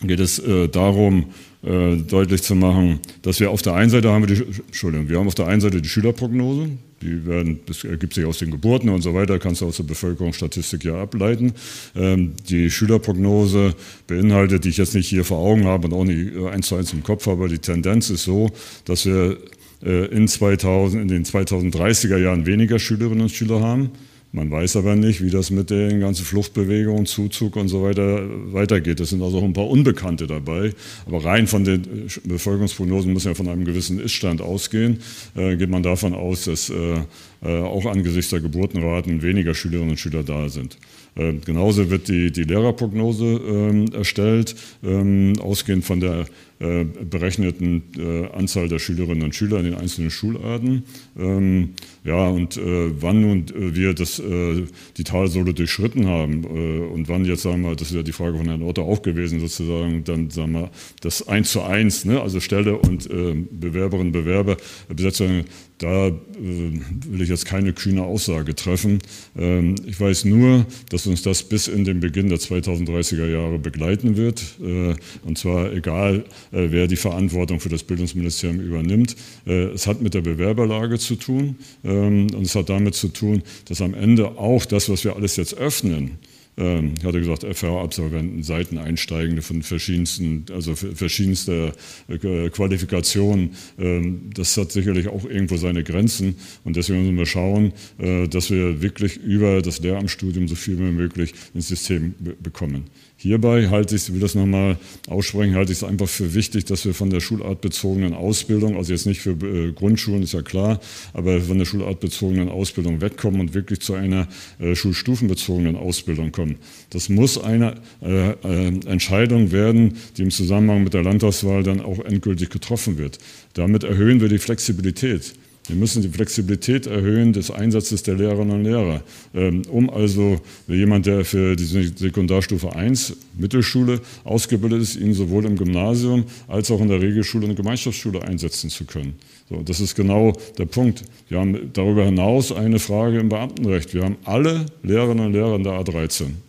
geht 0.03 0.21
es 0.21 0.43
darum, 0.73 1.27
äh, 1.63 1.97
deutlich 1.97 2.43
zu 2.43 2.55
machen, 2.55 3.01
dass 3.23 3.41
wir 3.41 3.51
auf 3.51 3.63
der 3.63 3.75
einen 3.75 3.91
Seite 3.91 4.11
haben 4.11 4.29
wir 4.29 4.35
die, 4.35 4.43
Entschuldigung, 4.67 5.09
wir 5.09 5.19
haben 5.19 5.27
auf 5.27 5.35
der 5.35 5.49
einen 5.49 5.61
Seite 5.61 5.83
die 5.83 5.89
Schülerprognose, 5.89 6.71
die 7.03 7.27
werden, 7.27 7.61
das 7.67 7.85
ergibt 7.85 8.15
sich 8.15 8.25
aus 8.25 8.39
den 8.39 8.51
Geburten 8.51 8.89
und 8.89 9.03
so 9.03 9.15
weiter, 9.15 9.39
kannst 9.39 9.61
du 9.61 9.67
aus 9.67 9.77
der 9.77 9.85
Bevölkerungsstatistik 9.85 10.85
ja 10.85 11.01
ableiten. 11.01 11.53
Ähm, 11.97 12.35
die 12.49 12.71
Schülerprognose 12.71 13.75
beinhaltet, 14.07 14.65
die 14.65 14.69
ich 14.69 14.77
jetzt 14.77 14.95
nicht 14.95 15.09
hier 15.09 15.25
vor 15.25 15.39
Augen 15.39 15.65
habe 15.65 15.89
und 15.89 15.95
auch 15.95 16.05
nicht 16.05 16.37
eins 16.37 16.69
zu 16.69 16.77
eins 16.77 16.93
im 16.93 17.03
Kopf 17.03 17.27
habe, 17.27 17.49
die 17.49 17.59
Tendenz 17.59 18.11
ist 18.11 18.25
so, 18.25 18.51
dass 18.85 19.05
wir 19.05 19.39
äh, 19.85 20.07
in, 20.07 20.29
2000, 20.29 21.03
in 21.03 21.09
den 21.09 21.25
2030er 21.25 22.19
Jahren 22.19 22.47
weniger 22.47 22.79
Schülerinnen 22.79 23.23
und 23.23 23.31
Schüler 23.31 23.61
haben 23.61 23.91
man 24.31 24.51
weiß 24.51 24.77
aber 24.77 24.95
nicht, 24.95 25.23
wie 25.23 25.31
das 25.31 25.51
mit 25.51 25.71
den 25.71 26.01
ganzen 26.01 26.25
Fluchtbewegungen, 26.25 27.07
Zuzug 27.07 27.57
und 27.57 27.69
so 27.69 27.83
weiter 27.83 28.23
weitergeht. 28.53 29.01
Es 29.01 29.11
sind 29.11 29.23
also 29.23 29.39
auch 29.39 29.43
ein 29.43 29.55
paar 29.55 29.69
Unbekannte 29.69 30.27
dabei. 30.27 30.75
Aber 31.07 31.25
rein 31.25 31.47
von 31.47 31.65
den 31.65 32.09
Bevölkerungsprognosen 32.25 33.13
muss 33.13 33.25
ja 33.25 33.35
von 33.35 33.49
einem 33.49 33.65
gewissen 33.65 33.99
Iststand 33.99 34.43
ausgehen. 34.43 34.99
Äh, 35.35 35.57
geht 35.57 35.71
man 35.71 35.83
davon 35.83 36.13
aus, 36.13 36.45
dass 36.45 36.69
äh, 36.69 37.01
auch 37.41 37.87
angesichts 37.87 38.31
der 38.31 38.41
Geburtenraten 38.41 39.23
weniger 39.23 39.55
Schülerinnen 39.55 39.91
und 39.91 40.01
Schüler 40.01 40.25
da 40.25 40.49
sind. 40.49 40.77
Äh, 41.19 41.35
genauso 41.45 41.91
wird 41.91 42.09
die, 42.09 42.31
die 42.31 42.45
Lehrerprognose 42.45 43.25
ähm, 43.25 43.87
erstellt, 43.93 44.55
ähm, 44.85 45.35
ausgehend 45.41 45.85
von 45.85 46.01
der 46.01 46.27
äh, 46.61 46.85
berechneten 46.85 47.83
äh, 47.97 48.27
Anzahl 48.37 48.69
der 48.69 48.79
Schülerinnen 48.79 49.25
und 49.25 49.35
Schüler 49.35 49.59
in 49.59 49.67
den 49.67 49.75
einzelnen 49.75 50.11
Schularten. 50.11 50.85
Ähm, 51.19 51.71
ja, 52.05 52.29
und 52.29 52.57
äh, 52.57 52.91
wann 53.01 53.21
nun 53.21 53.47
äh, 53.49 53.75
wir 53.75 53.95
das, 53.95 54.19
äh, 54.21 54.65
die 54.97 55.05
Talsohle 55.05 55.55
durchschritten 55.55 56.07
haben 56.07 56.45
und 56.45 57.09
wann 57.09 57.25
jetzt, 57.25 57.43
sagen 57.43 57.63
wir, 57.63 57.75
das 57.75 57.91
ist 57.91 57.97
ja 57.97 58.03
die 58.03 58.13
Frage 58.13 58.37
von 58.37 58.47
Herrn 58.47 58.63
Otter 58.63 58.83
auch 58.83 59.03
gewesen, 59.03 59.41
sozusagen, 59.41 60.05
dann 60.05 60.31
sagen 60.31 60.53
wir, 60.53 60.71
das 61.01 61.27
eins 61.29 61.53
zu 61.53 61.63
eins, 61.63 62.05
ne, 62.05 62.21
also 62.21 62.41
Stelle 62.41 62.77
und 62.77 63.09
Bewerberinnen, 63.09 64.13
Bewerber, 64.13 64.57
Besetzung, 64.89 65.45
da 65.79 66.11
will 66.39 67.23
ich 67.23 67.29
jetzt 67.29 67.47
keine 67.47 67.73
kühne 67.73 68.03
Aussage 68.03 68.55
treffen. 68.55 68.99
Ähm, 69.37 69.77
ich 69.87 70.01
weiß 70.01 70.25
nur, 70.25 70.67
dass 70.91 71.07
uns 71.07 71.23
das 71.23 71.43
bis 71.43 71.69
in 71.69 71.85
den 71.85 72.01
Beginn 72.01 72.29
der 72.29 72.39
2030er 72.39 73.27
Jahre 73.27 73.59
begleiten 73.59 74.17
wird. 74.17 74.43
und 74.59 75.39
zwar 75.39 75.73
egal, 75.73 76.25
äh, 76.53 76.69
wer 76.71 76.87
die 76.87 76.97
Verantwortung 76.97 77.61
für 77.61 77.69
das 77.69 77.83
Bildungsministerium 77.83 78.61
übernimmt. 78.61 79.17
Äh, 79.47 79.69
es 79.69 79.87
hat 79.87 80.03
mit 80.03 80.15
der 80.15 80.21
Bewerberlage 80.23 80.99
zu 80.99 81.17
tun 81.17 81.57
ähm, 81.85 82.29
und 82.35 82.43
es 82.43 82.55
hat 82.55 82.69
damit 82.69 82.95
zu 82.95 83.09
tun, 83.09 83.43
dass 83.67 83.81
am 83.81 83.95
Ende 83.95 84.39
auch 84.39 84.65
das, 84.65 84.89
was 84.89 85.05
wir 85.05 85.17
alles 85.17 85.37
jetzt 85.37 85.55
öffnen, 85.55 86.19
ähm, 86.59 86.95
ich 86.99 87.05
hatte 87.05 87.21
gesagt, 87.21 87.45
FH-Absolventen, 87.45 88.43
Seiteneinsteigende 88.43 89.43
von 89.43 89.63
verschiedensten, 89.63 90.45
also 90.53 90.75
verschiedenster 90.75 91.73
äh, 92.09 92.51
Qualifikationen. 92.51 93.55
Ähm, 93.79 94.31
das 94.35 94.57
hat 94.57 94.73
sicherlich 94.73 95.09
auch 95.09 95.25
irgendwo 95.25 95.57
seine 95.57 95.85
Grenzen. 95.85 96.37
Und 96.65 96.77
deswegen 96.77 97.03
müssen 97.03 97.17
wir 97.17 97.27
schauen, 97.27 97.73
dass 97.99 98.51
wir 98.51 98.83
wirklich 98.83 99.17
über 99.17 99.63
das 99.63 99.81
Lehramtsstudium 99.81 100.49
so 100.49 100.55
viel 100.55 100.79
wie 100.79 100.91
möglich 100.91 101.35
ins 101.55 101.69
System 101.69 102.15
bekommen. 102.43 102.85
Hierbei 103.21 103.69
halte 103.69 103.97
ich, 103.97 104.13
will 104.13 104.21
das 104.21 104.37
nochmal 104.37 104.77
aussprechen, 105.09 105.57
halte 105.57 105.73
ich 105.73 105.79
es 105.79 105.85
einfach 105.85 106.09
für 106.09 106.35
wichtig, 106.35 106.67
dass 106.67 106.85
wir 106.85 106.95
von 106.95 107.11
der 107.11 107.19
schulartbezogenen 107.19 108.15
Ausbildung, 108.15 108.77
also 108.77 108.93
jetzt 108.93 109.07
nicht 109.07 109.21
für 109.21 109.33
äh, 109.33 109.73
Grundschulen, 109.73 110.23
ist 110.23 110.35
ja 110.35 110.43
klar, 110.43 110.79
aber 111.15 111.41
von 111.41 111.59
der 111.59 111.65
schulartbezogenen 111.65 112.49
Ausbildung 112.49 113.01
wegkommen 113.01 113.41
und 113.41 113.55
wirklich 113.55 113.81
zu 113.81 113.95
einer 113.95 114.29
äh, 114.61 114.77
schulstufenbezogenen 114.77 115.75
Ausbildung 115.75 116.31
kommen. 116.31 116.59
Das 116.91 117.09
muss 117.09 117.39
eine 117.39 117.81
äh, 118.03 118.31
äh 118.31 118.69
Entscheidung 118.87 119.51
werden, 119.51 119.97
die 120.17 120.23
im 120.23 120.31
Zusammenhang 120.31 120.85
mit 120.85 120.95
der 120.95 121.03
Landtagswahl 121.03 121.65
dann 121.65 121.81
auch 121.81 121.99
endgültig 121.99 122.51
getroffen 122.51 122.99
wird. 122.99 123.19
Damit 123.55 123.83
erhöhen 123.83 124.21
wir 124.21 124.29
die 124.29 124.39
Flexibilität. 124.39 125.35
Wir 125.69 125.77
müssen 125.77 126.03
die 126.03 126.09
Flexibilität 126.09 126.87
erhöhen 126.87 127.33
des 127.33 127.51
Einsatzes 127.51 128.03
der 128.03 128.15
Lehrerinnen 128.15 128.59
und 128.59 128.65
Lehrer, 128.65 129.03
ähm, 129.35 129.63
um 129.71 129.91
also 129.91 130.41
jemand, 130.67 131.07
der 131.07 131.25
für 131.25 131.57
die 131.57 131.65
Sekundarstufe 131.65 132.75
1 132.75 133.17
Mittelschule 133.37 134.01
ausgebildet 134.25 134.83
ist, 134.83 134.97
ihn 134.97 135.13
sowohl 135.13 135.45
im 135.45 135.57
Gymnasium 135.57 136.25
als 136.49 136.71
auch 136.71 136.81
in 136.81 136.89
der 136.89 137.03
Regelschule 137.03 137.47
und 137.47 137.55
Gemeinschaftsschule 137.55 138.23
einsetzen 138.23 138.71
zu 138.71 138.87
können. 138.87 139.15
So, 139.51 139.63
das 139.63 139.81
ist 139.81 139.95
genau 139.95 140.33
der 140.57 140.67
Punkt. 140.67 141.05
Wir 141.29 141.39
haben 141.39 141.71
darüber 141.73 142.05
hinaus 142.05 142.51
eine 142.51 142.79
Frage 142.79 143.19
im 143.19 143.29
Beamtenrecht. 143.29 143.93
Wir 143.93 144.05
haben 144.05 144.17
alle 144.25 144.67
Lehrerinnen 144.83 145.27
und 145.27 145.33
Lehrer 145.33 145.57
in 145.57 145.65
der 145.65 145.75
A13 145.75 146.48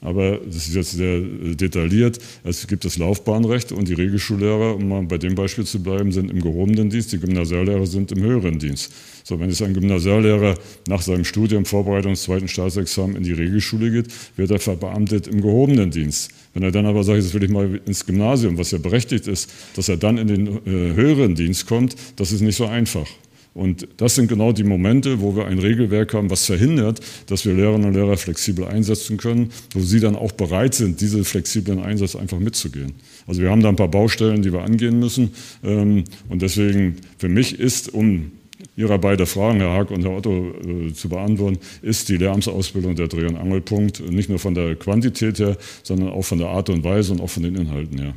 aber 0.00 0.38
das 0.38 0.68
ist 0.68 0.74
jetzt 0.74 0.92
sehr 0.92 1.18
äh, 1.18 1.54
detailliert. 1.54 2.18
Es 2.42 2.66
gibt 2.66 2.84
das 2.84 2.96
Laufbahnrecht 2.96 3.72
und 3.72 3.88
die 3.88 3.94
Regelschullehrer, 3.94 4.76
um 4.76 4.88
mal 4.88 5.02
bei 5.02 5.18
dem 5.18 5.34
Beispiel 5.34 5.64
zu 5.64 5.82
bleiben, 5.82 6.10
sind 6.12 6.30
im 6.30 6.40
gehobenen 6.40 6.88
Dienst, 6.88 7.12
die 7.12 7.18
Gymnasiallehrer 7.18 7.86
sind 7.86 8.12
im 8.12 8.22
höheren 8.22 8.58
Dienst. 8.58 8.92
So, 9.24 9.38
wenn 9.38 9.50
jetzt 9.50 9.62
ein 9.62 9.74
Gymnasiallehrer 9.74 10.54
nach 10.88 11.02
seinem 11.02 11.24
Studium, 11.24 11.64
Vorbereitung 11.64 12.12
des 12.12 12.22
zweiten 12.22 12.48
Staatsexamens 12.48 13.18
in 13.18 13.24
die 13.24 13.32
Regelschule 13.32 13.90
geht, 13.90 14.06
wird 14.36 14.50
er 14.50 14.58
verbeamtet 14.58 15.26
im 15.26 15.42
gehobenen 15.42 15.90
Dienst. 15.90 16.30
Wenn 16.54 16.62
er 16.62 16.72
dann 16.72 16.86
aber 16.86 17.04
sagt, 17.04 17.18
jetzt 17.18 17.34
will 17.34 17.44
ich 17.44 17.50
mal 17.50 17.80
ins 17.84 18.06
Gymnasium, 18.06 18.58
was 18.58 18.70
ja 18.70 18.78
berechtigt 18.78 19.26
ist, 19.26 19.50
dass 19.76 19.88
er 19.88 19.98
dann 19.98 20.18
in 20.18 20.28
den 20.28 20.46
äh, 20.48 20.94
höheren 20.94 21.34
Dienst 21.34 21.66
kommt, 21.66 21.94
das 22.16 22.32
ist 22.32 22.40
nicht 22.40 22.56
so 22.56 22.66
einfach. 22.66 23.06
Und 23.52 23.88
das 23.96 24.14
sind 24.14 24.28
genau 24.28 24.52
die 24.52 24.62
Momente, 24.62 25.20
wo 25.20 25.34
wir 25.34 25.46
ein 25.46 25.58
Regelwerk 25.58 26.14
haben, 26.14 26.30
was 26.30 26.46
verhindert, 26.46 27.00
dass 27.26 27.44
wir 27.44 27.52
Lehrerinnen 27.52 27.88
und 27.88 27.94
Lehrer 27.94 28.16
flexibel 28.16 28.64
einsetzen 28.64 29.16
können, 29.16 29.50
wo 29.74 29.80
sie 29.80 29.98
dann 29.98 30.14
auch 30.14 30.32
bereit 30.32 30.74
sind, 30.74 31.00
diese 31.00 31.24
flexiblen 31.24 31.80
Einsatz 31.80 32.14
einfach 32.14 32.38
mitzugehen. 32.38 32.92
Also 33.26 33.42
wir 33.42 33.50
haben 33.50 33.62
da 33.62 33.68
ein 33.68 33.76
paar 33.76 33.88
Baustellen, 33.88 34.42
die 34.42 34.52
wir 34.52 34.62
angehen 34.62 35.00
müssen. 35.00 35.32
Ähm, 35.64 36.04
und 36.28 36.42
deswegen 36.42 36.96
für 37.18 37.28
mich 37.28 37.58
ist, 37.58 37.92
um 37.92 38.32
Ihrer 38.76 38.98
beiden 38.98 39.26
Fragen, 39.26 39.58
Herr 39.58 39.70
Haag 39.70 39.90
und 39.90 40.04
Herr 40.04 40.12
Otto, 40.12 40.54
äh, 40.64 40.92
zu 40.92 41.08
beantworten, 41.08 41.58
ist 41.82 42.08
die 42.08 42.16
Lehramtsausbildung 42.16 42.94
der 42.94 43.08
Dreh- 43.08 43.26
und 43.26 43.36
Angelpunkt, 43.36 44.00
nicht 44.10 44.28
nur 44.28 44.38
von 44.38 44.54
der 44.54 44.76
Quantität 44.76 45.38
her, 45.38 45.56
sondern 45.82 46.10
auch 46.10 46.22
von 46.22 46.38
der 46.38 46.48
Art 46.48 46.70
und 46.70 46.84
Weise 46.84 47.12
und 47.12 47.20
auch 47.20 47.30
von 47.30 47.42
den 47.42 47.56
Inhalten 47.56 47.98
her. 47.98 48.14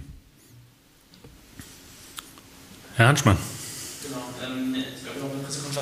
Herr 2.96 3.08
Hanschmann. 3.08 3.38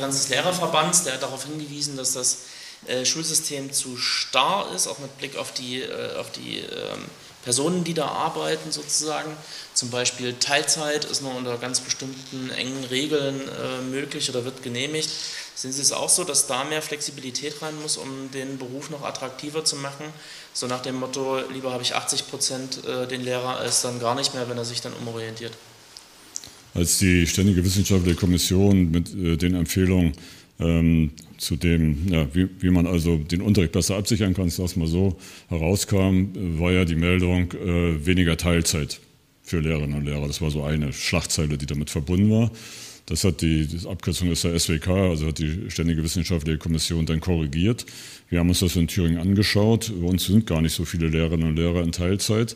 Pressekonferenz 0.01 0.21
des 0.21 0.29
Lehrerverbands, 0.29 1.03
der 1.03 1.13
hat 1.13 1.23
darauf 1.23 1.45
hingewiesen, 1.45 1.97
dass 1.97 2.13
das 2.13 2.39
äh, 2.87 3.05
Schulsystem 3.05 3.71
zu 3.71 3.97
starr 3.97 4.71
ist, 4.75 4.87
auch 4.87 4.99
mit 4.99 5.15
Blick 5.19 5.37
auf 5.37 5.53
die, 5.53 5.81
äh, 5.81 6.15
auf 6.17 6.31
die 6.31 6.59
ähm, 6.59 7.05
Personen, 7.43 7.83
die 7.83 7.93
da 7.93 8.07
arbeiten 8.07 8.71
sozusagen. 8.71 9.35
Zum 9.73 9.89
Beispiel 9.89 10.33
Teilzeit 10.33 11.05
ist 11.05 11.21
nur 11.21 11.35
unter 11.35 11.57
ganz 11.57 11.79
bestimmten 11.79 12.51
engen 12.51 12.83
Regeln 12.85 13.47
äh, 13.47 13.81
möglich 13.81 14.29
oder 14.29 14.45
wird 14.45 14.63
genehmigt. 14.63 15.09
Sind 15.55 15.73
Sie 15.73 15.81
es 15.81 15.91
auch 15.91 16.09
so, 16.09 16.23
dass 16.23 16.47
da 16.47 16.63
mehr 16.63 16.81
Flexibilität 16.81 17.61
rein 17.61 17.79
muss, 17.81 17.97
um 17.97 18.31
den 18.31 18.57
Beruf 18.57 18.89
noch 18.89 19.03
attraktiver 19.03 19.63
zu 19.63 19.75
machen? 19.75 20.05
So 20.53 20.65
nach 20.65 20.81
dem 20.81 20.95
Motto, 20.95 21.39
lieber 21.51 21.71
habe 21.71 21.83
ich 21.83 21.93
80 21.93 22.29
Prozent 22.29 22.79
den 22.85 23.21
Lehrer 23.21 23.57
als 23.57 23.81
dann 23.81 23.99
gar 23.99 24.15
nicht 24.15 24.33
mehr, 24.33 24.49
wenn 24.49 24.57
er 24.57 24.65
sich 24.65 24.81
dann 24.81 24.93
umorientiert 24.93 25.53
als 26.73 26.99
die 26.99 27.27
Ständige 27.27 27.63
Wissenschaftliche 27.63 28.15
Kommission 28.15 28.91
mit 28.91 29.13
äh, 29.13 29.37
den 29.37 29.55
Empfehlungen 29.55 30.13
ähm, 30.59 31.11
zu 31.37 31.55
dem, 31.55 32.07
ja, 32.09 32.27
wie, 32.33 32.47
wie, 32.59 32.69
man 32.69 32.85
also 32.87 33.17
den 33.17 33.41
Unterricht 33.41 33.71
besser 33.71 33.95
absichern 33.95 34.33
kann, 34.33 34.51
das 34.55 34.75
mal 34.75 34.87
so 34.87 35.17
herauskam, 35.49 36.29
äh, 36.35 36.59
war 36.59 36.71
ja 36.71 36.85
die 36.85 36.95
Meldung 36.95 37.51
äh, 37.53 38.05
weniger 38.05 38.37
Teilzeit 38.37 38.99
für 39.41 39.59
Lehrerinnen 39.59 39.97
und 39.97 40.05
Lehrer. 40.05 40.27
Das 40.27 40.41
war 40.41 40.51
so 40.51 40.63
eine 40.63 40.93
Schlagzeile, 40.93 41.57
die 41.57 41.65
damit 41.65 41.89
verbunden 41.89 42.29
war. 42.29 42.51
Das 43.11 43.25
hat 43.25 43.41
die, 43.41 43.67
die 43.67 43.85
Abkürzung 43.89 44.31
ist 44.31 44.45
der 44.45 44.57
SWK, 44.57 44.87
also 44.87 45.27
hat 45.27 45.37
die 45.37 45.69
Ständige 45.69 46.01
Wissenschaftliche 46.01 46.57
Kommission 46.57 47.05
dann 47.05 47.19
korrigiert. 47.19 47.85
Wir 48.29 48.39
haben 48.39 48.47
uns 48.47 48.61
das 48.61 48.77
in 48.77 48.87
Thüringen 48.87 49.17
angeschaut. 49.17 49.91
Bei 49.99 50.07
uns 50.07 50.23
sind 50.23 50.47
gar 50.47 50.61
nicht 50.61 50.73
so 50.73 50.85
viele 50.85 51.09
Lehrerinnen 51.09 51.49
und 51.49 51.57
Lehrer 51.57 51.83
in 51.83 51.91
Teilzeit. 51.91 52.55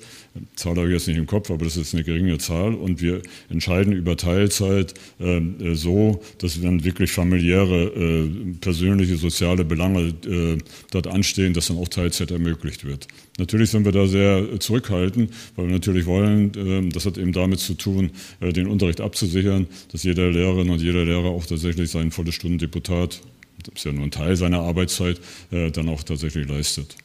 Zahl 0.55 0.77
habe 0.77 0.87
ich 0.87 0.93
jetzt 0.93 1.09
nicht 1.09 1.17
im 1.17 1.25
Kopf, 1.27 1.51
aber 1.51 1.65
das 1.65 1.75
ist 1.75 1.93
eine 1.93 2.05
geringe 2.05 2.37
Zahl. 2.37 2.73
Und 2.73 3.01
wir 3.01 3.21
entscheiden 3.49 3.91
über 3.91 4.15
Teilzeit 4.15 4.93
äh, 5.19 5.41
so, 5.73 6.23
dass 6.37 6.61
dann 6.61 6.85
wirklich 6.85 7.11
familiäre, 7.11 7.87
äh, 7.87 8.29
persönliche, 8.61 9.17
soziale 9.17 9.65
Belange 9.65 10.13
äh, 10.25 10.57
dort 10.89 11.07
anstehen, 11.07 11.51
dass 11.53 11.67
dann 11.67 11.77
auch 11.79 11.89
Teilzeit 11.89 12.31
ermöglicht 12.31 12.85
wird. 12.85 13.09
Natürlich 13.37 13.69
sind 13.69 13.83
wir 13.83 13.91
da 13.91 14.07
sehr 14.07 14.59
zurückhaltend, 14.59 15.31
weil 15.55 15.67
wir 15.67 15.73
natürlich 15.73 16.05
wollen, 16.05 16.53
äh, 16.55 16.89
das 16.89 17.05
hat 17.05 17.17
eben 17.17 17.33
damit 17.33 17.59
zu 17.59 17.73
tun, 17.73 18.11
äh, 18.39 18.53
den 18.53 18.67
Unterricht 18.67 19.01
abzusichern, 19.01 19.67
dass 19.91 20.03
jeder 20.03 20.31
Lehrerin 20.31 20.69
und 20.69 20.81
jeder 20.81 21.03
Lehrer 21.03 21.25
auch 21.25 21.45
tatsächlich 21.45 21.91
sein 21.91 22.11
volles 22.11 22.35
Stundendeputat 22.35 23.21
das 23.65 23.75
ist 23.75 23.85
ja 23.85 23.91
nur 23.91 24.03
ein 24.03 24.11
Teil 24.11 24.35
seiner 24.35 24.59
Arbeitszeit, 24.59 25.19
äh, 25.51 25.71
dann 25.71 25.89
auch 25.89 26.03
tatsächlich 26.03 26.47
leistet. 26.47 26.95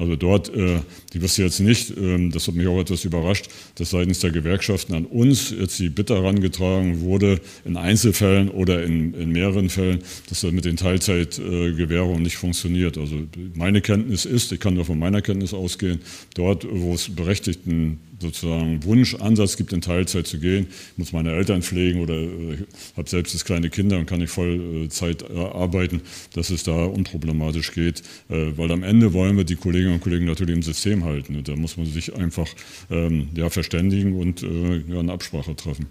Also 0.00 0.16
dort, 0.16 0.48
äh, 0.54 0.80
die 1.12 1.20
wüsste 1.20 1.42
jetzt 1.42 1.60
nicht, 1.60 1.90
äh, 1.90 2.30
das 2.30 2.48
hat 2.48 2.54
mich 2.54 2.66
auch 2.66 2.80
etwas 2.80 3.04
überrascht, 3.04 3.50
dass 3.74 3.90
seitens 3.90 4.20
der 4.20 4.30
Gewerkschaften 4.30 4.94
an 4.94 5.04
uns 5.04 5.50
jetzt 5.50 5.78
die 5.78 5.90
Bitte 5.90 6.14
herangetragen 6.14 7.02
wurde, 7.02 7.38
in 7.66 7.76
Einzelfällen 7.76 8.48
oder 8.48 8.82
in, 8.82 9.12
in 9.12 9.30
mehreren 9.30 9.68
Fällen, 9.68 9.98
dass 10.30 10.40
das 10.40 10.52
mit 10.52 10.64
den 10.64 10.76
Teilzeitgewährungen 10.76 12.22
nicht 12.22 12.38
funktioniert. 12.38 12.96
Also 12.96 13.16
meine 13.54 13.82
Kenntnis 13.82 14.24
ist, 14.24 14.52
ich 14.52 14.60
kann 14.60 14.72
nur 14.72 14.86
von 14.86 14.98
meiner 14.98 15.20
Kenntnis 15.20 15.52
ausgehen, 15.52 16.00
dort, 16.34 16.66
wo 16.70 16.94
es 16.94 17.10
berechtigten 17.10 17.98
sozusagen 18.20 18.84
Wunschansatz 18.84 19.56
gibt, 19.56 19.72
in 19.72 19.80
Teilzeit 19.80 20.26
zu 20.26 20.38
gehen. 20.38 20.66
Ich 20.92 20.98
muss 20.98 21.12
meine 21.12 21.32
Eltern 21.32 21.62
pflegen 21.62 22.00
oder 22.00 22.14
äh, 22.14 22.58
habe 22.96 23.08
selbst 23.08 23.32
jetzt 23.32 23.44
kleine 23.44 23.70
Kinder 23.70 23.98
und 23.98 24.06
kann 24.06 24.20
nicht 24.20 24.30
Vollzeit 24.30 25.22
äh, 25.22 25.36
arbeiten, 25.36 26.02
dass 26.34 26.50
es 26.50 26.62
da 26.62 26.84
unproblematisch 26.84 27.72
geht. 27.72 28.02
Äh, 28.28 28.56
weil 28.56 28.70
am 28.72 28.82
Ende 28.82 29.12
wollen 29.12 29.36
wir 29.36 29.44
die 29.44 29.56
Kolleginnen 29.56 29.94
und 29.94 30.00
Kollegen 30.00 30.26
natürlich 30.26 30.54
im 30.54 30.62
System 30.62 31.04
halten. 31.04 31.36
Und 31.36 31.48
da 31.48 31.56
muss 31.56 31.76
man 31.76 31.86
sich 31.86 32.14
einfach 32.14 32.48
ähm, 32.90 33.28
ja, 33.34 33.48
verständigen 33.50 34.18
und 34.18 34.42
ja, 34.42 35.00
eine 35.00 35.12
Absprache 35.12 35.56
treffen. 35.56 35.86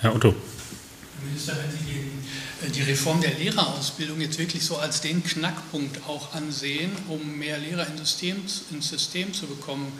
Herr 0.00 0.14
Otto. 0.14 0.28
Herr 0.30 1.26
Minister, 1.26 1.56
wenn 1.56 1.70
Sie 1.70 1.92
den, 1.92 2.72
die 2.72 2.82
Reform 2.82 3.20
der 3.20 3.34
Lehrerausbildung 3.34 4.20
jetzt 4.20 4.38
wirklich 4.38 4.64
so 4.64 4.76
als 4.78 5.02
den 5.02 5.22
Knackpunkt 5.22 6.06
auch 6.08 6.34
ansehen, 6.34 6.90
um 7.08 7.38
mehr 7.38 7.58
Lehrer 7.58 7.86
ins 7.86 7.98
System, 7.98 8.36
ins 8.70 8.88
System 8.88 9.32
zu 9.34 9.46
bekommen, 9.46 9.92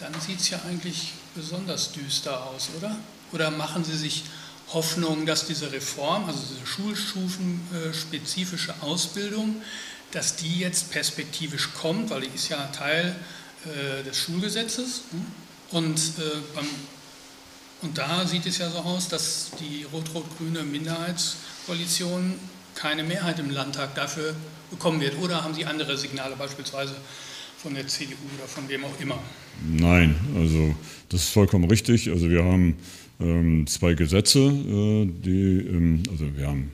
dann 0.00 0.12
sieht 0.20 0.40
es 0.40 0.50
ja 0.50 0.60
eigentlich 0.68 1.12
besonders 1.34 1.92
düster 1.92 2.44
aus, 2.46 2.68
oder? 2.76 2.96
Oder 3.32 3.50
machen 3.50 3.84
Sie 3.84 3.96
sich 3.96 4.24
Hoffnung, 4.72 5.26
dass 5.26 5.46
diese 5.46 5.72
Reform, 5.72 6.26
also 6.26 6.38
diese 6.48 6.64
schulstufenspezifische 6.66 8.74
Ausbildung, 8.80 9.62
dass 10.12 10.36
die 10.36 10.60
jetzt 10.60 10.90
perspektivisch 10.90 11.70
kommt, 11.74 12.08
weil 12.10 12.22
die 12.22 12.30
ist 12.34 12.48
ja 12.48 12.66
Teil 12.68 13.14
äh, 13.64 14.02
des 14.04 14.18
Schulgesetzes. 14.18 15.02
Hm? 15.10 15.26
Und, 15.70 15.98
äh, 15.98 16.38
beim, 16.54 16.66
und 17.82 17.98
da 17.98 18.26
sieht 18.26 18.46
es 18.46 18.58
ja 18.58 18.70
so 18.70 18.78
aus, 18.78 19.08
dass 19.08 19.50
die 19.60 19.86
rot-rot-grüne 19.92 20.62
Minderheitskoalition 20.62 22.38
keine 22.74 23.02
Mehrheit 23.02 23.38
im 23.38 23.50
Landtag 23.50 23.94
dafür 23.94 24.34
bekommen 24.70 25.00
wird. 25.00 25.18
Oder 25.18 25.44
haben 25.44 25.54
Sie 25.54 25.66
andere 25.66 25.96
Signale 25.96 26.36
beispielsweise 26.36 26.94
von 27.62 27.74
der 27.74 27.86
CDU 27.86 28.16
oder 28.38 28.46
von 28.46 28.68
wem 28.68 28.84
auch 28.84 29.00
immer. 29.00 29.18
Nein, 29.68 30.14
also 30.36 30.74
das 31.08 31.22
ist 31.22 31.30
vollkommen 31.30 31.68
richtig. 31.68 32.10
Also 32.10 32.30
wir 32.30 32.44
haben 32.44 32.76
ähm, 33.20 33.66
zwei 33.66 33.94
Gesetze, 33.94 34.38
äh, 34.38 35.06
die, 35.06 35.66
ähm, 35.68 36.02
also 36.10 36.24
wir 36.36 36.46
haben 36.46 36.70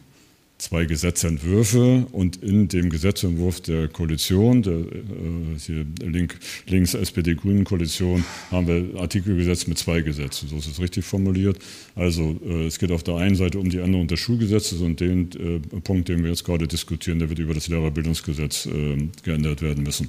zwei 0.58 0.86
Gesetzentwürfe 0.86 2.06
und 2.12 2.42
in 2.42 2.68
dem 2.68 2.88
Gesetzentwurf 2.88 3.60
der 3.60 3.88
Koalition, 3.88 4.62
der 4.62 4.74
äh, 4.74 5.58
hier 5.58 5.84
Link, 6.00 6.38
links 6.66 6.94
SPD-Grünen-Koalition, 6.94 8.24
haben 8.50 8.66
wir 8.66 9.00
Artikel 9.00 9.36
gesetzt 9.36 9.68
mit 9.68 9.78
zwei 9.78 10.00
Gesetzen. 10.00 10.48
So 10.48 10.56
ist 10.56 10.66
es 10.66 10.80
richtig 10.80 11.04
formuliert. 11.04 11.58
Also 11.94 12.40
äh, 12.44 12.66
es 12.66 12.78
geht 12.78 12.92
auf 12.92 13.02
der 13.02 13.16
einen 13.16 13.36
Seite 13.36 13.58
um 13.58 13.68
die 13.68 13.78
Änderung 13.78 14.06
des 14.06 14.20
Schulgesetzes 14.20 14.80
und 14.80 15.00
den 15.00 15.30
äh, 15.32 15.80
Punkt, 15.80 16.08
den 16.08 16.22
wir 16.22 16.30
jetzt 16.30 16.44
gerade 16.44 16.66
diskutieren, 16.66 17.18
der 17.18 17.28
wird 17.28 17.40
über 17.40 17.54
das 17.54 17.68
Lehrerbildungsgesetz 17.68 18.66
äh, 18.66 18.96
geändert 19.24 19.60
werden 19.60 19.82
müssen. 19.82 20.08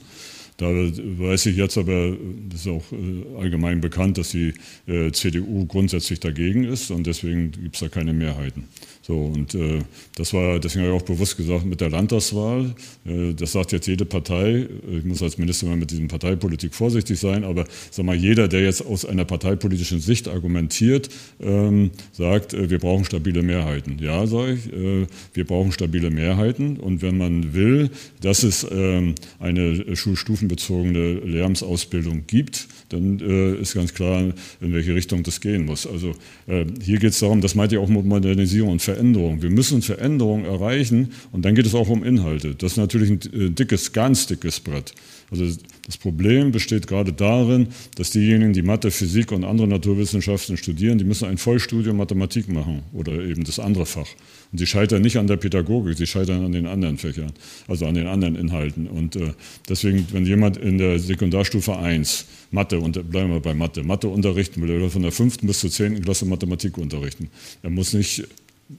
Da 0.58 0.66
weiß 0.66 1.46
ich 1.46 1.56
jetzt 1.56 1.78
aber, 1.78 2.18
das 2.50 2.62
ist 2.62 2.68
auch 2.68 2.84
äh, 2.92 3.40
allgemein 3.40 3.80
bekannt, 3.80 4.18
dass 4.18 4.30
die 4.30 4.56
äh, 4.88 5.12
CDU 5.12 5.68
grundsätzlich 5.68 6.20
dagegen 6.20 6.64
ist 6.64 6.90
und 6.90 7.06
deswegen 7.06 7.52
gibt 7.52 7.76
es 7.76 7.82
da 7.82 7.90
keine 7.90 8.12
Mehrheiten. 8.12 8.68
So, 9.08 9.18
und 9.18 9.56
äh, 9.56 9.80
das 10.16 10.34
war, 10.34 10.60
deswegen 10.60 10.86
habe 10.86 10.94
ich 10.94 11.02
auch 11.02 11.06
bewusst 11.06 11.38
gesagt, 11.38 11.66
mit 11.66 11.80
der 11.80 11.90
Landtagswahl, 11.90 12.76
äh, 13.06 13.34
das 13.34 13.54
sagt 13.54 13.72
jetzt 13.72 13.88
jede 13.88 14.04
Partei, 14.04 14.68
ich 14.92 15.06
muss 15.06 15.24
als 15.24 15.38
Minister 15.38 15.66
mal 15.66 15.78
mit 15.78 15.92
diesem 15.92 16.10
Parteipolitik 16.10 16.76
vorsichtig 16.76 17.18
sein, 17.18 17.46
aber 17.46 17.64
sag 17.90 18.06
mal, 18.06 18.18
jeder, 18.18 18.50
der 18.50 18.64
jetzt 18.64 18.86
aus 18.86 19.06
einer 19.06 19.24
parteipolitischen 19.24 20.02
Sicht 20.02 20.28
argumentiert, 20.28 21.08
ähm, 21.40 21.92
sagt, 22.12 22.54
äh, 22.54 22.70
wir 22.70 22.80
brauchen 22.80 23.06
stabile 23.06 23.44
Mehrheiten. 23.44 23.98
Ja, 24.02 24.28
sage 24.28 24.56
ich, 24.56 24.74
äh, 24.74 25.08
wir 25.34 25.46
brauchen 25.46 25.72
stabile 25.72 26.10
Mehrheiten 26.10 26.76
und 26.76 27.02
wenn 27.02 27.18
man 27.18 27.54
will, 27.54 27.90
dass 28.20 28.44
es 28.44 28.68
ähm, 28.70 29.16
eine 29.40 29.96
schulstufenbezogene 29.96 31.14
Lehramtsausbildung 31.22 32.24
gibt, 32.28 32.68
dann 32.90 33.22
äh, 33.22 33.62
ist 33.62 33.74
ganz 33.74 33.94
klar, 33.94 34.34
in 34.60 34.74
welche 34.74 34.94
Richtung 34.96 35.24
das 35.24 35.40
gehen 35.40 35.66
muss. 35.66 35.88
Also 35.88 36.12
äh, 36.48 36.66
hier 36.82 37.00
geht 37.00 37.12
es 37.12 37.20
darum, 37.20 37.40
das 37.40 37.56
meint 37.56 37.72
ja 37.72 37.80
auch 37.80 37.88
Modernisierung 37.88 38.72
und 38.72 38.82
Veränderung 38.82 38.97
Veränderung. 38.98 39.42
Wir 39.44 39.52
müssen 39.52 39.82
Veränderung 39.84 40.46
erreichen 40.46 41.12
und 41.32 41.46
dann 41.46 41.54
geht 41.54 41.68
es 41.68 41.76
auch 41.76 41.90
um 41.90 42.04
Inhalte. 42.04 42.56
Das 42.56 42.74
ist 42.74 42.78
natürlich 42.78 43.10
ein 43.12 43.20
äh, 43.34 43.50
dickes, 43.52 43.94
ganz 43.94 44.26
dickes 44.26 44.60
Brett. 44.60 44.94
Also 45.30 45.46
das 45.86 45.98
Problem 45.98 46.52
besteht 46.52 46.88
gerade 46.88 47.12
darin, 47.12 47.68
dass 47.96 48.12
diejenigen, 48.12 48.54
die 48.54 48.62
Mathe, 48.62 48.92
Physik 48.92 49.32
und 49.32 49.44
andere 49.44 49.68
Naturwissenschaften 49.68 50.56
studieren, 50.56 50.98
die 50.98 51.04
müssen 51.04 51.28
ein 51.28 51.38
Vollstudium 51.38 51.98
Mathematik 51.98 52.48
machen 52.48 52.82
oder 52.94 53.14
eben 53.14 53.44
das 53.44 53.60
andere 53.60 53.86
Fach. 53.86 54.08
Und 54.52 54.60
sie 54.60 54.66
scheitern 54.66 55.02
nicht 55.02 55.18
an 55.18 55.28
der 55.28 55.36
Pädagogik, 55.36 55.98
sie 55.98 56.08
scheitern 56.08 56.46
an 56.46 56.54
den 56.54 56.66
anderen 56.66 56.98
Fächern, 56.98 57.34
also 57.68 57.86
an 57.86 57.96
den 57.96 58.08
anderen 58.08 58.36
Inhalten. 58.36 58.88
Und 58.88 59.18
äh, 59.18 59.34
deswegen, 59.68 60.08
wenn 60.14 60.26
jemand 60.26 60.56
in 60.58 60.78
der 60.78 60.98
Sekundarstufe 60.98 61.78
1 61.78 62.26
Mathe, 62.52 62.80
und 62.80 63.10
bleiben 63.12 63.32
wir 63.32 63.42
bei 63.42 63.54
Mathe, 63.54 63.84
Mathe 63.84 64.08
unterrichten 64.08 64.62
will, 64.62 64.78
oder 64.78 64.90
von 64.90 65.02
der 65.02 65.12
fünften 65.12 65.46
bis 65.48 65.60
zur 65.60 65.70
zehnten 65.70 66.02
Klasse 66.02 66.26
Mathematik 66.26 66.78
unterrichten, 66.78 67.30
er 67.64 67.70
muss 67.70 67.94
nicht 67.94 68.24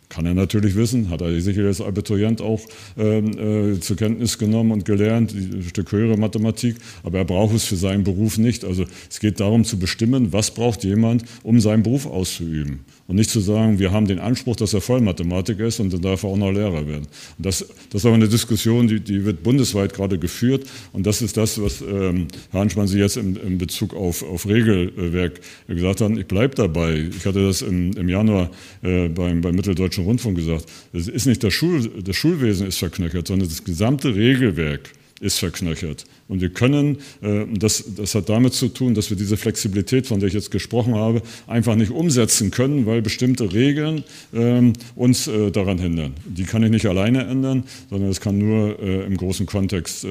kann 0.09 0.27
er 0.27 0.35
natürlich 0.35 0.75
wissen, 0.75 1.09
hat 1.11 1.23
er 1.23 1.41
sicher 1.41 1.65
als 1.65 1.81
Abiturient 1.81 2.41
auch 2.41 2.61
ähm, 2.99 3.77
äh, 3.77 3.81
zur 3.81 3.97
Kenntnis 3.97 4.39
genommen 4.39 4.73
und 4.73 4.85
gelernt, 4.85 5.33
ein 5.35 5.63
Stück 5.63 5.93
höhere 5.93 6.17
Mathematik, 6.19 6.77
aber 7.03 7.19
er 7.19 7.25
braucht 7.25 7.55
es 7.55 7.65
für 7.65 7.77
seinen 7.77 8.05
Beruf 8.05 8.39
nicht. 8.39 8.65
Also 8.65 8.85
es 9.09 9.21
geht 9.21 9.41
darum 9.41 9.65
zu 9.65 9.79
bestimmen, 9.79 10.33
was 10.33 10.51
braucht 10.51 10.85
jemand, 10.85 11.25
um 11.43 11.61
seinen 11.61 11.83
Beruf 11.83 12.07
auszuüben. 12.07 12.81
Und 13.09 13.17
nicht 13.17 13.31
zu 13.31 13.41
sagen, 13.41 13.79
wir 13.79 13.91
haben 13.91 14.07
den 14.07 14.19
Anspruch, 14.19 14.55
dass 14.55 14.75
er 14.75 14.83
Vollmathematiker 14.83 15.65
ist 15.65 15.81
und 15.81 15.91
dann 15.95 16.03
darf 16.03 16.25
er 16.25 16.29
auch 16.29 16.37
noch 16.37 16.53
Lehrer 16.53 16.87
werden. 16.87 17.07
Und 17.39 17.47
das, 17.47 17.67
das 17.89 18.03
ist 18.03 18.05
aber 18.05 18.17
eine 18.17 18.29
Diskussion, 18.29 18.87
die, 18.87 19.01
die 19.01 19.25
wird 19.25 19.43
bundesweit 19.43 19.95
gerade 19.95 20.19
geführt. 20.19 20.67
Und 20.93 21.07
das 21.07 21.23
ist 21.23 21.39
das, 21.39 21.61
was 21.61 21.81
ähm, 21.81 22.29
Herr 22.51 22.61
Hanschmann 22.61 22.87
Sie 22.87 22.99
jetzt 22.99 23.17
in, 23.17 23.37
in 23.37 23.57
Bezug 23.57 23.95
auf, 23.95 24.23
auf 24.23 24.47
Regelwerk 24.47 25.41
gesagt 25.67 26.03
hat. 26.03 26.19
Ich 26.19 26.27
bleibe 26.27 26.55
dabei. 26.55 27.09
Ich 27.17 27.25
hatte 27.25 27.47
das 27.47 27.63
im, 27.63 27.93
im 27.97 28.11
Januar 28.11 28.51
äh, 28.83 29.09
beim, 29.09 29.41
beim 29.41 29.55
Mitteldeutschen 29.55 30.05
Rundfunk 30.05 30.37
gesagt. 30.37 30.67
Es 30.93 31.09
ist 31.09 31.25
nicht 31.25 31.43
das, 31.43 31.55
Schul, 31.55 31.91
das 32.05 32.15
Schulwesen 32.15 32.67
ist 32.67 32.77
verknöchert, 32.77 33.27
sondern 33.27 33.49
das 33.49 33.65
gesamte 33.65 34.15
Regelwerk 34.15 34.91
ist 35.21 35.39
verknöchert. 35.39 36.05
Und 36.29 36.41
wir 36.41 36.51
können, 36.51 36.99
äh, 37.23 37.47
das, 37.53 37.85
das 37.97 38.15
hat 38.15 38.29
damit 38.29 38.55
zu 38.55 38.69
tun, 38.69 38.95
dass 38.95 39.11
wir 39.11 39.17
diese 39.17 39.37
Flexibilität, 39.37 40.07
von 40.07 40.21
der 40.21 40.29
ich 40.29 40.35
jetzt 40.35 40.51
gesprochen 40.51 40.95
habe, 40.95 41.23
einfach 41.47 41.75
nicht 41.75 41.91
umsetzen 41.91 42.51
können, 42.51 42.87
weil 42.87 43.03
bestimmte 43.03 43.53
Regeln 43.53 44.05
ähm, 44.33 44.75
uns 44.95 45.27
äh, 45.27 45.51
daran 45.51 45.79
hindern. 45.79 46.15
Die 46.27 46.45
kann 46.45 46.63
ich 46.63 46.71
nicht 46.71 46.87
alleine 46.87 47.25
ändern, 47.27 47.65
sondern 47.91 48.11
es 48.11 48.21
kann 48.21 48.39
nur 48.39 48.79
äh, 48.79 49.05
im 49.07 49.17
großen 49.17 49.47
Kontext 49.47 50.07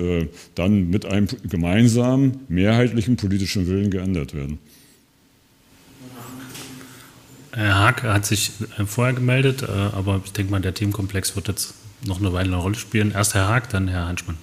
dann 0.55 0.89
mit 0.89 1.05
einem 1.05 1.27
gemeinsamen, 1.49 2.39
mehrheitlichen 2.47 3.15
politischen 3.15 3.67
Willen 3.67 3.89
geändert 3.89 4.33
werden. 4.33 4.59
Herr 7.51 7.75
Haag 7.75 8.03
hat 8.03 8.25
sich 8.25 8.51
vorher 8.85 9.13
gemeldet, 9.13 9.63
aber 9.67 10.21
ich 10.23 10.31
denke 10.31 10.51
mal, 10.51 10.61
der 10.61 10.73
Themenkomplex 10.73 11.35
wird 11.35 11.47
jetzt 11.47 11.73
noch 12.05 12.19
eine 12.19 12.33
Weile 12.33 12.49
eine 12.49 12.57
Rolle 12.57 12.75
spielen. 12.75 13.11
Erst 13.11 13.33
Herr 13.33 13.47
Haag, 13.47 13.69
dann 13.69 13.87
Herr 13.87 14.07
Hanschmann. 14.07 14.37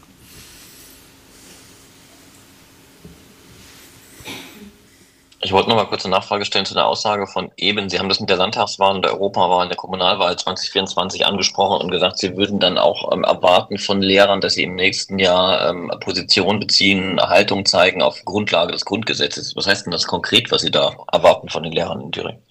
Ich 5.45 5.53
wollte 5.53 5.69
noch 5.69 5.77
mal 5.77 5.85
kurz 5.85 6.07
eine 6.07 6.15
Nachfrage 6.15 6.47
stellen 6.47 6.65
zu 6.65 6.73
der 6.73 6.87
Aussage 6.87 7.27
von 7.27 7.51
eben. 7.59 7.91
Sie 7.91 7.99
haben 7.99 8.09
das 8.09 8.19
mit 8.19 8.31
der 8.31 8.39
Landtagswahl 8.39 8.95
und 8.95 9.05
der 9.05 9.13
Europawahl, 9.13 9.69
der 9.69 9.77
Kommunalwahl 9.77 10.39
2024 10.39 11.27
angesprochen 11.27 11.83
und 11.83 11.91
gesagt, 11.91 12.17
Sie 12.17 12.35
würden 12.35 12.61
dann 12.61 12.79
auch 12.79 13.13
ähm, 13.13 13.25
erwarten 13.25 13.77
von 13.77 14.01
Lehrern, 14.01 14.41
dass 14.41 14.55
sie 14.55 14.63
im 14.63 14.75
nächsten 14.75 15.19
Jahr 15.19 15.69
ähm, 15.69 15.93
Position 16.01 16.61
beziehen, 16.61 17.21
Haltung 17.21 17.67
zeigen 17.67 18.01
auf 18.01 18.25
Grundlage 18.25 18.73
des 18.73 18.87
Grundgesetzes. 18.87 19.55
Was 19.55 19.67
heißt 19.67 19.85
denn 19.85 19.91
das 19.93 20.07
konkret, 20.07 20.51
was 20.51 20.63
Sie 20.63 20.71
da 20.71 20.97
erwarten 21.13 21.51
von 21.51 21.63
den 21.63 21.73
Lehrern 21.73 22.01
in 22.01 22.11
Thüringen? 22.11 22.44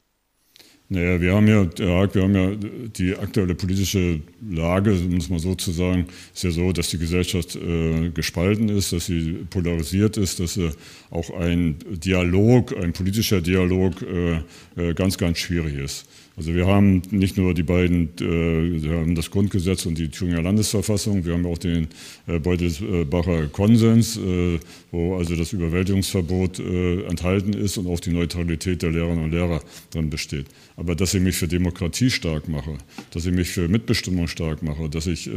Naja, 0.90 1.20
wir 1.20 1.34
haben 1.34 1.48
ja, 1.48 1.66
wir 1.78 2.22
haben 2.22 2.36
ja 2.36 2.52
die 2.98 3.16
aktuelle 3.18 3.56
politische 3.56 4.20
Lage, 4.48 4.94
um 4.94 5.18
es 5.18 5.30
mal 5.30 5.40
so 5.40 5.56
zu 5.56 5.72
sagen, 5.72 6.06
ist 6.34 6.44
ja 6.44 6.52
so, 6.52 6.72
dass 6.72 6.90
die 6.90 7.00
Gesellschaft 7.00 7.56
äh, 7.56 8.10
gespalten 8.10 8.70
ist, 8.70 8.94
dass 8.94 9.08
sie 9.08 9.46
polarisiert 9.50 10.18
ist, 10.18 10.40
dass 10.40 10.58
äh, 10.58 10.72
auch 11.10 11.30
ein 11.32 11.78
Dialog, 11.90 12.78
ein 12.78 12.94
politischer 12.94 13.42
Dialog 13.42 14.02
äh, 14.02 14.42
äh 14.76 14.94
ganz, 14.94 15.18
ganz 15.18 15.40
schwierig 15.40 15.76
ist. 15.76 16.06
Also 16.36 16.56
wir 16.56 16.66
haben 16.66 17.04
nicht 17.12 17.38
nur 17.38 17.54
die 17.54 17.62
beiden, 17.62 18.10
äh, 18.20 18.84
wir 18.84 18.98
haben 18.98 19.14
das 19.14 19.30
Grundgesetz 19.30 19.86
und 19.86 20.00
die 20.00 20.10
Thüringer 20.10 20.42
Landesverfassung, 20.42 21.26
wir 21.26 21.34
haben 21.34 21.46
auch 21.46 21.60
den 21.60 21.90
äh, 22.26 22.40
Beutelsbacher 22.40 23.48
Konsens, 23.50 24.18
äh, 24.18 24.58
wo 24.92 25.18
also 25.18 25.36
das 25.36 25.54
Überwältigungsverbot 25.54 26.60
enthalten 26.60 27.54
ist 27.54 27.78
und 27.78 27.88
auch 27.88 28.00
die 28.00 28.12
Neutralität 28.12 28.82
der 28.82 28.92
Lehrerinnen 28.92 29.26
und 29.26 29.32
Lehrer 29.32 29.62
drin 29.92 30.10
besteht. 30.10 30.46
Aber 30.76 30.96
dass 30.96 31.14
ich 31.14 31.22
mich 31.22 31.36
für 31.36 31.48
Demokratie 31.48 32.10
stark 32.10 32.48
mache, 32.48 32.78
dass 33.12 33.26
ich 33.26 33.32
mich 33.32 33.50
für 33.50 33.68
Mitbestimmung 33.68 34.28
stark 34.28 34.62
mache, 34.62 34.90
dass 34.90 35.08
ich 35.08 35.30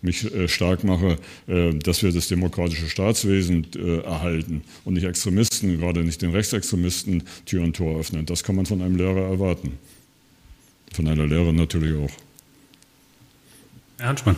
mich 0.00 0.26
stark 0.46 0.84
mache, 0.84 1.18
dass 1.46 2.02
wir 2.02 2.12
das 2.12 2.28
demokratische 2.28 2.88
Staatswesen 2.88 3.66
erhalten 4.04 4.62
und 4.84 4.94
nicht 4.94 5.04
Extremisten, 5.04 5.78
gerade 5.78 6.02
nicht 6.02 6.22
den 6.22 6.30
Rechtsextremisten 6.30 7.24
Tür 7.44 7.62
und 7.62 7.76
Tor 7.76 8.00
öffnen, 8.00 8.24
das 8.24 8.42
kann 8.42 8.56
man 8.56 8.66
von 8.66 8.80
einem 8.80 8.96
Lehrer 8.96 9.28
erwarten 9.28 9.72
von 10.94 11.08
einer 11.08 11.26
Lehrerin 11.26 11.56
natürlich 11.56 11.94
auch. 11.96 12.14
Herr 13.98 14.08
Hanschmann. 14.08 14.36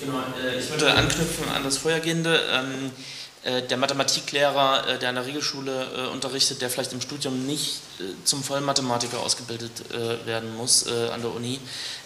Genau, 0.00 0.18
äh, 0.42 0.58
ich 0.58 0.70
würde 0.70 0.92
anknüpfen 0.94 1.48
an 1.54 1.64
das 1.64 1.78
Vorhergehende. 1.78 2.40
Ähm, 2.52 2.90
äh, 3.42 3.62
der 3.62 3.78
Mathematiklehrer, 3.78 4.86
äh, 4.86 4.98
der 4.98 5.08
an 5.08 5.14
der 5.14 5.24
Regelschule 5.24 6.10
unterrichtet, 6.10 6.60
der 6.60 6.68
vielleicht 6.68 6.92
im 6.92 7.00
Studium 7.00 7.46
nicht 7.46 7.80
zum 8.24 8.42
Vollmathematiker 8.42 9.18
ausgebildet 9.18 9.70
werden 10.24 10.56
muss 10.56 10.86
an 10.86 11.20
der 11.20 11.34
Uni, 11.34 11.58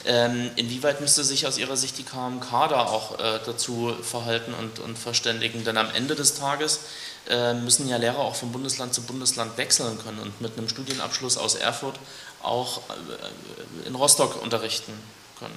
ähm, 0.05 0.51
inwieweit 0.57 1.01
müsste 1.01 1.22
sich 1.22 1.47
aus 1.47 1.59
Ihrer 1.59 1.77
Sicht 1.77 1.99
die 1.99 2.03
KMK 2.03 2.68
da 2.68 2.81
auch 2.81 3.16
dazu 3.18 3.95
verhalten 4.03 4.55
und, 4.55 4.81
und 4.81 4.99
verständigen? 4.99 5.64
Denn 5.64 5.77
am 5.77 5.89
Ende 5.95 6.14
des 6.14 6.35
Tages 6.35 6.81
müssen 7.62 7.89
ja 7.89 7.97
Lehrer 7.97 8.18
auch 8.18 8.35
von 8.35 8.51
Bundesland 8.51 8.93
zu 8.93 9.03
Bundesland 9.03 9.57
wechseln 9.57 9.99
können 9.99 10.18
und 10.18 10.41
mit 10.41 10.59
einem 10.59 10.68
Studienabschluss 10.68 11.37
aus 11.37 11.55
Erfurt 11.55 11.99
auch 12.45 12.82
äh, 12.90 13.88
in 13.88 13.95
Rostock 13.95 14.42
unterrichten 14.42 14.92
können. 15.38 15.55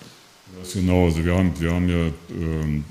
Genau, 0.73 1.05
also 1.05 1.23
wir 1.25 1.35
haben, 1.35 1.59
wir 1.59 1.73
haben 1.73 1.89
ja, 1.89 2.11
ähm, 2.31 2.85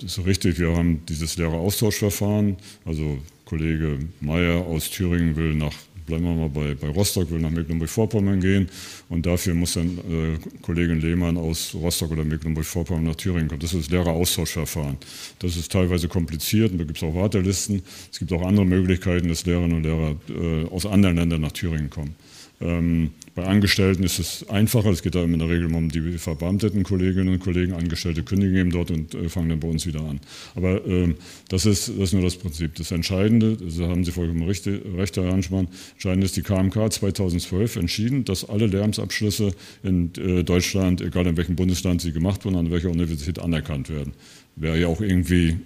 das 0.00 0.18
ist 0.18 0.26
richtig, 0.26 0.58
wir 0.58 0.76
haben 0.76 1.04
dieses 1.06 1.36
Lehreraustauschverfahren, 1.36 2.56
also 2.84 3.18
Kollege 3.44 3.98
Meyer 4.20 4.64
aus 4.66 4.90
Thüringen 4.90 5.36
will 5.36 5.54
nach, 5.54 5.72
bleiben 6.06 6.24
wir 6.24 6.34
mal 6.34 6.48
bei, 6.48 6.74
bei 6.74 6.88
Rostock, 6.88 7.30
will 7.30 7.40
nach 7.40 7.50
Mecklenburg-Vorpommern 7.50 8.40
gehen 8.40 8.68
und 9.08 9.24
dafür 9.24 9.54
muss 9.54 9.74
dann 9.74 9.98
äh, 9.98 10.60
Kollegin 10.62 11.00
Lehmann 11.00 11.36
aus 11.36 11.74
Rostock 11.74 12.10
oder 12.12 12.24
Mecklenburg-Vorpommern 12.24 13.04
nach 13.04 13.16
Thüringen 13.16 13.48
kommen. 13.48 13.60
Das 13.60 13.72
ist 13.72 13.86
das 13.86 13.90
Lehreraustauschverfahren. 13.90 14.98
Das 15.38 15.56
ist 15.56 15.72
teilweise 15.72 16.08
kompliziert 16.08 16.72
und 16.72 16.78
da 16.78 16.84
gibt 16.84 16.98
es 16.98 17.02
auch 17.02 17.14
Wartelisten. 17.14 17.82
Es 18.12 18.18
gibt 18.18 18.32
auch 18.32 18.42
andere 18.42 18.66
Möglichkeiten, 18.66 19.28
dass 19.28 19.46
Lehrerinnen 19.46 19.76
und 19.78 19.82
Lehrer 19.84 20.16
äh, 20.28 20.68
aus 20.68 20.84
anderen 20.84 21.16
Ländern 21.16 21.40
nach 21.40 21.52
Thüringen 21.52 21.88
kommen. 21.88 22.14
Ähm, 22.60 23.10
bei 23.34 23.44
Angestellten 23.44 24.04
ist 24.04 24.20
es 24.20 24.48
einfacher. 24.48 24.90
Es 24.90 25.02
geht 25.02 25.16
da 25.16 25.24
in 25.24 25.38
der 25.38 25.48
Regel 25.48 25.74
um 25.74 25.88
die 25.88 26.18
verbeamteten 26.18 26.84
Kolleginnen 26.84 27.34
und 27.34 27.40
Kollegen. 27.40 27.72
Angestellte 27.72 28.22
kündigen 28.22 28.56
eben 28.56 28.70
dort 28.70 28.92
und 28.92 29.14
äh, 29.14 29.28
fangen 29.28 29.48
dann 29.48 29.60
bei 29.60 29.68
uns 29.68 29.86
wieder 29.86 30.00
an. 30.02 30.20
Aber 30.54 30.84
ähm, 30.86 31.16
das, 31.48 31.66
ist, 31.66 31.88
das 31.88 31.96
ist 31.96 32.12
nur 32.12 32.22
das 32.22 32.36
Prinzip. 32.36 32.76
Das 32.76 32.92
Entscheidende, 32.92 33.56
da 33.56 33.88
haben 33.88 34.04
Sie 34.04 34.12
vollkommen 34.12 34.44
recht, 34.44 34.66
recht 34.66 35.16
Herr 35.16 35.32
Hanschmann, 35.32 35.68
entscheidend 35.94 36.24
ist 36.24 36.36
die 36.36 36.42
KMK 36.42 36.92
2012 36.92 37.76
entschieden, 37.76 38.24
dass 38.24 38.48
alle 38.48 38.66
Lehramtsabschlüsse 38.66 39.50
in 39.82 40.12
äh, 40.16 40.44
Deutschland, 40.44 41.00
egal 41.00 41.26
in 41.26 41.36
welchem 41.36 41.56
Bundesland 41.56 42.02
sie 42.02 42.12
gemacht 42.12 42.44
wurden, 42.44 42.56
an 42.56 42.70
welcher 42.70 42.90
Universität 42.90 43.40
anerkannt 43.40 43.90
werden. 43.90 44.12
Wäre 44.54 44.78
ja 44.78 44.86
auch 44.86 45.00
irgendwie 45.00 45.56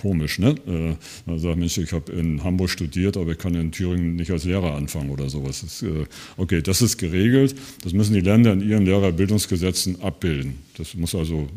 komisch, 0.00 0.38
ne? 0.38 0.54
Äh, 0.66 0.96
man 1.26 1.38
sagt, 1.38 1.58
Mensch, 1.58 1.78
ich 1.78 1.92
habe 1.92 2.12
in 2.12 2.42
Hamburg 2.42 2.70
studiert, 2.70 3.16
aber 3.16 3.32
ich 3.32 3.38
kann 3.38 3.54
in 3.54 3.72
Thüringen 3.72 4.16
nicht 4.16 4.30
als 4.30 4.44
Lehrer 4.44 4.74
anfangen 4.74 5.10
oder 5.10 5.28
sowas. 5.28 5.60
Das 5.60 5.82
äh, 5.82 6.06
okay, 6.36 6.62
das 6.62 6.82
ist 6.82 6.98
geregelt. 6.98 7.54
Das 7.82 7.92
müssen 7.92 8.14
die 8.14 8.20
Länder 8.20 8.52
in 8.52 8.66
ihren 8.66 8.86
Lehrerbildungsgesetzen 8.86 10.00
abbilden. 10.02 10.56
Das 10.76 10.94
muss 10.94 11.14
also 11.14 11.48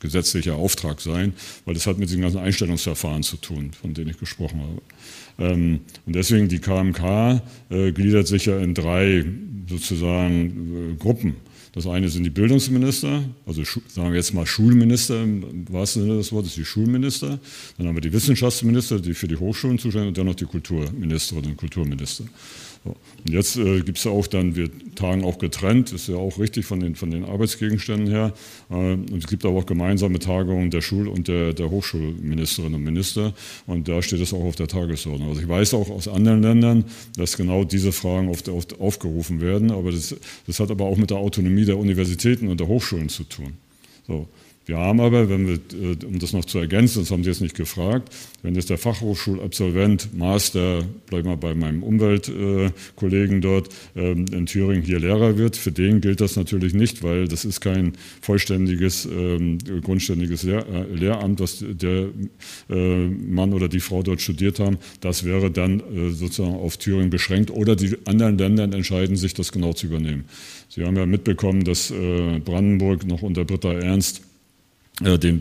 gesetzlicher 0.00 0.56
Auftrag 0.56 1.00
sein, 1.00 1.34
weil 1.64 1.74
das 1.74 1.86
hat 1.86 1.98
mit 1.98 2.08
diesen 2.08 2.22
ganzen 2.22 2.38
Einstellungsverfahren 2.38 3.22
zu 3.22 3.36
tun, 3.36 3.72
von 3.72 3.94
denen 3.94 4.10
ich 4.10 4.18
gesprochen 4.18 4.60
habe. 4.60 5.52
Ähm, 5.52 5.80
und 6.06 6.16
deswegen 6.16 6.48
die 6.48 6.58
KMK 6.58 7.42
äh, 7.68 7.92
gliedert 7.92 8.26
sich 8.26 8.46
ja 8.46 8.58
in 8.58 8.74
drei 8.74 9.24
sozusagen 9.68 10.94
äh, 10.94 10.96
Gruppen. 10.96 11.36
Das 11.72 11.86
eine 11.86 12.08
sind 12.08 12.24
die 12.24 12.30
Bildungsminister, 12.30 13.22
also 13.46 13.62
sagen 13.62 14.10
wir 14.10 14.16
jetzt 14.16 14.34
mal 14.34 14.44
Schulminister 14.44 15.22
im 15.22 15.64
wahrsten 15.72 16.02
Sinne 16.02 16.16
des 16.16 16.32
Wortes, 16.32 16.54
die 16.54 16.64
Schulminister. 16.64 17.38
Dann 17.78 17.86
haben 17.86 17.94
wir 17.94 18.00
die 18.00 18.12
Wissenschaftsminister, 18.12 18.98
die 18.98 19.14
für 19.14 19.28
die 19.28 19.36
Hochschulen 19.36 19.78
zuständig 19.78 20.06
sind, 20.06 20.08
und 20.08 20.18
dann 20.18 20.26
noch 20.26 20.34
die 20.34 20.46
Kulturministerinnen 20.46 21.52
und 21.52 21.56
Kulturminister. 21.56 22.24
Und 22.82 22.96
jetzt 23.28 23.56
äh, 23.56 23.80
gibt 23.80 23.98
es 23.98 24.06
auch 24.06 24.26
dann, 24.26 24.56
wir 24.56 24.70
tagen 24.94 25.22
auch 25.22 25.38
getrennt, 25.38 25.92
ist 25.92 26.08
ja 26.08 26.16
auch 26.16 26.38
richtig 26.38 26.64
von 26.64 26.80
den, 26.80 26.94
von 26.94 27.10
den 27.10 27.24
Arbeitsgegenständen 27.24 28.08
her. 28.08 28.32
Äh, 28.70 28.74
und 28.74 29.16
es 29.18 29.26
gibt 29.26 29.44
aber 29.44 29.58
auch 29.58 29.66
gemeinsame 29.66 30.18
Tagungen 30.18 30.70
der 30.70 30.80
Schul- 30.80 31.08
und 31.08 31.28
der, 31.28 31.52
der 31.52 31.70
Hochschulministerinnen 31.70 32.76
und 32.76 32.84
Minister. 32.84 33.34
Und 33.66 33.86
da 33.88 34.00
steht 34.00 34.20
es 34.20 34.32
auch 34.32 34.44
auf 34.44 34.56
der 34.56 34.68
Tagesordnung. 34.68 35.28
Also 35.28 35.42
ich 35.42 35.48
weiß 35.48 35.74
auch 35.74 35.90
aus 35.90 36.08
anderen 36.08 36.42
Ländern, 36.42 36.84
dass 37.16 37.36
genau 37.36 37.64
diese 37.64 37.92
Fragen 37.92 38.30
oft, 38.30 38.48
oft 38.48 38.80
aufgerufen 38.80 39.42
werden. 39.42 39.70
Aber 39.70 39.92
das, 39.92 40.16
das 40.46 40.58
hat 40.58 40.70
aber 40.70 40.86
auch 40.86 40.96
mit 40.96 41.10
der 41.10 41.18
Autonomie 41.18 41.66
der 41.66 41.76
Universitäten 41.76 42.48
und 42.48 42.60
der 42.60 42.68
Hochschulen 42.68 43.10
zu 43.10 43.24
tun. 43.24 43.52
So. 44.06 44.26
Wir 44.70 44.78
haben 44.78 45.00
aber, 45.00 45.28
wenn 45.28 45.48
wir, 45.48 45.54
äh, 45.54 45.96
um 46.06 46.20
das 46.20 46.32
noch 46.32 46.44
zu 46.44 46.60
ergänzen, 46.60 47.00
das 47.00 47.10
haben 47.10 47.24
Sie 47.24 47.28
jetzt 47.28 47.40
nicht 47.40 47.56
gefragt, 47.56 48.14
wenn 48.44 48.54
jetzt 48.54 48.70
der 48.70 48.78
Fachhochschulabsolvent, 48.78 50.16
Master, 50.16 50.84
bleib 51.06 51.24
mal 51.24 51.36
bei 51.36 51.56
meinem 51.56 51.82
Umweltkollegen 51.82 53.40
dort 53.40 53.68
ähm, 53.96 54.26
in 54.32 54.46
Thüringen 54.46 54.84
hier 54.84 55.00
Lehrer 55.00 55.36
wird, 55.36 55.56
für 55.56 55.72
den 55.72 56.00
gilt 56.00 56.20
das 56.20 56.36
natürlich 56.36 56.72
nicht, 56.72 57.02
weil 57.02 57.26
das 57.26 57.44
ist 57.44 57.60
kein 57.60 57.94
vollständiges, 58.20 59.06
ähm, 59.06 59.58
grundständiges 59.82 60.44
äh, 60.44 60.62
Lehramt, 60.94 61.40
das 61.40 61.64
der 61.68 62.10
äh, 62.70 63.08
Mann 63.08 63.52
oder 63.52 63.68
die 63.68 63.80
Frau 63.80 64.04
dort 64.04 64.20
studiert 64.20 64.60
haben. 64.60 64.78
Das 65.00 65.24
wäre 65.24 65.50
dann 65.50 65.82
sozusagen 66.12 66.54
auf 66.54 66.76
Thüringen 66.76 67.10
beschränkt 67.10 67.50
oder 67.50 67.74
die 67.74 67.96
anderen 68.04 68.38
Länder 68.38 68.62
entscheiden 68.62 69.16
sich, 69.16 69.34
das 69.34 69.50
genau 69.50 69.72
zu 69.72 69.86
übernehmen. 69.86 70.26
Sie 70.68 70.84
haben 70.84 70.96
ja 70.96 71.06
mitbekommen, 71.06 71.64
dass 71.64 71.92
Brandenburg 71.92 73.04
noch 73.04 73.22
unter 73.22 73.44
Britta 73.44 73.72
Ernst 73.72 74.22
den 75.00 75.38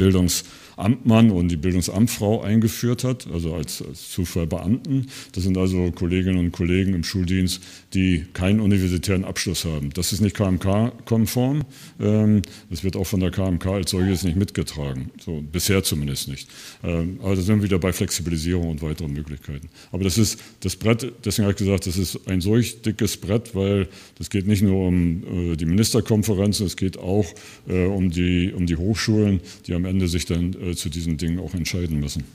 Bildungsamtmann 0.80 1.32
und 1.32 1.50
die 1.50 1.58
Bildungsamtfrau 1.58 2.42
eingeführt 2.42 3.04
hat, 3.04 3.28
also 3.32 3.54
als, 3.54 3.82
als 3.82 4.10
Zufallbeamten. 4.10 5.08
Das 5.34 5.44
sind 5.44 5.58
also 5.58 5.92
Kolleginnen 5.92 6.40
und 6.40 6.52
Kollegen 6.52 6.94
im 6.94 7.04
Schuldienst, 7.04 7.62
die 7.94 8.26
keinen 8.34 8.62
universitären 8.62 9.26
Abschluss 9.26 9.66
haben. 9.66 9.90
Das 9.94 10.14
ist 10.14 10.22
nicht 10.22 10.36
KMK-konform. 10.36 11.64
Ähm, 12.00 12.42
das 12.70 12.84
wird 12.84 12.96
auch 12.96 13.06
von 13.06 13.20
der 13.20 13.32
KMK 13.32 13.66
als 13.68 13.92
solches 13.92 14.24
nicht 14.24 14.38
mitgetragen. 14.38 15.12
So, 15.20 15.44
bisher 15.52 15.84
zumindest 15.84 16.28
nicht. 16.30 16.48
Ähm, 16.84 17.20
aber 17.22 17.36
da 17.36 17.42
sind 17.42 17.58
wir 17.58 17.64
wieder 17.64 17.80
bei 17.80 17.92
Flexibilisierung 17.92 18.70
und 18.70 18.82
weiteren 18.82 19.12
Möglichkeiten. 19.12 19.70
Aber 19.92 20.04
das 20.04 20.18
ist 20.18 20.40
das 20.62 20.76
Brett, 20.76 21.12
deswegen 21.26 21.46
habe 21.46 21.54
ich 21.54 21.58
gesagt, 21.58 21.88
das 21.88 21.98
ist 21.98 22.28
ein 22.28 22.42
solch 22.42 22.82
dickes 22.82 23.18
Brett, 23.18 23.54
weil 23.54 23.88
das 24.18 24.30
geht 24.30 24.48
nicht 24.48 24.62
nur 24.62 24.88
um 24.88 25.52
äh, 25.52 25.56
die 25.56 25.66
Ministerkonferenzen, 25.66 26.66
es 26.66 26.78
geht 26.78 26.98
auch 26.98 27.26
äh, 27.68 27.86
um, 27.86 28.10
die, 28.10 28.54
um 28.54 28.66
die 28.66 28.78
Hochschulen, 28.78 29.42
die 29.68 29.74
am 29.74 29.86
Ende 29.86 30.08
sich 30.08 30.26
dann 30.26 30.56
äh, 30.70 30.76
zu 30.76 30.90
diesen 30.90 31.18
Dingen 31.18 31.40
auch 31.40 31.54
entscheiden 31.54 32.00
müssen. 32.00 32.26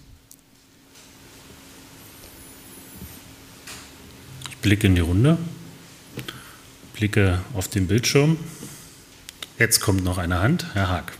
Ich 4.50 4.56
blicke 4.58 4.86
in 4.86 4.94
die 4.94 5.02
Runde, 5.02 5.38
blicke 6.94 7.40
auf 7.54 7.68
den 7.68 7.86
Bildschirm. 7.86 8.38
Jetzt 9.58 9.80
kommt 9.80 10.02
noch 10.04 10.18
eine 10.18 10.40
Hand, 10.40 10.74
Herr 10.74 10.88
Haag. 10.88 11.12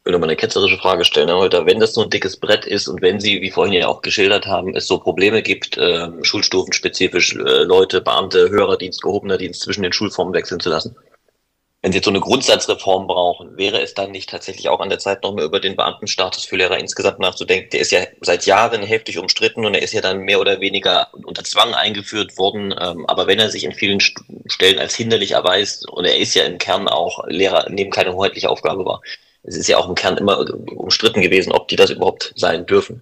Ich 0.00 0.06
will 0.06 0.12
nochmal 0.12 0.28
eine 0.28 0.36
ketzerische 0.36 0.78
Frage 0.78 1.04
stellen, 1.04 1.28
Herr 1.28 1.36
Holter. 1.36 1.66
Wenn 1.66 1.80
das 1.80 1.94
so 1.94 2.02
ein 2.02 2.10
dickes 2.10 2.36
Brett 2.36 2.66
ist 2.66 2.88
und 2.88 3.02
wenn 3.02 3.20
Sie, 3.20 3.40
wie 3.42 3.50
vorhin 3.50 3.74
ja 3.74 3.88
auch 3.88 4.00
geschildert 4.00 4.46
haben, 4.46 4.74
es 4.74 4.86
so 4.86 4.98
Probleme 4.98 5.42
gibt, 5.42 5.76
äh, 5.76 6.08
schulstufenspezifisch 6.22 7.34
äh, 7.34 7.64
Leute, 7.64 8.00
Beamte, 8.00 8.48
höherer 8.48 8.78
Dienst, 8.78 9.02
gehobener 9.02 9.38
Dienst 9.38 9.62
zwischen 9.62 9.82
den 9.82 9.92
Schulformen 9.92 10.32
wechseln 10.34 10.60
zu 10.60 10.70
lassen, 10.70 10.96
wenn 11.82 11.92
Sie 11.92 11.98
jetzt 11.98 12.04
so 12.04 12.10
eine 12.10 12.20
Grundsatzreform 12.20 13.06
brauchen, 13.06 13.56
wäre 13.56 13.80
es 13.80 13.94
dann 13.94 14.10
nicht 14.10 14.28
tatsächlich 14.28 14.68
auch 14.68 14.80
an 14.80 14.90
der 14.90 14.98
Zeit, 14.98 15.22
nochmal 15.22 15.46
über 15.46 15.60
den 15.60 15.76
Beamtenstatus 15.76 16.44
für 16.44 16.56
Lehrer 16.56 16.78
insgesamt 16.78 17.20
nachzudenken? 17.20 17.70
Der 17.70 17.80
ist 17.80 17.90
ja 17.90 18.00
seit 18.20 18.44
Jahren 18.44 18.82
heftig 18.82 19.16
umstritten 19.16 19.64
und 19.64 19.74
er 19.74 19.80
ist 19.80 19.94
ja 19.94 20.02
dann 20.02 20.20
mehr 20.20 20.40
oder 20.40 20.60
weniger 20.60 21.08
unter 21.24 21.42
Zwang 21.42 21.72
eingeführt 21.72 22.36
worden. 22.36 22.74
Ähm, 22.78 23.06
aber 23.06 23.26
wenn 23.26 23.38
er 23.38 23.50
sich 23.50 23.64
in 23.64 23.72
vielen 23.72 24.00
Stellen 24.00 24.78
als 24.78 24.94
hinderlich 24.94 25.32
erweist 25.32 25.88
und 25.88 26.04
er 26.04 26.18
ist 26.18 26.34
ja 26.34 26.44
im 26.44 26.58
Kern 26.58 26.86
auch 26.86 27.26
Lehrer, 27.28 27.66
neben 27.70 27.90
keine 27.90 28.12
hoheitliche 28.12 28.50
Aufgabe 28.50 28.84
war, 28.84 29.00
es 29.42 29.56
ist 29.56 29.68
ja 29.68 29.78
auch 29.78 29.88
im 29.88 29.94
Kern 29.94 30.18
immer 30.18 30.38
umstritten 30.76 31.22
gewesen, 31.22 31.50
ob 31.50 31.68
die 31.68 31.76
das 31.76 31.88
überhaupt 31.88 32.34
sein 32.36 32.66
dürfen. 32.66 33.00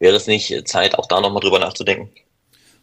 Wäre 0.00 0.16
es 0.16 0.26
nicht 0.26 0.68
Zeit, 0.68 0.98
auch 0.98 1.06
da 1.06 1.22
nochmal 1.22 1.40
drüber 1.40 1.58
nachzudenken? 1.58 2.10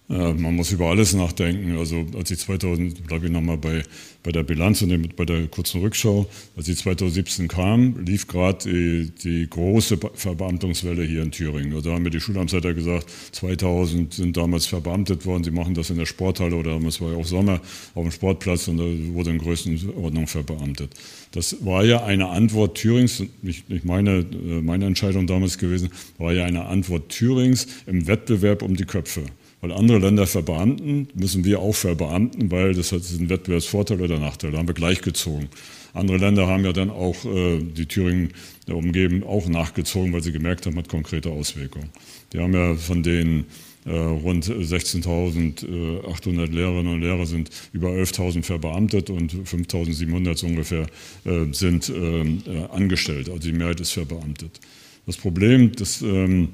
man 0.08 0.56
muss 0.56 0.72
über 0.72 0.86
alles 0.86 1.14
nachdenken. 1.14 1.80
Also 1.80 2.06
als 2.16 2.30
ich 2.30 2.38
2000, 2.40 3.08
glaube 3.08 3.26
ich 3.26 3.32
nochmal 3.32 3.58
bei, 3.58 3.82
bei 4.26 4.32
der 4.32 4.44
Bilanz 4.44 4.82
und 4.82 5.16
bei 5.16 5.24
der 5.24 5.48
kurzen 5.48 5.82
Rückschau, 5.82 6.26
als 6.58 6.68
ich 6.68 6.80
2017 6.80 7.48
kam, 7.48 8.04
lief 8.04 8.28
gerade 8.28 8.58
die, 8.66 9.12
die, 9.24 9.48
große 9.48 10.00
Verbeamtungswelle 10.16 11.04
hier 11.04 11.22
in 11.22 11.32
Thüringen. 11.32 11.74
Also 11.74 11.90
da 11.90 11.96
haben 11.96 12.04
mir 12.04 12.10
die 12.10 12.20
Schulamtsleiter 12.20 12.74
gesagt, 12.74 13.06
2000 13.34 14.14
sind 14.14 14.36
damals 14.36 14.66
verbeamtet 14.66 15.26
worden, 15.28 15.44
sie 15.44 15.52
machen 15.52 15.76
das 15.76 15.92
in 15.92 15.98
der 15.98 16.08
Sporthalle 16.08 16.56
oder 16.56 16.78
es 16.88 17.00
war 17.00 17.12
ja 17.12 17.18
auch 17.18 17.26
Sommer 17.26 17.62
auf 17.94 18.04
dem 18.04 18.12
Sportplatz 18.12 18.68
und 18.68 18.78
da 18.78 18.84
wurde 19.14 19.30
in 19.30 19.38
Größenordnung 19.38 20.26
verbeamtet. 20.26 20.96
Das 21.32 21.64
war 21.64 21.86
ja 21.86 22.04
eine 22.04 22.30
Antwort 22.30 22.78
Thürings, 22.78 23.24
nicht, 23.44 23.70
nicht 23.70 23.86
meine, 23.86 24.20
äh, 24.20 24.62
meine 24.62 24.86
Entscheidung 24.86 25.28
damals 25.28 25.60
gewesen, 25.60 25.90
war 26.18 26.34
ja 26.34 26.46
eine 26.46 26.66
Antwort 26.66 27.10
Thürings 27.10 27.68
im 27.86 28.08
Wettbewerb 28.08 28.64
um 28.64 28.76
die 28.76 28.86
Köpfe. 28.86 29.22
Weil 29.66 29.72
andere 29.72 29.98
Länder 29.98 30.28
verbeamten, 30.28 31.08
müssen 31.16 31.44
wir 31.44 31.60
auch 31.60 31.74
verbeamten, 31.74 32.52
weil 32.52 32.76
das 32.76 32.92
hat 32.92 33.02
einen 33.18 33.30
Wettbewerbsvorteil 33.30 34.00
oder 34.00 34.20
Nachteil. 34.20 34.52
Da 34.52 34.60
haben 34.60 34.68
wir 34.68 34.76
gleichgezogen. 34.76 35.50
Andere 35.96 36.18
Länder 36.18 36.46
haben 36.46 36.64
ja 36.64 36.72
dann 36.72 36.92
auch 36.92 37.26
äh, 37.26 37.58
die 37.58 37.88
Thüringen 37.88 38.30
umgeben 38.68 39.24
auch 39.24 39.48
nachgezogen, 39.48 40.14
weil 40.14 40.22
sie 40.22 40.32
gemerkt 40.32 40.68
haben, 40.68 40.78
hat 40.78 40.88
konkrete 40.88 41.32
Auswirkungen. 41.32 41.90
Die 42.32 42.38
haben 42.38 42.54
ja 42.54 42.76
von 42.76 43.02
den 43.02 43.46
äh, 43.86 43.98
rund 43.98 44.46
16.800 44.46 46.52
Lehrerinnen 46.52 46.94
und 46.94 47.02
Lehrer 47.02 47.26
sind 47.26 47.50
über 47.74 47.90
11.000 47.90 48.44
verbeamtet 48.44 49.10
und 49.10 49.34
5.700 49.34 50.38
so 50.38 50.46
ungefähr 50.46 50.86
äh, 51.24 51.52
sind 51.54 51.90
ähm, 51.90 52.44
äh, 52.46 52.66
angestellt. 52.66 53.30
Also 53.30 53.50
die 53.50 53.58
Mehrheit 53.58 53.80
ist 53.80 53.94
verbeamtet. 53.94 54.60
Das 55.08 55.18
Problem, 55.18 55.72
das 55.72 56.04
ähm, 56.04 56.50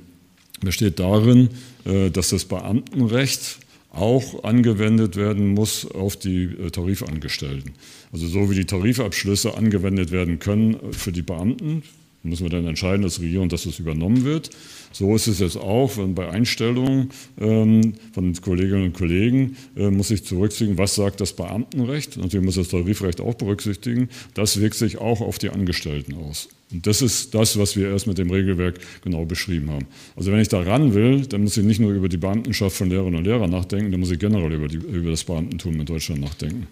besteht 0.61 0.99
darin, 0.99 1.49
äh, 1.85 2.09
dass 2.09 2.29
das 2.29 2.45
Beamtenrecht 2.45 3.59
auch 3.91 4.43
angewendet 4.43 5.17
werden 5.17 5.49
muss 5.53 5.89
auf 5.91 6.15
die 6.15 6.45
äh, 6.45 6.71
Tarifangestellten. 6.71 7.73
Also 8.13 8.27
so 8.27 8.49
wie 8.49 8.55
die 8.55 8.65
Tarifabschlüsse 8.65 9.57
angewendet 9.57 10.11
werden 10.11 10.39
können 10.39 10.77
für 10.91 11.11
die 11.11 11.21
Beamten, 11.21 11.83
müssen 12.23 12.43
wir 12.43 12.49
dann 12.49 12.67
entscheiden 12.67 13.03
als 13.03 13.19
Regierung, 13.19 13.49
dass 13.49 13.63
das 13.63 13.79
übernommen 13.79 14.23
wird. 14.23 14.51
So 14.91 15.15
ist 15.15 15.27
es 15.27 15.39
jetzt 15.39 15.57
auch, 15.57 15.97
wenn 15.97 16.15
bei 16.15 16.29
Einstellungen 16.29 17.09
ähm, 17.39 17.93
von 18.13 18.33
Kolleginnen 18.41 18.85
und 18.85 18.93
Kollegen 18.93 19.55
äh, 19.75 19.89
muss 19.89 20.11
ich 20.11 20.25
zurückziehen, 20.25 20.77
was 20.77 20.95
sagt 20.95 21.21
das 21.21 21.33
Beamtenrecht. 21.33 22.17
Natürlich 22.17 22.45
muss 22.45 22.55
das 22.55 22.67
Tarifrecht 22.69 23.21
auch 23.21 23.35
berücksichtigen. 23.35 24.09
Das 24.33 24.59
wirkt 24.59 24.75
sich 24.75 24.97
auch 24.97 25.21
auf 25.21 25.37
die 25.39 25.49
Angestellten 25.49 26.15
aus. 26.15 26.49
Und 26.71 26.87
das 26.87 27.01
ist 27.01 27.33
das, 27.33 27.57
was 27.57 27.75
wir 27.75 27.89
erst 27.89 28.07
mit 28.07 28.17
dem 28.17 28.29
Regelwerk 28.29 28.79
genau 29.03 29.25
beschrieben 29.25 29.69
haben. 29.69 29.87
Also 30.15 30.31
wenn 30.31 30.39
ich 30.39 30.47
da 30.47 30.61
ran 30.61 30.93
will, 30.93 31.25
dann 31.25 31.43
muss 31.43 31.57
ich 31.57 31.65
nicht 31.65 31.79
nur 31.79 31.91
über 31.91 32.09
die 32.09 32.17
Beamtenschaft 32.17 32.75
von 32.75 32.89
Lehrerinnen 32.89 33.19
und 33.19 33.25
Lehrern 33.25 33.49
nachdenken, 33.49 33.91
dann 33.91 33.99
muss 33.99 34.11
ich 34.11 34.19
generell 34.19 34.51
über, 34.51 34.67
die, 34.67 34.77
über 34.77 35.11
das 35.11 35.23
Beamtentum 35.23 35.79
in 35.79 35.85
Deutschland 35.85 36.21
nachdenken. 36.21 36.67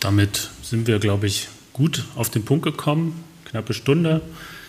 Damit 0.00 0.50
sind 0.62 0.86
wir, 0.86 0.98
glaube 0.98 1.26
ich, 1.26 1.48
gut 1.80 2.04
auf 2.14 2.28
den 2.28 2.44
Punkt 2.44 2.62
gekommen. 2.62 3.24
Knappe 3.46 3.72
Stunde. 3.72 4.20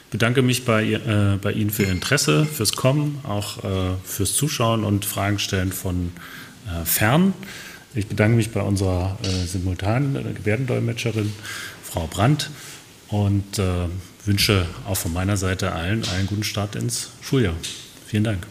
Ich 0.05 0.12
bedanke 0.12 0.41
mich 0.41 0.64
bei, 0.64 0.93
äh, 0.93 1.38
bei 1.41 1.51
Ihnen 1.51 1.70
für 1.70 1.84
Ihr 1.84 1.91
Interesse, 1.91 2.45
fürs 2.45 2.72
Kommen, 2.72 3.20
auch 3.24 3.66
äh, 3.66 3.68
fürs 4.05 4.34
Zuschauen 4.34 4.86
und 4.86 5.03
Fragen 5.03 5.38
stellen 5.38 5.74
von 5.74 6.14
äh, 6.68 6.86
fern. 6.86 7.34
Ich 7.93 8.07
bedanke 8.07 8.38
mich 8.38 8.51
bei 8.51 8.62
unserer 8.62 9.18
äh, 9.24 9.45
simultanen 9.45 10.16
äh, 10.16 10.34
Gebärdendolmetscherin, 10.34 11.34
Frau 11.84 12.07
Brandt, 12.07 12.49
und 13.09 13.59
äh, 13.59 13.88
wünsche 14.24 14.66
auch 14.88 14.95
von 14.95 15.12
meiner 15.12 15.36
Seite 15.36 15.74
allen 15.74 16.05
einen 16.07 16.28
guten 16.28 16.45
Start 16.45 16.76
ins 16.76 17.09
Schuljahr. 17.22 17.55
Vielen 18.07 18.24
Dank. 18.24 18.47